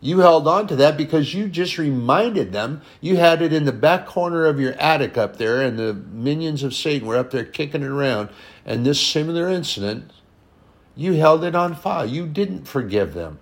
You 0.01 0.19
held 0.19 0.49
on 0.49 0.67
to 0.67 0.75
that 0.77 0.97
because 0.97 1.33
you 1.33 1.47
just 1.47 1.77
reminded 1.77 2.51
them. 2.51 2.81
You 2.99 3.15
had 3.15 3.41
it 3.41 3.53
in 3.53 3.63
the 3.63 3.71
back 3.71 4.05
corner 4.05 4.45
of 4.45 4.59
your 4.59 4.73
attic 4.73 5.17
up 5.17 5.37
there, 5.37 5.61
and 5.61 5.79
the 5.79 5.93
minions 5.93 6.61
of 6.61 6.73
Satan 6.73 7.07
were 7.07 7.15
up 7.15 7.31
there 7.31 7.45
kicking 7.45 7.83
it 7.83 7.87
around. 7.87 8.27
And 8.65 8.85
this 8.85 8.99
similar 8.99 9.47
incident, 9.49 10.11
you 10.93 11.13
held 11.13 11.45
it 11.45 11.55
on 11.55 11.73
file. 11.73 12.05
You 12.05 12.27
didn't 12.27 12.65
forgive 12.65 13.13
them. 13.13 13.39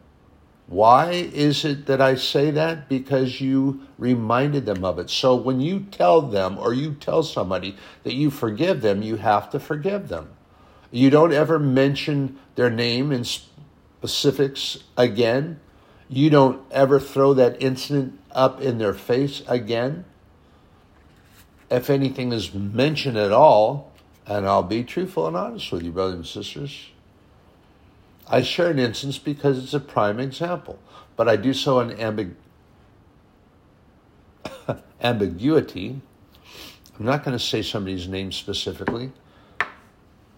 Why 0.72 1.12
is 1.12 1.66
it 1.66 1.88
that 1.88 2.00
I 2.00 2.16
say 2.16 2.50
that? 2.52 2.88
Because 2.88 3.42
you 3.42 3.82
reminded 3.98 4.66
them 4.66 4.86
of 4.86 5.00
it. 5.00 5.10
So 5.10 5.36
when 5.36 5.60
you 5.60 5.82
tell 5.92 6.22
them 6.22 6.58
or 6.58 6.74
you 6.74 6.94
tell 6.94 7.24
somebody 7.24 7.76
that 8.04 8.14
you 8.14 8.32
forgive 8.32 8.80
them, 8.80 9.02
you 9.02 9.18
have 9.18 9.50
to 9.50 9.60
forgive 9.60 10.08
them. 10.08 10.30
You 10.90 11.10
don't 11.10 11.34
ever 11.34 11.60
mention 11.60 12.40
their 12.56 12.70
name 12.70 13.12
in 13.12 13.26
specifics 13.26 14.78
again. 14.96 15.60
You 16.08 16.30
don't 16.30 16.62
ever 16.72 17.02
throw 17.02 17.34
that 17.34 17.62
incident 17.62 18.18
up 18.32 18.62
in 18.62 18.78
their 18.78 18.94
face 18.94 19.44
again. 19.50 20.06
If 21.70 21.90
anything 21.90 22.32
is 22.32 22.54
mentioned 22.54 23.18
at 23.18 23.34
all, 23.34 23.92
and 24.26 24.48
I'll 24.48 24.64
be 24.64 24.86
truthful 24.86 25.28
and 25.28 25.36
honest 25.36 25.70
with 25.70 25.84
you, 25.84 25.92
brothers 25.92 26.16
and 26.16 26.26
sisters, 26.26 26.91
I 28.32 28.42
share 28.42 28.72
an 28.72 28.80
instance 28.80 29.18
because 29.18 29.62
it's 29.62 29.74
a 29.74 29.80
prime 29.80 30.18
example, 30.18 30.80
but 31.18 31.28
I 31.28 31.36
do 31.36 31.54
so 31.54 31.82
in 31.82 31.90
ambig- 31.98 32.36
ambiguity. 35.02 36.00
I'm 36.98 37.06
not 37.06 37.26
going 37.26 37.38
to 37.38 37.44
say 37.44 37.62
somebody's 37.62 38.08
name 38.08 38.32
specifically, 38.32 39.12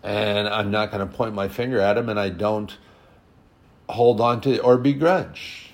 and 0.02 0.48
I'm 0.48 0.72
not 0.72 0.92
going 0.92 1.08
to 1.08 1.16
point 1.16 1.36
my 1.36 1.48
finger 1.48 1.80
at 1.80 1.94
them, 1.94 2.10
and 2.10 2.20
I 2.20 2.30
don't 2.30 2.76
hold 3.90 4.20
on 4.20 4.42
to 4.42 4.60
or 4.64 4.78
begrudge. 4.80 5.74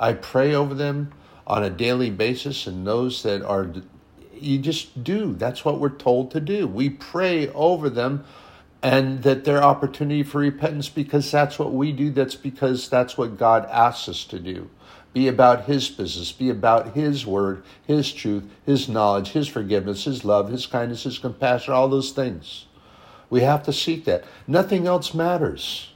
I 0.00 0.14
pray 0.14 0.54
over 0.54 0.74
them 0.74 1.12
on 1.46 1.62
a 1.62 1.70
daily 1.70 2.08
basis, 2.08 2.66
and 2.66 2.86
those 2.86 3.22
that 3.24 3.42
are, 3.42 3.70
you 4.34 4.58
just 4.58 5.04
do. 5.04 5.34
That's 5.34 5.66
what 5.66 5.80
we're 5.80 5.90
told 5.90 6.30
to 6.30 6.40
do. 6.40 6.66
We 6.66 6.88
pray 6.88 7.48
over 7.48 7.90
them 7.90 8.24
and 8.82 9.22
that 9.22 9.44
their 9.44 9.62
opportunity 9.62 10.22
for 10.22 10.38
repentance 10.38 10.88
because 10.88 11.30
that's 11.30 11.58
what 11.58 11.72
we 11.72 11.92
do 11.92 12.10
that's 12.10 12.34
because 12.34 12.88
that's 12.88 13.16
what 13.16 13.38
god 13.38 13.66
asks 13.70 14.08
us 14.08 14.24
to 14.24 14.38
do. 14.38 14.68
Be 15.12 15.28
about 15.28 15.66
his 15.66 15.88
business 15.88 16.32
be 16.32 16.50
about 16.50 16.94
his 16.94 17.26
word 17.26 17.62
his 17.86 18.12
truth 18.12 18.44
his 18.66 18.88
knowledge 18.88 19.28
his 19.28 19.46
forgiveness 19.48 20.04
his 20.04 20.24
love 20.24 20.50
his 20.50 20.66
kindness 20.66 21.04
his 21.04 21.18
compassion 21.18 21.74
all 21.74 21.88
those 21.88 22.12
things. 22.12 22.66
We 23.30 23.40
have 23.40 23.62
to 23.64 23.72
seek 23.72 24.04
that. 24.06 24.24
Nothing 24.46 24.86
else 24.86 25.14
matters. 25.14 25.90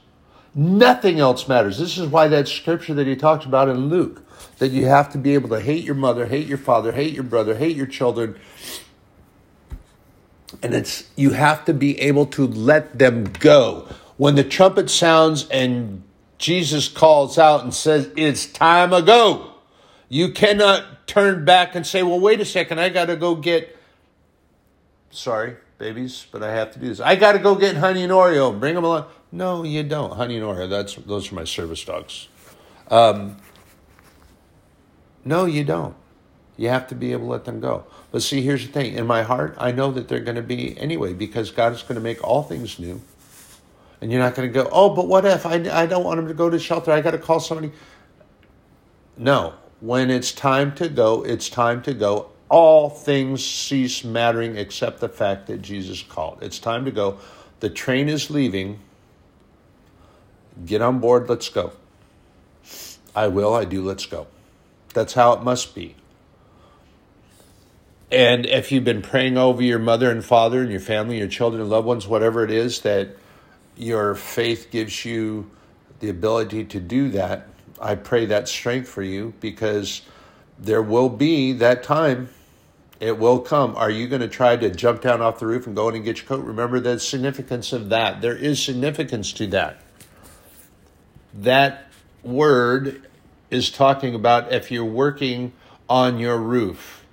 Nothing 0.55 1.19
else 1.19 1.47
matters. 1.47 1.77
This 1.77 1.99
is 1.99 2.07
why 2.07 2.27
that 2.29 2.47
scripture 2.47 2.95
that 2.95 3.05
he 3.05 3.15
talks 3.15 3.45
about 3.45 3.69
in 3.69 3.89
luke 3.89 4.23
that 4.59 4.69
you 4.69 4.85
have 4.85 5.11
to 5.11 5.17
be 5.17 5.33
able 5.33 5.49
to 5.49 5.59
hate 5.59 5.83
your 5.83 5.95
mother 5.95 6.25
hate 6.27 6.47
your 6.47 6.57
father 6.57 6.91
hate 6.91 7.13
your 7.13 7.23
brother 7.23 7.55
hate 7.55 7.75
your 7.75 7.85
children 7.87 8.39
and 10.61 10.73
it's 10.73 11.09
you 11.15 11.31
have 11.31 11.65
to 11.65 11.73
be 11.73 11.99
able 11.99 12.25
to 12.27 12.47
let 12.47 12.97
them 12.97 13.25
go. 13.39 13.87
When 14.17 14.35
the 14.35 14.43
trumpet 14.43 14.89
sounds 14.89 15.47
and 15.49 16.03
jesus 16.37 16.87
calls 16.87 17.37
out 17.37 17.63
and 17.63 17.73
says 17.73 18.09
it's 18.15 18.45
time 18.45 18.91
to 18.91 19.01
go 19.01 19.51
you 20.07 20.31
cannot 20.31 21.07
turn 21.07 21.43
back 21.43 21.75
and 21.75 21.85
say 21.85 22.03
well 22.03 22.19
wait 22.19 22.39
a 22.39 22.45
second 22.45 22.79
i 22.79 22.89
gotta 22.89 23.15
go 23.15 23.35
get 23.35 23.75
sorry 25.09 25.55
babies 25.77 26.27
but 26.31 26.43
i 26.43 26.51
have 26.51 26.71
to 26.71 26.79
do 26.79 26.87
this. 26.87 26.99
I 26.99 27.15
gotta 27.15 27.39
go 27.39 27.55
get 27.55 27.75
honey 27.77 28.03
and 28.03 28.11
oreo. 28.11 28.57
Bring 28.57 28.75
them 28.75 28.83
along. 28.83 29.05
No 29.31 29.63
you 29.63 29.83
don't. 29.83 30.13
Honey 30.13 30.37
and 30.37 30.45
oreo 30.45 30.69
that's 30.69 30.95
those 30.95 31.31
are 31.31 31.35
my 31.35 31.43
service 31.43 31.83
dogs. 31.83 32.27
Um, 32.89 33.37
no 35.25 35.45
you 35.45 35.63
don't. 35.63 35.95
You 36.55 36.69
have 36.69 36.87
to 36.87 36.95
be 36.95 37.11
able 37.11 37.25
to 37.25 37.31
let 37.31 37.45
them 37.45 37.59
go. 37.59 37.85
But 38.17 38.23
see, 38.23 38.41
here's 38.41 38.65
the 38.65 38.73
thing. 38.73 38.95
In 38.95 39.05
my 39.05 39.21
heart, 39.21 39.55
I 39.59 39.71
know 39.71 39.91
that 39.91 40.07
they're 40.07 40.21
going 40.21 40.37
to 40.37 40.41
be 40.41 40.75
anyway 40.79 41.13
because 41.13 41.51
God 41.51 41.73
is 41.73 41.83
going 41.83 41.97
to 41.97 42.01
make 42.01 42.23
all 42.23 42.41
things 42.41 42.79
new. 42.79 42.99
And 44.01 44.11
you're 44.11 44.19
not 44.19 44.33
going 44.33 44.51
to 44.51 44.51
go, 44.51 44.67
oh, 44.71 44.89
but 44.89 45.07
what 45.07 45.23
if 45.23 45.45
I, 45.45 45.57
I 45.71 45.85
don't 45.85 46.03
want 46.03 46.17
them 46.17 46.27
to 46.27 46.33
go 46.33 46.49
to 46.49 46.57
shelter? 46.57 46.91
I 46.91 47.01
got 47.01 47.11
to 47.11 47.19
call 47.19 47.39
somebody. 47.39 47.71
No. 49.17 49.53
When 49.81 50.09
it's 50.09 50.31
time 50.31 50.73
to 50.77 50.89
go, 50.89 51.23
it's 51.23 51.47
time 51.47 51.83
to 51.83 51.93
go. 51.93 52.31
All 52.49 52.89
things 52.89 53.45
cease 53.45 54.03
mattering 54.03 54.57
except 54.57 54.99
the 54.99 55.09
fact 55.09 55.45
that 55.45 55.61
Jesus 55.61 56.01
called. 56.01 56.39
It's 56.41 56.57
time 56.57 56.85
to 56.85 56.91
go. 56.91 57.19
The 57.59 57.69
train 57.69 58.09
is 58.09 58.31
leaving. 58.31 58.79
Get 60.65 60.81
on 60.81 60.97
board. 60.97 61.29
Let's 61.29 61.49
go. 61.49 61.71
I 63.15 63.27
will. 63.27 63.53
I 63.53 63.65
do. 63.65 63.83
Let's 63.83 64.07
go. 64.07 64.25
That's 64.95 65.13
how 65.13 65.33
it 65.33 65.43
must 65.43 65.75
be. 65.75 65.95
And 68.11 68.45
if 68.45 68.71
you've 68.71 68.85
been 68.85 69.01
praying 69.01 69.37
over 69.37 69.61
your 69.61 69.79
mother 69.79 70.09
and 70.09 70.23
father 70.23 70.61
and 70.61 70.71
your 70.71 70.79
family, 70.79 71.17
your 71.17 71.27
children 71.27 71.61
and 71.61 71.69
loved 71.69 71.85
ones, 71.85 72.07
whatever 72.07 72.43
it 72.43 72.51
is 72.51 72.81
that 72.81 73.09
your 73.75 74.15
faith 74.15 74.69
gives 74.71 75.03
you 75.03 75.51
the 75.99 76.09
ability 76.09 76.63
to 76.65 76.79
do 76.79 77.09
that, 77.09 77.49
I 77.81 77.95
pray 77.95 78.25
that 78.27 78.47
strength 78.47 78.87
for 78.87 79.03
you 79.03 79.33
because 79.41 80.03
there 80.57 80.81
will 80.81 81.09
be 81.09 81.53
that 81.53 81.83
time. 81.83 82.29
It 82.99 83.19
will 83.19 83.39
come. 83.39 83.75
Are 83.75 83.91
you 83.91 84.07
going 84.07 84.21
to 84.21 84.27
try 84.27 84.55
to 84.55 84.71
jump 84.71 85.01
down 85.01 85.21
off 85.21 85.39
the 85.39 85.45
roof 85.45 85.67
and 85.67 85.75
go 85.75 85.89
in 85.89 85.95
and 85.95 86.03
get 86.03 86.17
your 86.17 86.27
coat? 86.27 86.43
Remember 86.45 86.79
the 86.79 86.99
significance 86.99 87.73
of 87.73 87.89
that. 87.89 88.21
There 88.21 88.35
is 88.35 88.63
significance 88.63 89.33
to 89.33 89.47
that. 89.47 89.81
That 91.33 91.91
word 92.23 93.05
is 93.51 93.69
talking 93.69 94.15
about 94.15 94.51
if 94.51 94.71
you're 94.71 94.85
working 94.85 95.51
on 95.87 96.17
your 96.17 96.37
roof 96.37 97.05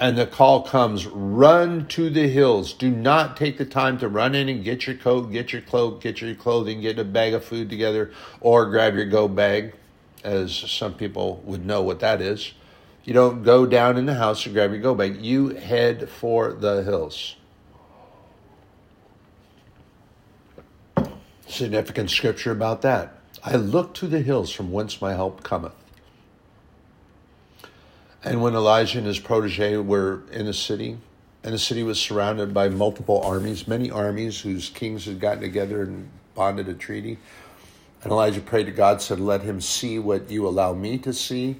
and 0.00 0.16
the 0.16 0.26
call 0.26 0.62
comes, 0.62 1.06
run 1.06 1.86
to 1.88 2.08
the 2.08 2.26
hills. 2.26 2.72
Do 2.72 2.90
not 2.90 3.36
take 3.36 3.58
the 3.58 3.66
time 3.66 3.98
to 3.98 4.08
run 4.08 4.34
in 4.34 4.48
and 4.48 4.64
get 4.64 4.86
your 4.86 4.96
coat, 4.96 5.30
get 5.30 5.52
your 5.52 5.60
cloak, 5.60 6.00
get 6.00 6.22
your 6.22 6.34
clothing, 6.34 6.80
get 6.80 6.98
a 6.98 7.04
bag 7.04 7.34
of 7.34 7.44
food 7.44 7.68
together, 7.68 8.10
or 8.40 8.64
grab 8.70 8.94
your 8.94 9.04
go 9.04 9.28
bag, 9.28 9.74
as 10.24 10.56
some 10.56 10.94
people 10.94 11.42
would 11.44 11.66
know 11.66 11.82
what 11.82 12.00
that 12.00 12.22
is. 12.22 12.54
You 13.04 13.12
don't 13.12 13.42
go 13.42 13.66
down 13.66 13.98
in 13.98 14.06
the 14.06 14.14
house 14.14 14.46
and 14.46 14.54
grab 14.54 14.70
your 14.70 14.80
go 14.80 14.94
bag. 14.94 15.22
You 15.22 15.48
head 15.48 16.08
for 16.08 16.52
the 16.54 16.82
hills. 16.82 17.36
Significant 21.46 22.10
scripture 22.10 22.52
about 22.52 22.80
that. 22.82 23.18
I 23.44 23.56
look 23.56 23.92
to 23.94 24.06
the 24.06 24.20
hills 24.20 24.50
from 24.50 24.72
whence 24.72 25.00
my 25.00 25.12
help 25.12 25.42
cometh. 25.42 25.79
And 28.22 28.42
when 28.42 28.54
Elijah 28.54 28.98
and 28.98 29.06
his 29.06 29.18
protege 29.18 29.78
were 29.78 30.22
in 30.30 30.46
a 30.46 30.52
city, 30.52 30.98
and 31.42 31.54
the 31.54 31.58
city 31.58 31.82
was 31.82 31.98
surrounded 31.98 32.52
by 32.52 32.68
multiple 32.68 33.22
armies, 33.22 33.66
many 33.66 33.90
armies 33.90 34.40
whose 34.40 34.68
kings 34.68 35.06
had 35.06 35.20
gotten 35.20 35.40
together 35.40 35.82
and 35.82 36.10
bonded 36.34 36.68
a 36.68 36.74
treaty. 36.74 37.16
And 38.02 38.12
Elijah 38.12 38.42
prayed 38.42 38.66
to 38.66 38.72
God, 38.72 39.00
said, 39.00 39.20
Let 39.20 39.42
him 39.42 39.60
see 39.60 39.98
what 39.98 40.30
you 40.30 40.46
allow 40.46 40.74
me 40.74 40.98
to 40.98 41.14
see. 41.14 41.56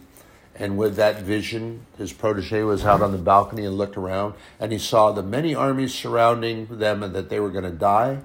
And 0.54 0.76
with 0.76 0.96
that 0.96 1.22
vision, 1.22 1.86
his 1.96 2.12
protege 2.12 2.62
was 2.62 2.84
out 2.84 3.00
on 3.00 3.12
the 3.12 3.18
balcony 3.18 3.64
and 3.64 3.78
looked 3.78 3.96
around, 3.96 4.34
and 4.58 4.72
he 4.72 4.78
saw 4.78 5.12
the 5.12 5.22
many 5.22 5.54
armies 5.54 5.94
surrounding 5.94 6.66
them 6.78 7.02
and 7.02 7.14
that 7.14 7.30
they 7.30 7.40
were 7.40 7.50
going 7.50 7.64
to 7.64 7.70
die. 7.70 8.20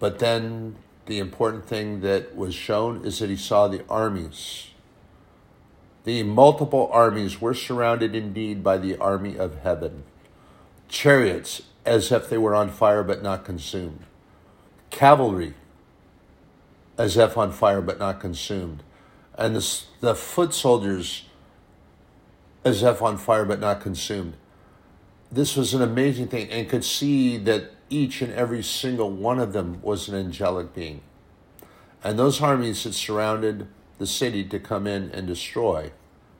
But 0.00 0.18
then 0.18 0.74
the 1.06 1.20
important 1.20 1.64
thing 1.64 2.00
that 2.00 2.34
was 2.34 2.54
shown 2.54 3.04
is 3.04 3.20
that 3.20 3.30
he 3.30 3.36
saw 3.36 3.68
the 3.68 3.84
armies 3.88 4.70
the 6.06 6.22
multiple 6.22 6.88
armies 6.92 7.40
were 7.40 7.52
surrounded 7.52 8.14
indeed 8.14 8.62
by 8.62 8.78
the 8.78 8.96
army 8.98 9.36
of 9.36 9.58
heaven. 9.62 10.04
Chariots 10.88 11.62
as 11.84 12.12
if 12.12 12.30
they 12.30 12.38
were 12.38 12.54
on 12.54 12.70
fire 12.70 13.02
but 13.02 13.24
not 13.24 13.44
consumed. 13.44 14.04
Cavalry 14.90 15.54
as 16.96 17.16
if 17.16 17.36
on 17.36 17.50
fire 17.50 17.82
but 17.82 17.98
not 17.98 18.20
consumed. 18.20 18.84
And 19.36 19.56
the, 19.56 19.82
the 19.98 20.14
foot 20.14 20.54
soldiers 20.54 21.24
as 22.64 22.84
if 22.84 23.02
on 23.02 23.16
fire 23.16 23.44
but 23.44 23.58
not 23.58 23.80
consumed. 23.80 24.34
This 25.32 25.56
was 25.56 25.74
an 25.74 25.82
amazing 25.82 26.28
thing 26.28 26.48
and 26.50 26.68
could 26.68 26.84
see 26.84 27.36
that 27.38 27.72
each 27.90 28.22
and 28.22 28.32
every 28.32 28.62
single 28.62 29.10
one 29.10 29.40
of 29.40 29.52
them 29.52 29.82
was 29.82 30.08
an 30.08 30.14
angelic 30.14 30.72
being. 30.72 31.00
And 32.04 32.16
those 32.16 32.40
armies 32.40 32.84
that 32.84 32.92
surrounded 32.92 33.66
the 33.98 34.06
city 34.06 34.44
to 34.44 34.58
come 34.58 34.86
in 34.86 35.10
and 35.12 35.26
destroy, 35.26 35.92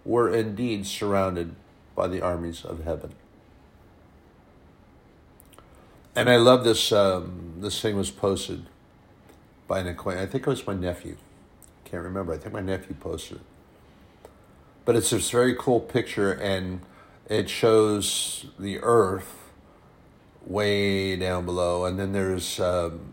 were 0.04 0.34
indeed 0.34 0.86
surrounded 0.86 1.54
by 1.94 2.06
the 2.06 2.20
armies 2.20 2.64
of 2.64 2.84
heaven. 2.84 3.14
And 6.14 6.30
I 6.30 6.36
love 6.36 6.64
this. 6.64 6.92
Um, 6.92 7.54
this 7.58 7.80
thing 7.80 7.96
was 7.96 8.10
posted 8.10 8.66
by 9.68 9.80
an 9.80 9.86
acquaintance. 9.86 10.28
I 10.28 10.32
think 10.32 10.46
it 10.46 10.50
was 10.50 10.66
my 10.66 10.74
nephew. 10.74 11.16
Can't 11.84 12.02
remember. 12.02 12.32
I 12.32 12.38
think 12.38 12.54
my 12.54 12.60
nephew 12.60 12.94
posted 12.98 13.38
it. 13.38 13.42
But 14.84 14.96
it's 14.96 15.10
this 15.10 15.30
very 15.30 15.54
cool 15.54 15.80
picture, 15.80 16.32
and 16.32 16.80
it 17.28 17.50
shows 17.50 18.46
the 18.58 18.78
earth 18.82 19.50
way 20.46 21.16
down 21.16 21.44
below, 21.44 21.84
and 21.84 21.98
then 21.98 22.12
there's 22.12 22.60
um, 22.60 23.12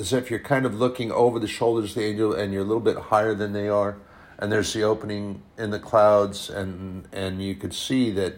as 0.00 0.14
if 0.14 0.30
you're 0.30 0.40
kind 0.40 0.64
of 0.64 0.74
looking 0.74 1.12
over 1.12 1.38
the 1.38 1.46
shoulders 1.46 1.90
of 1.90 1.96
the 1.96 2.04
angel 2.04 2.32
and 2.32 2.54
you're 2.54 2.62
a 2.62 2.64
little 2.64 2.80
bit 2.80 2.96
higher 2.96 3.34
than 3.34 3.52
they 3.52 3.68
are. 3.68 3.98
And 4.38 4.50
there's 4.50 4.72
the 4.72 4.82
opening 4.82 5.42
in 5.58 5.70
the 5.70 5.78
clouds 5.78 6.48
and 6.48 7.06
and 7.12 7.42
you 7.42 7.54
could 7.54 7.74
see 7.74 8.10
that 8.12 8.36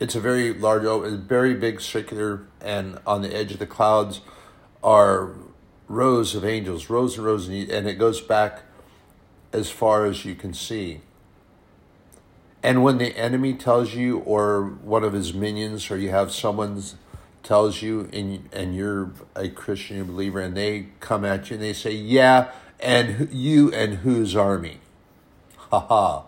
it's 0.00 0.14
a 0.14 0.20
very 0.20 0.54
large 0.54 0.84
very 1.28 1.54
big 1.54 1.82
circular 1.82 2.46
and 2.62 2.98
on 3.06 3.20
the 3.20 3.36
edge 3.36 3.52
of 3.52 3.58
the 3.58 3.66
clouds 3.66 4.22
are 4.82 5.34
rows 5.86 6.34
of 6.34 6.46
angels 6.46 6.88
rows 6.88 7.18
and 7.18 7.26
rows 7.26 7.48
and 7.48 7.86
it 7.86 7.98
goes 7.98 8.22
back 8.22 8.62
as 9.52 9.70
far 9.70 10.06
as 10.06 10.24
you 10.24 10.34
can 10.34 10.54
see. 10.54 11.02
And 12.62 12.82
when 12.82 12.96
the 12.96 13.14
enemy 13.18 13.52
tells 13.52 13.92
you 13.92 14.20
or 14.20 14.62
one 14.62 15.04
of 15.04 15.12
his 15.12 15.34
minions 15.34 15.90
or 15.90 15.98
you 15.98 16.08
have 16.08 16.32
someone's 16.32 16.94
tells 17.42 17.82
you 17.82 18.08
and 18.12 18.48
and 18.52 18.74
you're 18.74 19.10
a 19.34 19.48
Christian 19.48 20.00
a 20.00 20.04
believer 20.04 20.40
and 20.40 20.56
they 20.56 20.88
come 21.00 21.24
at 21.24 21.50
you 21.50 21.54
and 21.54 21.62
they 21.62 21.72
say, 21.72 21.92
"Yeah, 21.92 22.50
and 22.80 23.28
you 23.32 23.72
and 23.72 23.96
whose 23.98 24.36
army?" 24.36 24.80
Ha 25.56 25.80
ha. 25.80 26.24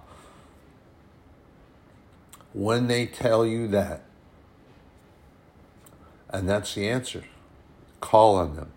When 2.53 2.87
they 2.87 3.07
tell 3.07 3.45
you 3.45 3.67
that, 3.69 4.03
and 6.31 6.49
that's 6.49 6.75
the 6.75 6.89
answer, 6.89 7.25
call 8.01 8.37
on 8.37 8.55
them 8.55 8.71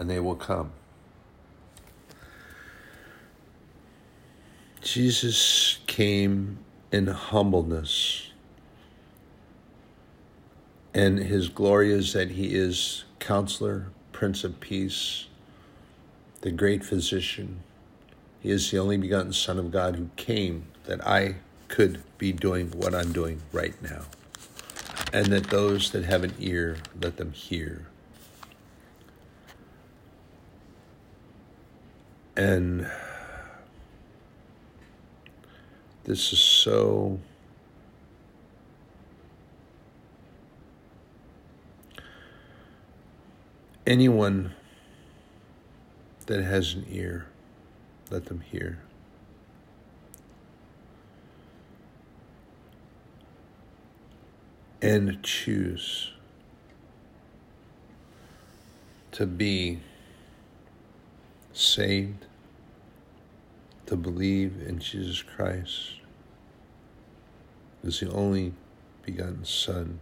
and 0.00 0.08
they 0.08 0.18
will 0.18 0.34
come. 0.34 0.72
Jesus 4.80 5.78
came 5.86 6.58
in 6.90 7.06
humbleness 7.08 8.29
and 10.92 11.18
his 11.18 11.48
glory 11.48 11.92
is 11.92 12.12
that 12.12 12.32
he 12.32 12.54
is 12.54 13.04
counselor, 13.18 13.86
prince 14.12 14.44
of 14.44 14.58
peace, 14.60 15.26
the 16.40 16.50
great 16.50 16.84
physician. 16.84 17.60
He 18.40 18.50
is 18.50 18.70
the 18.70 18.78
only 18.78 18.96
begotten 18.96 19.32
Son 19.32 19.58
of 19.58 19.70
God 19.70 19.96
who 19.96 20.10
came 20.16 20.66
that 20.84 21.06
I 21.06 21.36
could 21.68 22.02
be 22.18 22.32
doing 22.32 22.70
what 22.72 22.94
I'm 22.94 23.12
doing 23.12 23.42
right 23.52 23.80
now. 23.82 24.02
And 25.12 25.26
that 25.26 25.44
those 25.44 25.90
that 25.92 26.04
have 26.04 26.24
an 26.24 26.34
ear, 26.38 26.78
let 27.00 27.16
them 27.16 27.32
hear. 27.32 27.86
And 32.36 32.88
this 36.04 36.32
is 36.32 36.38
so 36.38 37.20
anyone 43.86 44.54
that 46.26 46.42
has 46.42 46.74
an 46.74 46.86
ear, 46.90 47.26
let 48.10 48.26
them 48.26 48.40
hear. 48.40 48.78
And 54.82 55.22
choose 55.22 56.12
to 59.12 59.26
be 59.26 59.80
saved, 61.52 62.26
to 63.86 63.96
believe 63.96 64.62
in 64.66 64.78
Jesus 64.78 65.22
Christ 65.22 65.94
as 67.84 68.00
the 68.00 68.10
only 68.10 68.52
begotten 69.02 69.44
Son 69.44 70.00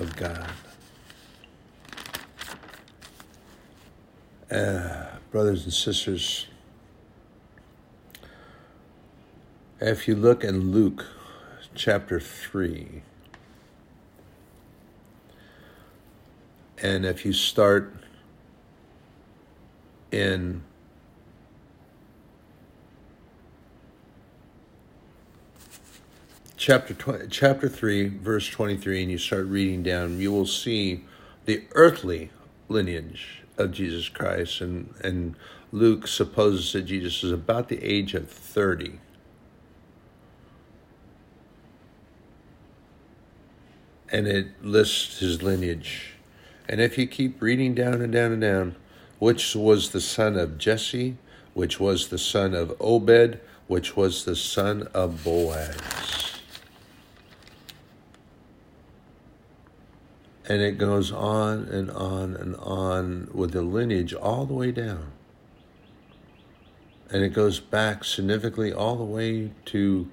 of 0.00 0.16
God. 0.16 0.50
Uh, 4.50 5.06
brothers 5.30 5.64
and 5.64 5.72
sisters, 5.72 6.46
if 9.80 10.06
you 10.06 10.14
look 10.14 10.44
in 10.44 10.72
Luke 10.72 11.06
chapter 11.74 12.20
3, 12.20 13.02
and 16.82 17.04
if 17.04 17.24
you 17.24 17.32
start 17.32 17.94
in 20.12 20.62
chapter 26.66 26.94
20, 26.94 27.28
chapter 27.28 27.68
3 27.68 28.08
verse 28.08 28.48
23 28.48 29.02
and 29.02 29.10
you 29.12 29.18
start 29.18 29.46
reading 29.46 29.84
down 29.84 30.18
you 30.18 30.32
will 30.32 30.44
see 30.44 31.04
the 31.44 31.62
earthly 31.76 32.28
lineage 32.68 33.44
of 33.56 33.70
Jesus 33.70 34.08
Christ 34.08 34.60
and 34.60 34.92
and 35.00 35.36
Luke 35.70 36.08
supposes 36.08 36.72
that 36.72 36.82
Jesus 36.82 37.22
is 37.22 37.32
about 37.32 37.68
the 37.68 37.82
age 37.84 38.14
of 38.14 38.30
30. 38.30 38.98
And 44.10 44.26
it 44.26 44.64
lists 44.64 45.18
his 45.18 45.42
lineage. 45.42 46.14
And 46.68 46.80
if 46.80 46.96
you 46.96 47.06
keep 47.06 47.42
reading 47.42 47.74
down 47.74 48.00
and 48.00 48.12
down 48.12 48.32
and 48.32 48.40
down, 48.40 48.76
which 49.18 49.54
was 49.54 49.90
the 49.90 50.00
son 50.00 50.38
of 50.38 50.56
Jesse, 50.56 51.16
which 51.52 51.80
was 51.80 52.08
the 52.08 52.18
son 52.18 52.54
of 52.54 52.74
Obed, 52.80 53.40
which 53.66 53.96
was 53.96 54.24
the 54.24 54.36
son 54.36 54.88
of 54.94 55.24
Boaz. 55.24 56.05
And 60.48 60.62
it 60.62 60.78
goes 60.78 61.10
on 61.10 61.64
and 61.68 61.90
on 61.90 62.36
and 62.36 62.54
on 62.56 63.28
with 63.32 63.52
the 63.52 63.62
lineage 63.62 64.14
all 64.14 64.46
the 64.46 64.54
way 64.54 64.70
down. 64.70 65.12
And 67.10 67.24
it 67.24 67.32
goes 67.32 67.58
back 67.58 68.04
significantly 68.04 68.72
all 68.72 68.96
the 68.96 69.04
way 69.04 69.52
to 69.66 70.08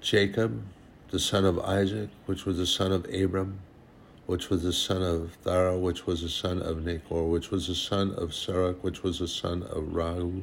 Jacob, 0.00 0.62
the 1.10 1.20
son 1.20 1.44
of 1.44 1.60
Isaac, 1.60 2.10
which 2.26 2.44
was 2.44 2.58
the 2.58 2.66
son 2.66 2.90
of 2.90 3.06
Abram, 3.12 3.60
which 4.26 4.50
was 4.50 4.62
the 4.62 4.72
son 4.72 5.02
of 5.02 5.32
Thara, 5.44 5.78
which 5.78 6.06
was 6.06 6.22
the 6.22 6.28
son 6.28 6.60
of 6.60 6.78
Nachor, 6.78 7.30
which 7.30 7.50
was 7.50 7.68
the 7.68 7.74
son 7.74 8.12
of 8.14 8.34
Sarah, 8.34 8.72
which 8.72 9.02
was 9.02 9.18
the 9.18 9.28
son 9.28 9.62
of 9.64 9.84
Ragau, 9.92 10.42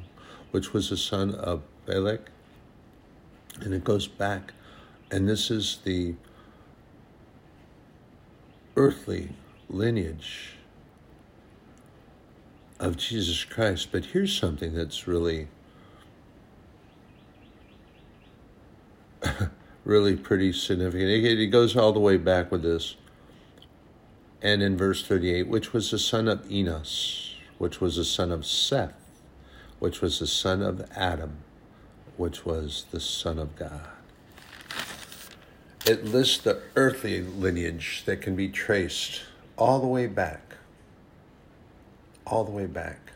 which 0.52 0.74
was 0.74 0.90
the 0.90 0.98
son 0.98 1.36
of 1.36 1.62
Phalec. 1.88 2.20
And 3.62 3.74
it 3.74 3.84
goes 3.84 4.08
back, 4.08 4.54
and 5.12 5.28
this 5.28 5.52
is 5.52 5.80
the 5.84 6.16
earthly 8.80 9.28
lineage 9.70 10.56
of 12.80 12.96
Jesus 12.96 13.44
Christ. 13.44 13.90
But 13.92 14.06
here's 14.06 14.36
something 14.36 14.74
that's 14.74 15.06
really, 15.06 15.50
really 19.84 20.16
pretty 20.16 20.54
significant. 20.54 21.10
It 21.10 21.48
goes 21.48 21.76
all 21.76 21.92
the 21.92 22.00
way 22.00 22.16
back 22.16 22.54
with 22.54 22.62
this. 22.64 22.96
And 24.42 24.64
in 24.64 24.78
verse 24.78 25.06
38, 25.06 25.50
which 25.50 25.74
was 25.74 25.92
the 25.92 26.00
son 26.00 26.30
of 26.30 26.50
Enos, 26.50 27.36
which 27.58 27.82
was 27.82 27.98
the 27.98 28.06
son 28.06 28.32
of 28.32 28.46
Seth, 28.46 28.94
which 29.80 30.00
was 30.00 30.20
the 30.20 30.28
son 30.28 30.62
of 30.62 30.90
Adam, 30.96 31.40
which 32.16 32.46
was 32.46 32.86
the 32.92 33.02
Son 33.02 33.40
of 33.40 33.58
God. 33.58 33.99
It 35.86 36.06
lists 36.06 36.38
the 36.40 36.62
earthly 36.76 37.22
lineage 37.22 38.04
that 38.06 38.22
can 38.22 38.36
be 38.36 38.50
traced 38.50 39.22
all 39.58 39.80
the 39.80 39.88
way 39.88 40.08
back. 40.08 40.56
All 42.28 42.44
the 42.44 42.52
way 42.52 42.66
back. 42.66 43.14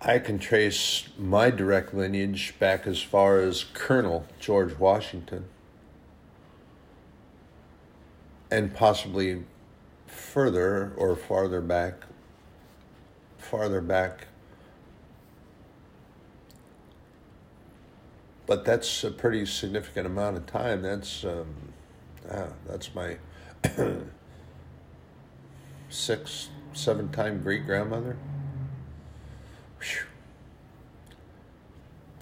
I 0.00 0.18
can 0.18 0.38
trace 0.38 1.08
my 1.18 1.50
direct 1.50 1.92
lineage 1.92 2.54
back 2.58 2.86
as 2.86 3.02
far 3.02 3.38
as 3.38 3.64
Colonel 3.64 4.26
George 4.38 4.78
Washington 4.78 5.44
and 8.50 8.74
possibly 8.74 9.44
further 10.06 10.92
or 10.96 11.14
farther 11.14 11.60
back, 11.60 11.94
farther 13.38 13.80
back. 13.80 14.26
But 18.50 18.64
that's 18.64 19.04
a 19.04 19.12
pretty 19.12 19.46
significant 19.46 20.08
amount 20.08 20.36
of 20.36 20.44
time. 20.46 20.82
That's 20.82 21.22
um, 21.24 21.54
ah, 22.28 22.48
that's 22.66 22.92
my 22.96 23.16
six, 25.88 26.48
seven 26.72 27.12
time 27.12 27.44
great 27.44 27.64
grandmother. 27.64 28.16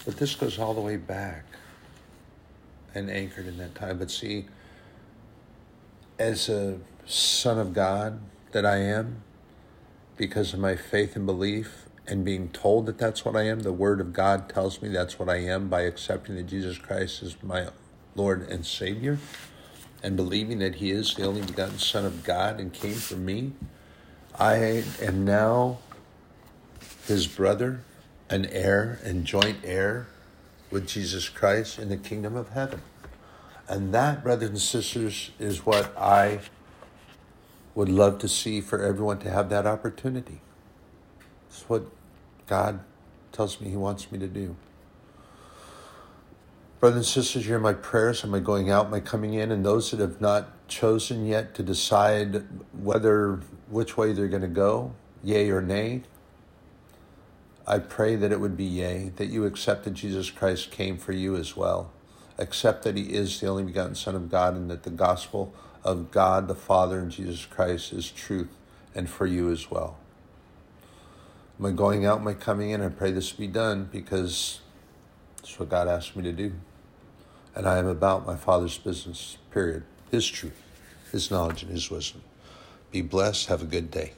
But 0.05 0.17
this 0.17 0.35
goes 0.35 0.59
all 0.59 0.75
the 0.75 0.81
way 0.81 0.97
back 0.97 1.45
and 2.93 3.09
anchored 3.09 3.47
in 3.47 3.57
that 3.57 3.73
time. 3.73 3.97
But 3.97 4.11
see, 4.11 4.45
as 6.19 6.47
a 6.47 6.77
son 7.07 7.57
of 7.57 7.73
God 7.73 8.19
that 8.51 8.67
I 8.67 8.77
am, 8.77 9.23
because 10.15 10.53
of 10.53 10.59
my 10.59 10.75
faith 10.75 11.15
and 11.15 11.25
belief 11.25 11.88
and 12.09 12.25
being 12.25 12.49
told 12.49 12.87
that 12.87 12.97
that's 12.97 13.23
what 13.23 13.35
I 13.35 13.43
am, 13.43 13.59
the 13.59 13.71
Word 13.71 14.01
of 14.01 14.13
God 14.13 14.49
tells 14.49 14.81
me 14.81 14.89
that's 14.89 15.19
what 15.19 15.29
I 15.29 15.37
am 15.37 15.69
by 15.69 15.81
accepting 15.81 16.35
that 16.35 16.47
Jesus 16.47 16.79
Christ 16.79 17.21
is 17.21 17.35
my 17.43 17.67
Lord 18.15 18.49
and 18.49 18.65
Savior 18.65 19.19
and 20.01 20.17
believing 20.17 20.57
that 20.59 20.75
He 20.75 20.89
is 20.89 21.13
the 21.13 21.25
only 21.25 21.43
begotten 21.43 21.77
Son 21.77 22.05
of 22.05 22.23
God 22.23 22.59
and 22.59 22.73
came 22.73 22.95
for 22.95 23.15
me. 23.15 23.53
I 24.39 24.83
am 24.99 25.23
now 25.23 25.77
His 27.05 27.27
brother, 27.27 27.81
an 28.27 28.47
heir 28.47 28.99
and 29.03 29.23
joint 29.23 29.57
heir 29.63 30.07
with 30.71 30.87
Jesus 30.87 31.29
Christ 31.29 31.77
in 31.77 31.89
the 31.89 31.97
kingdom 31.97 32.35
of 32.35 32.49
heaven. 32.49 32.81
And 33.67 33.93
that, 33.93 34.23
brothers 34.23 34.49
and 34.49 34.59
sisters, 34.59 35.29
is 35.37 35.63
what 35.63 35.95
I 35.95 36.39
would 37.75 37.89
love 37.89 38.17
to 38.19 38.27
see 38.27 38.61
for 38.61 38.83
everyone 38.83 39.19
to 39.19 39.29
have 39.29 39.49
that 39.49 39.67
opportunity. 39.67 40.41
It's 41.49 41.69
what 41.69 41.85
God 42.49 42.79
tells 43.31 43.61
me 43.61 43.69
He 43.69 43.77
wants 43.77 44.11
me 44.11 44.19
to 44.19 44.27
do. 44.27 44.55
Brothers 46.79 46.97
and 46.97 47.05
sisters, 47.05 47.45
hear 47.45 47.59
my 47.59 47.73
prayers. 47.73 48.23
Am 48.23 48.33
I 48.33 48.39
going 48.39 48.71
out? 48.71 48.93
I 48.93 48.99
coming 48.99 49.33
in? 49.33 49.51
And 49.51 49.65
those 49.65 49.91
that 49.91 49.99
have 49.99 50.19
not 50.19 50.67
chosen 50.67 51.25
yet 51.25 51.53
to 51.55 51.63
decide 51.63 52.43
whether 52.73 53.41
which 53.69 53.95
way 53.97 54.13
they're 54.13 54.27
going 54.27 54.41
to 54.41 54.47
go, 54.47 54.93
yay 55.23 55.49
or 55.49 55.61
nay, 55.61 56.03
I 57.67 57.79
pray 57.79 58.15
that 58.15 58.31
it 58.31 58.39
would 58.39 58.57
be 58.57 58.65
yay, 58.65 59.11
that 59.17 59.27
you 59.27 59.45
accept 59.45 59.83
that 59.83 59.91
Jesus 59.91 60.31
Christ 60.31 60.71
came 60.71 60.97
for 60.97 61.11
you 61.11 61.35
as 61.35 61.55
well 61.55 61.91
accept 62.39 62.83
that 62.83 62.95
He 62.95 63.03
is 63.03 63.39
the 63.39 63.47
only 63.47 63.63
begotten 63.63 63.95
Son 63.95 64.15
of 64.15 64.31
God 64.31 64.55
and 64.55 64.71
that 64.71 64.83
the 64.83 64.89
gospel 64.89 65.53
of 65.83 66.09
God 66.09 66.47
the 66.47 66.55
Father 66.55 66.99
and 66.99 67.11
Jesus 67.11 67.45
Christ 67.45 67.93
is 67.93 68.09
truth 68.09 68.55
and 68.95 69.09
for 69.09 69.27
you 69.27 69.51
as 69.51 69.69
well. 69.69 69.97
I 71.65 71.71
going 71.71 72.05
out? 72.05 72.23
my 72.23 72.33
coming 72.33 72.69
in? 72.69 72.81
I 72.81 72.89
pray 72.89 73.11
this 73.11 73.31
be 73.31 73.47
done 73.47 73.89
because 73.91 74.61
it's 75.39 75.59
what 75.59 75.69
God 75.69 75.87
asked 75.87 76.15
me 76.15 76.23
to 76.23 76.31
do. 76.31 76.53
And 77.53 77.67
I 77.67 77.77
am 77.77 77.87
about 77.87 78.25
my 78.25 78.37
Father's 78.37 78.77
business, 78.77 79.37
period. 79.51 79.83
His 80.09 80.25
truth, 80.25 80.61
His 81.11 81.29
knowledge, 81.29 81.63
and 81.63 81.71
His 81.71 81.91
wisdom. 81.91 82.21
Be 82.91 83.01
blessed. 83.01 83.47
Have 83.47 83.61
a 83.61 83.65
good 83.65 83.91
day. 83.91 84.13